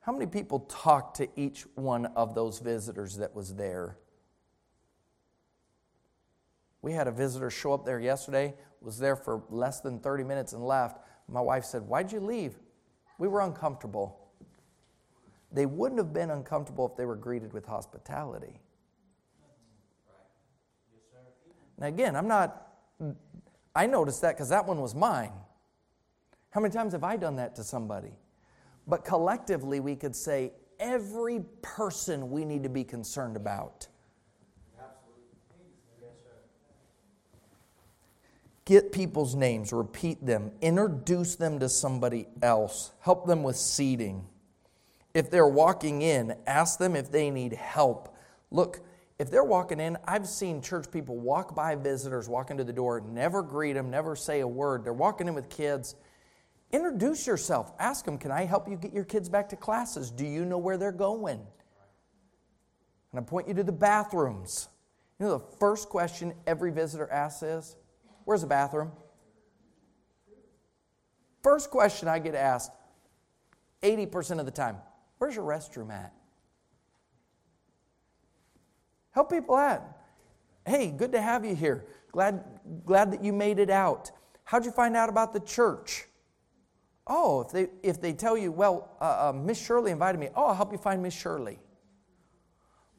How 0.00 0.12
many 0.12 0.26
people 0.26 0.60
talked 0.60 1.18
to 1.18 1.28
each 1.36 1.66
one 1.74 2.06
of 2.06 2.34
those 2.34 2.60
visitors 2.60 3.16
that 3.16 3.34
was 3.34 3.54
there? 3.54 3.98
We 6.82 6.92
had 6.92 7.08
a 7.08 7.12
visitor 7.12 7.50
show 7.50 7.72
up 7.72 7.84
there 7.84 7.98
yesterday, 7.98 8.54
was 8.80 8.98
there 8.98 9.16
for 9.16 9.42
less 9.50 9.80
than 9.80 9.98
30 9.98 10.24
minutes 10.24 10.52
and 10.52 10.64
left. 10.64 10.98
My 11.28 11.40
wife 11.40 11.64
said, 11.64 11.82
Why'd 11.82 12.12
you 12.12 12.20
leave? 12.20 12.58
We 13.18 13.28
were 13.28 13.40
uncomfortable. 13.40 14.28
They 15.50 15.66
wouldn't 15.66 15.98
have 15.98 16.12
been 16.12 16.30
uncomfortable 16.30 16.86
if 16.86 16.96
they 16.96 17.04
were 17.04 17.16
greeted 17.16 17.52
with 17.52 17.66
hospitality. 17.66 18.60
Now, 21.78 21.86
again, 21.86 22.16
I'm 22.16 22.28
not, 22.28 22.68
I 23.74 23.86
noticed 23.86 24.20
that 24.22 24.34
because 24.34 24.48
that 24.50 24.66
one 24.66 24.80
was 24.80 24.94
mine. 24.94 25.32
How 26.50 26.60
many 26.60 26.72
times 26.72 26.92
have 26.92 27.04
I 27.04 27.16
done 27.16 27.36
that 27.36 27.54
to 27.56 27.64
somebody? 27.64 28.12
But 28.86 29.04
collectively, 29.04 29.80
we 29.80 29.96
could 29.96 30.16
say 30.16 30.52
every 30.78 31.40
person 31.62 32.30
we 32.30 32.44
need 32.44 32.62
to 32.62 32.68
be 32.68 32.84
concerned 32.84 33.36
about. 33.36 33.87
Get 38.68 38.92
people's 38.92 39.34
names, 39.34 39.72
repeat 39.72 40.26
them, 40.26 40.52
introduce 40.60 41.36
them 41.36 41.58
to 41.60 41.70
somebody 41.70 42.28
else, 42.42 42.92
help 43.00 43.26
them 43.26 43.42
with 43.42 43.56
seating. 43.56 44.26
If 45.14 45.30
they're 45.30 45.48
walking 45.48 46.02
in, 46.02 46.36
ask 46.46 46.78
them 46.78 46.94
if 46.94 47.10
they 47.10 47.30
need 47.30 47.54
help. 47.54 48.14
Look, 48.50 48.80
if 49.18 49.30
they're 49.30 49.42
walking 49.42 49.80
in, 49.80 49.96
I've 50.04 50.28
seen 50.28 50.60
church 50.60 50.90
people 50.90 51.16
walk 51.16 51.54
by 51.54 51.76
visitors, 51.76 52.28
walk 52.28 52.50
into 52.50 52.62
the 52.62 52.74
door, 52.74 53.00
never 53.00 53.42
greet 53.42 53.72
them, 53.72 53.88
never 53.88 54.14
say 54.14 54.40
a 54.40 54.46
word. 54.46 54.84
They're 54.84 54.92
walking 54.92 55.28
in 55.28 55.34
with 55.34 55.48
kids. 55.48 55.94
Introduce 56.70 57.26
yourself. 57.26 57.72
Ask 57.78 58.04
them, 58.04 58.18
Can 58.18 58.30
I 58.30 58.44
help 58.44 58.68
you 58.68 58.76
get 58.76 58.92
your 58.92 59.04
kids 59.04 59.30
back 59.30 59.48
to 59.48 59.56
classes? 59.56 60.10
Do 60.10 60.26
you 60.26 60.44
know 60.44 60.58
where 60.58 60.76
they're 60.76 60.92
going? 60.92 61.40
And 63.12 63.18
I 63.18 63.22
point 63.22 63.48
you 63.48 63.54
to 63.54 63.64
the 63.64 63.72
bathrooms. 63.72 64.68
You 65.18 65.24
know, 65.24 65.38
the 65.38 65.56
first 65.56 65.88
question 65.88 66.34
every 66.46 66.70
visitor 66.70 67.10
asks 67.10 67.42
is, 67.42 67.76
Where's 68.28 68.42
the 68.42 68.46
bathroom? 68.46 68.92
First 71.42 71.70
question 71.70 72.08
I 72.08 72.18
get 72.18 72.34
asked 72.34 72.72
80% 73.82 74.38
of 74.38 74.44
the 74.44 74.52
time, 74.52 74.76
Where's 75.16 75.34
your 75.34 75.46
restroom 75.46 75.90
at? 75.90 76.12
Help 79.12 79.30
people 79.30 79.54
out. 79.54 79.82
Hey, 80.66 80.90
good 80.90 81.12
to 81.12 81.22
have 81.22 81.46
you 81.46 81.56
here. 81.56 81.86
Glad, 82.12 82.44
glad 82.84 83.12
that 83.12 83.24
you 83.24 83.32
made 83.32 83.58
it 83.58 83.70
out. 83.70 84.10
How'd 84.44 84.66
you 84.66 84.72
find 84.72 84.94
out 84.94 85.08
about 85.08 85.32
the 85.32 85.40
church? 85.40 86.04
Oh, 87.06 87.40
if 87.40 87.50
they, 87.50 87.68
if 87.82 87.98
they 87.98 88.12
tell 88.12 88.36
you, 88.36 88.52
well, 88.52 88.90
uh, 89.00 89.30
uh, 89.30 89.32
Miss 89.32 89.58
Shirley 89.58 89.90
invited 89.90 90.18
me, 90.18 90.28
oh, 90.36 90.48
I'll 90.48 90.54
help 90.54 90.70
you 90.70 90.76
find 90.76 91.02
Miss 91.02 91.14
Shirley. 91.14 91.58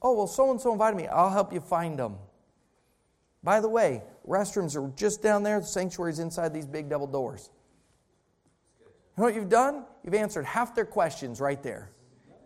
Oh, 0.01 0.13
well, 0.13 0.25
so 0.25 0.49
and 0.49 0.59
so 0.59 0.71
invited 0.71 0.97
me, 0.97 1.05
I'll 1.05 1.29
help 1.29 1.53
you 1.53 1.59
find 1.59 1.99
them. 1.99 2.15
By 3.43 3.59
the 3.59 3.69
way, 3.69 4.03
restrooms 4.27 4.75
are 4.75 4.91
just 4.95 5.21
down 5.21 5.43
there, 5.43 5.59
the 5.59 5.65
sanctuary's 5.65 6.19
inside 6.19 6.53
these 6.53 6.67
big 6.67 6.89
double 6.89 7.07
doors. 7.07 7.49
You 8.79 8.87
know 9.17 9.23
what 9.25 9.35
you've 9.35 9.49
done? 9.49 9.85
You've 10.03 10.13
answered 10.13 10.45
half 10.45 10.75
their 10.75 10.85
questions 10.85 11.39
right 11.41 11.61
there. 11.61 11.91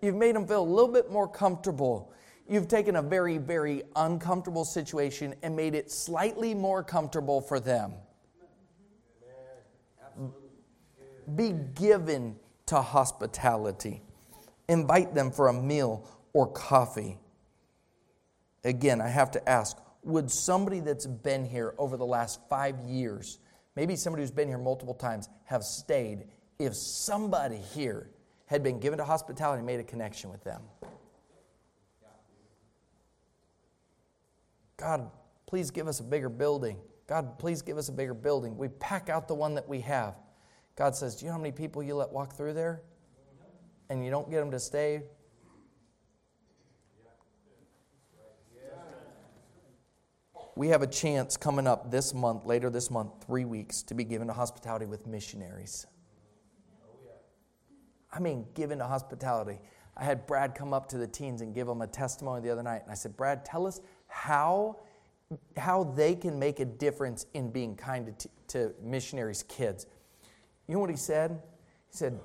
You've 0.02 0.16
made 0.16 0.36
them 0.36 0.48
feel 0.48 0.62
a 0.62 0.64
little 0.64 0.92
bit 0.92 1.12
more 1.12 1.28
comfortable 1.28 2.14
You've 2.48 2.68
taken 2.68 2.98
a 2.98 3.02
very, 3.02 3.38
very 3.38 3.84
uncomfortable 3.96 4.66
situation 4.66 5.34
and 5.44 5.56
made 5.56 5.76
it 5.76 5.90
slightly 5.90 6.54
more 6.54 6.84
comfortable 6.84 7.40
for 7.40 7.60
them. 7.60 7.94
Be 11.36 11.54
given 11.74 12.36
to 12.66 12.82
hospitality. 12.82 14.02
Invite 14.68 15.14
them 15.14 15.32
for 15.32 15.48
a 15.48 15.54
meal 15.54 16.08
or 16.34 16.48
coffee. 16.48 17.18
Again, 18.66 19.00
I 19.00 19.08
have 19.08 19.32
to 19.32 19.50
ask 19.50 19.78
would 20.04 20.30
somebody 20.30 20.80
that's 20.80 21.06
been 21.06 21.46
here 21.46 21.74
over 21.78 21.98
the 21.98 22.06
last 22.06 22.40
five 22.50 22.80
years, 22.86 23.40
maybe 23.76 23.96
somebody 23.96 24.24
who's 24.24 24.32
been 24.32 24.48
here 24.48 24.58
multiple 24.58 24.94
times, 24.94 25.30
have 25.46 25.64
stayed 25.64 26.26
if 26.60 26.76
somebody 26.76 27.58
here 27.58 28.10
had 28.46 28.64
been 28.64 28.80
given 28.80 28.98
to 29.00 29.06
hospitality 29.06 29.60
and 29.60 29.68
made 29.68 29.80
a 29.80 29.84
connection 29.84 30.30
with 30.30 30.44
them? 30.44 30.62
God, 34.78 35.10
please 35.46 35.72
give 35.72 35.88
us 35.88 36.00
a 36.00 36.04
bigger 36.04 36.30
building. 36.30 36.78
God, 37.08 37.38
please 37.40 37.62
give 37.62 37.78
us 37.78 37.90
a 37.90 37.92
bigger 37.92 38.14
building. 38.14 38.58
We 38.58 38.68
pack 38.68 39.10
out 39.10 39.28
the 39.28 39.36
one 39.36 39.56
that 39.56 39.68
we 39.68 39.80
have. 39.82 40.16
God 40.76 40.96
says, 40.96 41.16
Do 41.16 41.26
you 41.26 41.30
know 41.30 41.38
how 41.38 41.42
many 41.42 41.52
people 41.52 41.84
you 41.84 41.96
let 41.96 42.12
walk 42.12 42.36
through 42.36 42.54
there? 42.54 42.82
And 43.90 44.04
you 44.04 44.12
don't 44.12 44.30
get 44.30 44.40
them 44.40 44.52
to 44.52 44.60
stay? 44.60 45.04
We 50.56 50.68
have 50.68 50.84
a 50.84 50.88
chance 50.88 51.36
coming 51.36 51.66
up 51.66 51.90
this 51.90 52.14
month, 52.14 52.46
later 52.46 52.70
this 52.70 52.92
month, 52.92 53.26
three 53.26 53.46
weeks, 53.46 53.82
to 53.84 53.96
be 53.96 54.04
given 54.04 54.28
to 54.28 54.34
hospitality 54.34 54.86
with 54.86 55.08
missionaries. 55.08 55.88
I 58.12 58.20
mean, 58.20 58.46
given 58.54 58.78
to 58.78 58.86
hospitality. 58.86 59.60
I 59.98 60.04
had 60.04 60.28
Brad 60.28 60.54
come 60.54 60.74
up 60.74 60.88
to 60.90 60.98
the 60.98 61.08
teens 61.08 61.42
and 61.42 61.54
give 61.54 61.66
them 61.66 61.82
a 61.82 61.88
testimony 61.88 62.42
the 62.42 62.52
other 62.52 62.62
night. 62.62 62.82
And 62.84 62.92
I 62.92 62.96
said, 62.96 63.18
Brad, 63.18 63.44
tell 63.46 63.66
us 63.66 63.82
how, 64.08 64.78
how 65.58 65.84
they 65.84 66.16
can 66.16 66.38
make 66.38 66.60
a 66.60 66.66
difference 66.66 67.26
in 67.34 67.50
being 67.50 67.76
kind 67.76 68.14
to, 68.20 68.30
to 68.50 68.74
missionaries' 68.84 69.44
kids. 69.44 69.88
You 70.68 70.76
know 70.76 70.80
what 70.80 70.92
he 70.92 70.96
said? 70.96 71.42
He 71.90 71.98
said, 71.98 72.20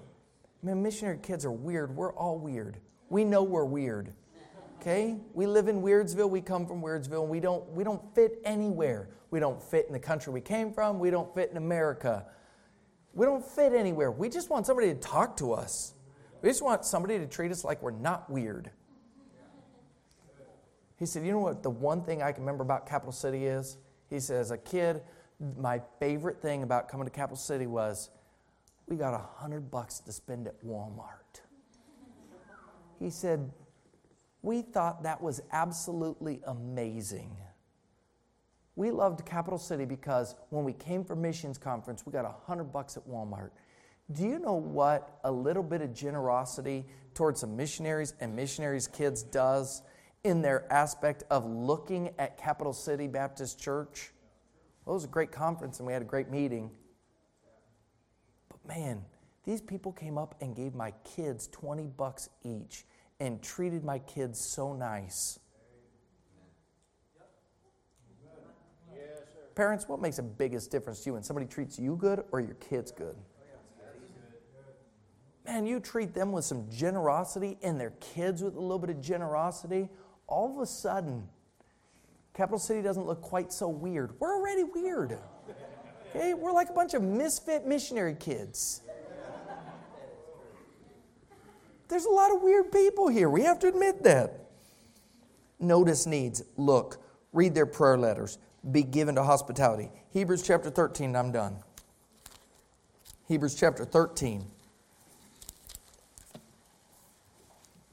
Man, 0.62 0.82
missionary 0.82 1.18
kids 1.22 1.44
are 1.44 1.52
weird. 1.52 1.94
We're 1.94 2.12
all 2.12 2.38
weird. 2.38 2.78
We 3.10 3.24
know 3.24 3.42
we're 3.42 3.64
weird. 3.64 4.12
Okay? 4.88 5.18
We 5.34 5.46
live 5.46 5.68
in 5.68 5.82
Weirdsville. 5.82 6.30
We 6.30 6.40
come 6.40 6.66
from 6.66 6.80
Weirdsville. 6.80 7.20
And 7.20 7.28
we 7.28 7.40
don't, 7.40 7.68
we 7.72 7.84
don't 7.84 8.02
fit 8.14 8.40
anywhere. 8.42 9.10
We 9.30 9.38
don't 9.38 9.62
fit 9.62 9.86
in 9.86 9.92
the 9.92 9.98
country 9.98 10.32
we 10.32 10.40
came 10.40 10.72
from. 10.72 10.98
We 10.98 11.10
don't 11.10 11.34
fit 11.34 11.50
in 11.50 11.58
America. 11.58 12.24
We 13.12 13.26
don't 13.26 13.44
fit 13.44 13.74
anywhere. 13.74 14.10
We 14.10 14.30
just 14.30 14.48
want 14.48 14.64
somebody 14.64 14.88
to 14.88 14.94
talk 14.94 15.36
to 15.38 15.52
us. 15.52 15.92
We 16.40 16.48
just 16.48 16.62
want 16.62 16.86
somebody 16.86 17.18
to 17.18 17.26
treat 17.26 17.52
us 17.52 17.64
like 17.64 17.82
we're 17.82 17.90
not 17.90 18.30
weird. 18.30 18.70
He 20.98 21.04
said, 21.04 21.26
You 21.26 21.32
know 21.32 21.40
what 21.40 21.62
the 21.62 21.70
one 21.70 22.02
thing 22.02 22.22
I 22.22 22.32
can 22.32 22.42
remember 22.44 22.62
about 22.62 22.88
Capital 22.88 23.12
City 23.12 23.44
is? 23.44 23.76
He 24.08 24.18
said, 24.18 24.40
As 24.40 24.52
a 24.52 24.58
kid, 24.58 25.02
my 25.58 25.82
favorite 26.00 26.40
thing 26.40 26.62
about 26.62 26.88
coming 26.88 27.04
to 27.04 27.10
Capital 27.12 27.36
City 27.36 27.66
was 27.66 28.08
we 28.86 28.96
got 28.96 29.12
a 29.12 29.22
hundred 29.38 29.70
bucks 29.70 30.00
to 30.00 30.12
spend 30.12 30.46
at 30.46 30.64
Walmart. 30.64 31.42
He 32.98 33.10
said, 33.10 33.50
We 34.42 34.62
thought 34.62 35.02
that 35.02 35.20
was 35.20 35.40
absolutely 35.52 36.40
amazing. 36.46 37.36
We 38.76 38.90
loved 38.90 39.26
Capital 39.26 39.58
City 39.58 39.84
because 39.84 40.36
when 40.50 40.64
we 40.64 40.72
came 40.72 41.04
for 41.04 41.16
missions 41.16 41.58
conference, 41.58 42.06
we 42.06 42.12
got 42.12 42.24
a 42.24 42.34
hundred 42.46 42.72
bucks 42.72 42.96
at 42.96 43.06
Walmart. 43.08 43.50
Do 44.12 44.24
you 44.24 44.38
know 44.38 44.54
what 44.54 45.18
a 45.24 45.32
little 45.32 45.62
bit 45.62 45.82
of 45.82 45.92
generosity 45.92 46.86
towards 47.14 47.40
some 47.40 47.56
missionaries 47.56 48.14
and 48.20 48.34
missionaries' 48.34 48.86
kids 48.86 49.22
does? 49.22 49.82
in 50.24 50.42
their 50.42 50.70
aspect 50.72 51.24
of 51.30 51.46
looking 51.46 52.10
at 52.18 52.36
Capital 52.36 52.72
City 52.72 53.06
Baptist 53.06 53.60
Church. 53.60 54.12
Well, 54.84 54.94
it 54.94 54.96
was 54.96 55.04
a 55.04 55.08
great 55.08 55.32
conference 55.32 55.78
and 55.78 55.86
we 55.86 55.92
had 55.92 56.02
a 56.02 56.06
great 56.06 56.30
meeting. 56.30 56.70
But 58.48 58.66
man, 58.66 59.04
these 59.44 59.60
people 59.60 59.92
came 59.92 60.18
up 60.18 60.34
and 60.40 60.56
gave 60.56 60.74
my 60.74 60.92
kids 61.04 61.46
20 61.48 61.86
bucks 61.96 62.28
each 62.42 62.84
and 63.20 63.42
treated 63.42 63.84
my 63.84 63.98
kids 64.00 64.40
so 64.40 64.72
nice. 64.72 65.38
Parents, 69.54 69.88
what 69.88 70.00
makes 70.00 70.16
the 70.16 70.22
biggest 70.22 70.70
difference 70.70 71.00
to 71.00 71.10
you 71.10 71.14
when 71.14 71.22
somebody 71.24 71.46
treats 71.46 71.78
you 71.78 71.96
good 71.96 72.22
or 72.30 72.40
your 72.40 72.54
kids 72.54 72.92
good? 72.92 73.16
Man, 75.44 75.66
you 75.66 75.80
treat 75.80 76.14
them 76.14 76.30
with 76.30 76.44
some 76.44 76.70
generosity 76.70 77.58
and 77.62 77.80
their 77.80 77.92
kids 78.00 78.42
with 78.42 78.54
a 78.54 78.60
little 78.60 78.78
bit 78.78 78.90
of 78.90 79.00
generosity 79.00 79.88
all 80.28 80.54
of 80.54 80.62
a 80.62 80.66
sudden, 80.66 81.26
Capital 82.34 82.58
City 82.58 82.82
doesn't 82.82 83.06
look 83.06 83.20
quite 83.20 83.52
so 83.52 83.68
weird. 83.68 84.12
We're 84.20 84.36
already 84.36 84.62
weird. 84.62 85.18
Okay? 86.14 86.34
We're 86.34 86.52
like 86.52 86.70
a 86.70 86.74
bunch 86.74 86.94
of 86.94 87.02
misfit 87.02 87.66
missionary 87.66 88.14
kids. 88.14 88.82
There's 91.88 92.04
a 92.04 92.10
lot 92.10 92.34
of 92.34 92.42
weird 92.42 92.70
people 92.70 93.08
here. 93.08 93.30
We 93.30 93.42
have 93.42 93.58
to 93.60 93.68
admit 93.68 94.02
that. 94.04 94.40
Notice 95.58 96.06
needs. 96.06 96.42
Look, 96.56 96.98
read 97.32 97.54
their 97.54 97.66
prayer 97.66 97.96
letters. 97.96 98.38
Be 98.70 98.82
given 98.82 99.14
to 99.14 99.22
hospitality. 99.22 99.90
Hebrews 100.10 100.42
chapter 100.42 100.70
13, 100.70 101.16
I'm 101.16 101.32
done. 101.32 101.56
Hebrews 103.26 103.54
chapter 103.54 103.84
13. 103.84 104.44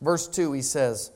Verse 0.01 0.27
2, 0.27 0.53
he 0.53 0.61
says, 0.61 1.11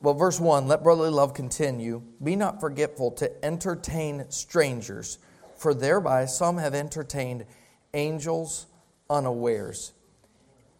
well, 0.00 0.14
verse 0.14 0.38
1 0.38 0.68
let 0.68 0.82
brotherly 0.82 1.08
love 1.08 1.32
continue. 1.32 2.02
Be 2.22 2.36
not 2.36 2.60
forgetful 2.60 3.12
to 3.12 3.44
entertain 3.44 4.26
strangers, 4.28 5.18
for 5.56 5.72
thereby 5.72 6.26
some 6.26 6.58
have 6.58 6.74
entertained 6.74 7.46
angels 7.94 8.66
unawares. 9.08 9.92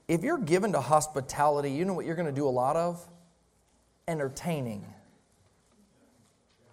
If 0.07 0.23
you're 0.23 0.39
given 0.39 0.73
to 0.73 0.81
hospitality, 0.81 1.71
you 1.71 1.85
know 1.85 1.95
what 1.95 2.05
you're 2.05 2.15
going 2.15 2.27
to 2.27 2.33
do 2.33 2.47
a 2.47 2.51
lot 2.51 2.77
of? 2.77 3.07
Entertaining. 4.07 4.85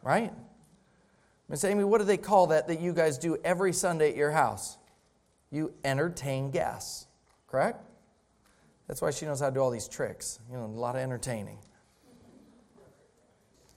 Right? 0.03 0.33
Miss 1.47 1.63
Amy, 1.63 1.83
what 1.83 1.99
do 1.99 2.05
they 2.05 2.17
call 2.17 2.47
that 2.47 2.67
that 2.67 2.79
you 2.79 2.93
guys 2.93 3.17
do 3.17 3.37
every 3.43 3.73
Sunday 3.73 4.09
at 4.09 4.15
your 4.15 4.31
house? 4.31 4.77
You 5.51 5.73
entertain 5.83 6.49
guests, 6.51 7.07
correct? 7.47 7.83
That's 8.87 9.01
why 9.01 9.11
she 9.11 9.25
knows 9.25 9.39
how 9.39 9.49
to 9.49 9.53
do 9.53 9.59
all 9.59 9.69
these 9.69 9.87
tricks. 9.87 10.39
You 10.49 10.57
know, 10.57 10.65
a 10.65 10.67
lot 10.67 10.95
of 10.95 11.01
entertaining. 11.01 11.57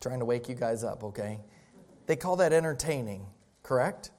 Trying 0.00 0.18
to 0.18 0.24
wake 0.24 0.48
you 0.48 0.54
guys 0.54 0.84
up, 0.84 1.02
okay? 1.04 1.38
They 2.06 2.16
call 2.16 2.36
that 2.36 2.52
entertaining, 2.52 3.26
correct? 3.62 4.10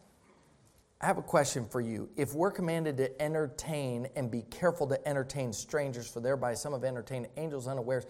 I 1.05 1.07
have 1.07 1.19
a 1.19 1.21
question 1.21 1.67
for 1.67 1.81
you. 1.81 2.09
If 2.17 2.33
we're 2.33 2.49
commanded 2.49 2.97
to 2.97 3.21
entertain 3.21 4.07
and 4.15 4.31
be 4.31 4.41
careful 4.41 4.87
to 4.87 5.07
entertain 5.07 5.53
strangers, 5.53 6.07
for 6.07 6.19
thereby 6.19 6.55
some 6.55 6.73
have 6.73 6.83
entertained 6.83 7.27
angels 7.37 7.67
unawares, 7.67 8.07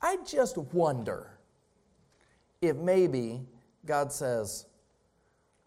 I 0.00 0.18
just 0.24 0.56
wonder 0.56 1.40
if 2.62 2.76
maybe 2.76 3.40
God 3.84 4.12
says, 4.12 4.66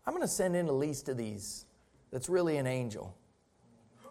I'm 0.07 0.13
going 0.13 0.25
to 0.25 0.27
send 0.29 0.55
in 0.55 0.69
a 0.69 0.71
least 0.71 1.09
of 1.09 1.17
these 1.17 1.65
that's 2.13 2.29
really 2.29 2.55
an 2.55 2.65
angel, 2.65 3.13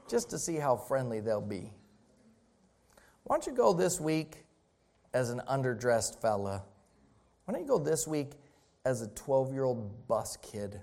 just 0.06 0.28
to 0.28 0.38
see 0.38 0.56
how 0.56 0.76
friendly 0.76 1.20
they'll 1.20 1.40
be. 1.40 1.72
Why 3.24 3.36
don't 3.36 3.46
you 3.46 3.54
go 3.54 3.72
this 3.72 3.98
week 3.98 4.44
as 5.14 5.30
an 5.30 5.40
underdressed 5.48 6.20
fella? 6.20 6.62
Why 7.46 7.54
don't 7.54 7.62
you 7.62 7.66
go 7.66 7.78
this 7.78 8.06
week 8.06 8.32
as 8.84 9.00
a 9.00 9.08
12 9.08 9.54
year 9.54 9.64
old 9.64 10.06
bus 10.06 10.36
kid? 10.42 10.82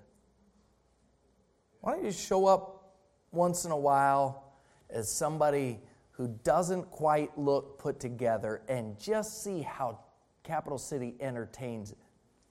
Why 1.86 1.93
don't 1.93 2.03
you 2.03 2.11
show 2.11 2.47
up 2.47 2.95
once 3.31 3.63
in 3.63 3.69
a 3.69 3.77
while 3.77 4.55
as 4.89 5.07
somebody 5.07 5.79
who 6.13 6.29
doesn't 6.43 6.89
quite 6.89 7.38
look 7.38 7.77
put 7.77 7.99
together 7.99 8.63
and 8.67 8.99
just 8.99 9.43
see 9.43 9.61
how 9.61 9.99
Capital 10.41 10.79
City 10.79 11.13
entertains 11.19 11.93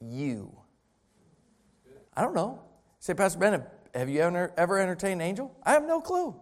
you? 0.01 0.57
I 2.17 2.23
don't 2.23 2.37
know. 2.37 2.63
Say, 3.01 3.15
Pastor 3.15 3.41
Ben, 3.41 3.65
have 3.93 4.09
you 4.09 4.21
ever, 4.21 4.53
ever 4.57 4.79
entertained 4.79 5.21
an 5.21 5.27
angel? 5.27 5.53
I 5.65 5.73
have 5.73 5.85
no 5.85 6.01
clue. 6.01 6.37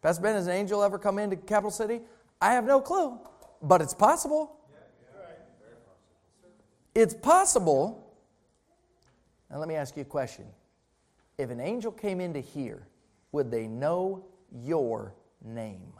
Pastor 0.00 0.22
Ben, 0.22 0.36
has 0.36 0.46
an 0.46 0.54
angel 0.54 0.82
ever 0.82 0.98
come 0.98 1.18
into 1.18 1.36
Capital 1.36 1.70
City? 1.70 2.00
I 2.40 2.54
have 2.54 2.64
no 2.64 2.80
clue, 2.80 3.20
but 3.60 3.82
it's 3.82 3.92
possible. 3.92 4.56
It's 6.94 7.12
possible. 7.12 8.16
Now, 9.50 9.58
let 9.58 9.68
me 9.68 9.74
ask 9.74 9.94
you 9.96 10.02
a 10.02 10.06
question. 10.06 10.46
If 11.40 11.48
an 11.48 11.58
angel 11.58 11.90
came 11.90 12.20
into 12.20 12.40
here, 12.40 12.86
would 13.32 13.50
they 13.50 13.66
know 13.66 14.26
your 14.52 15.14
name? 15.42 15.94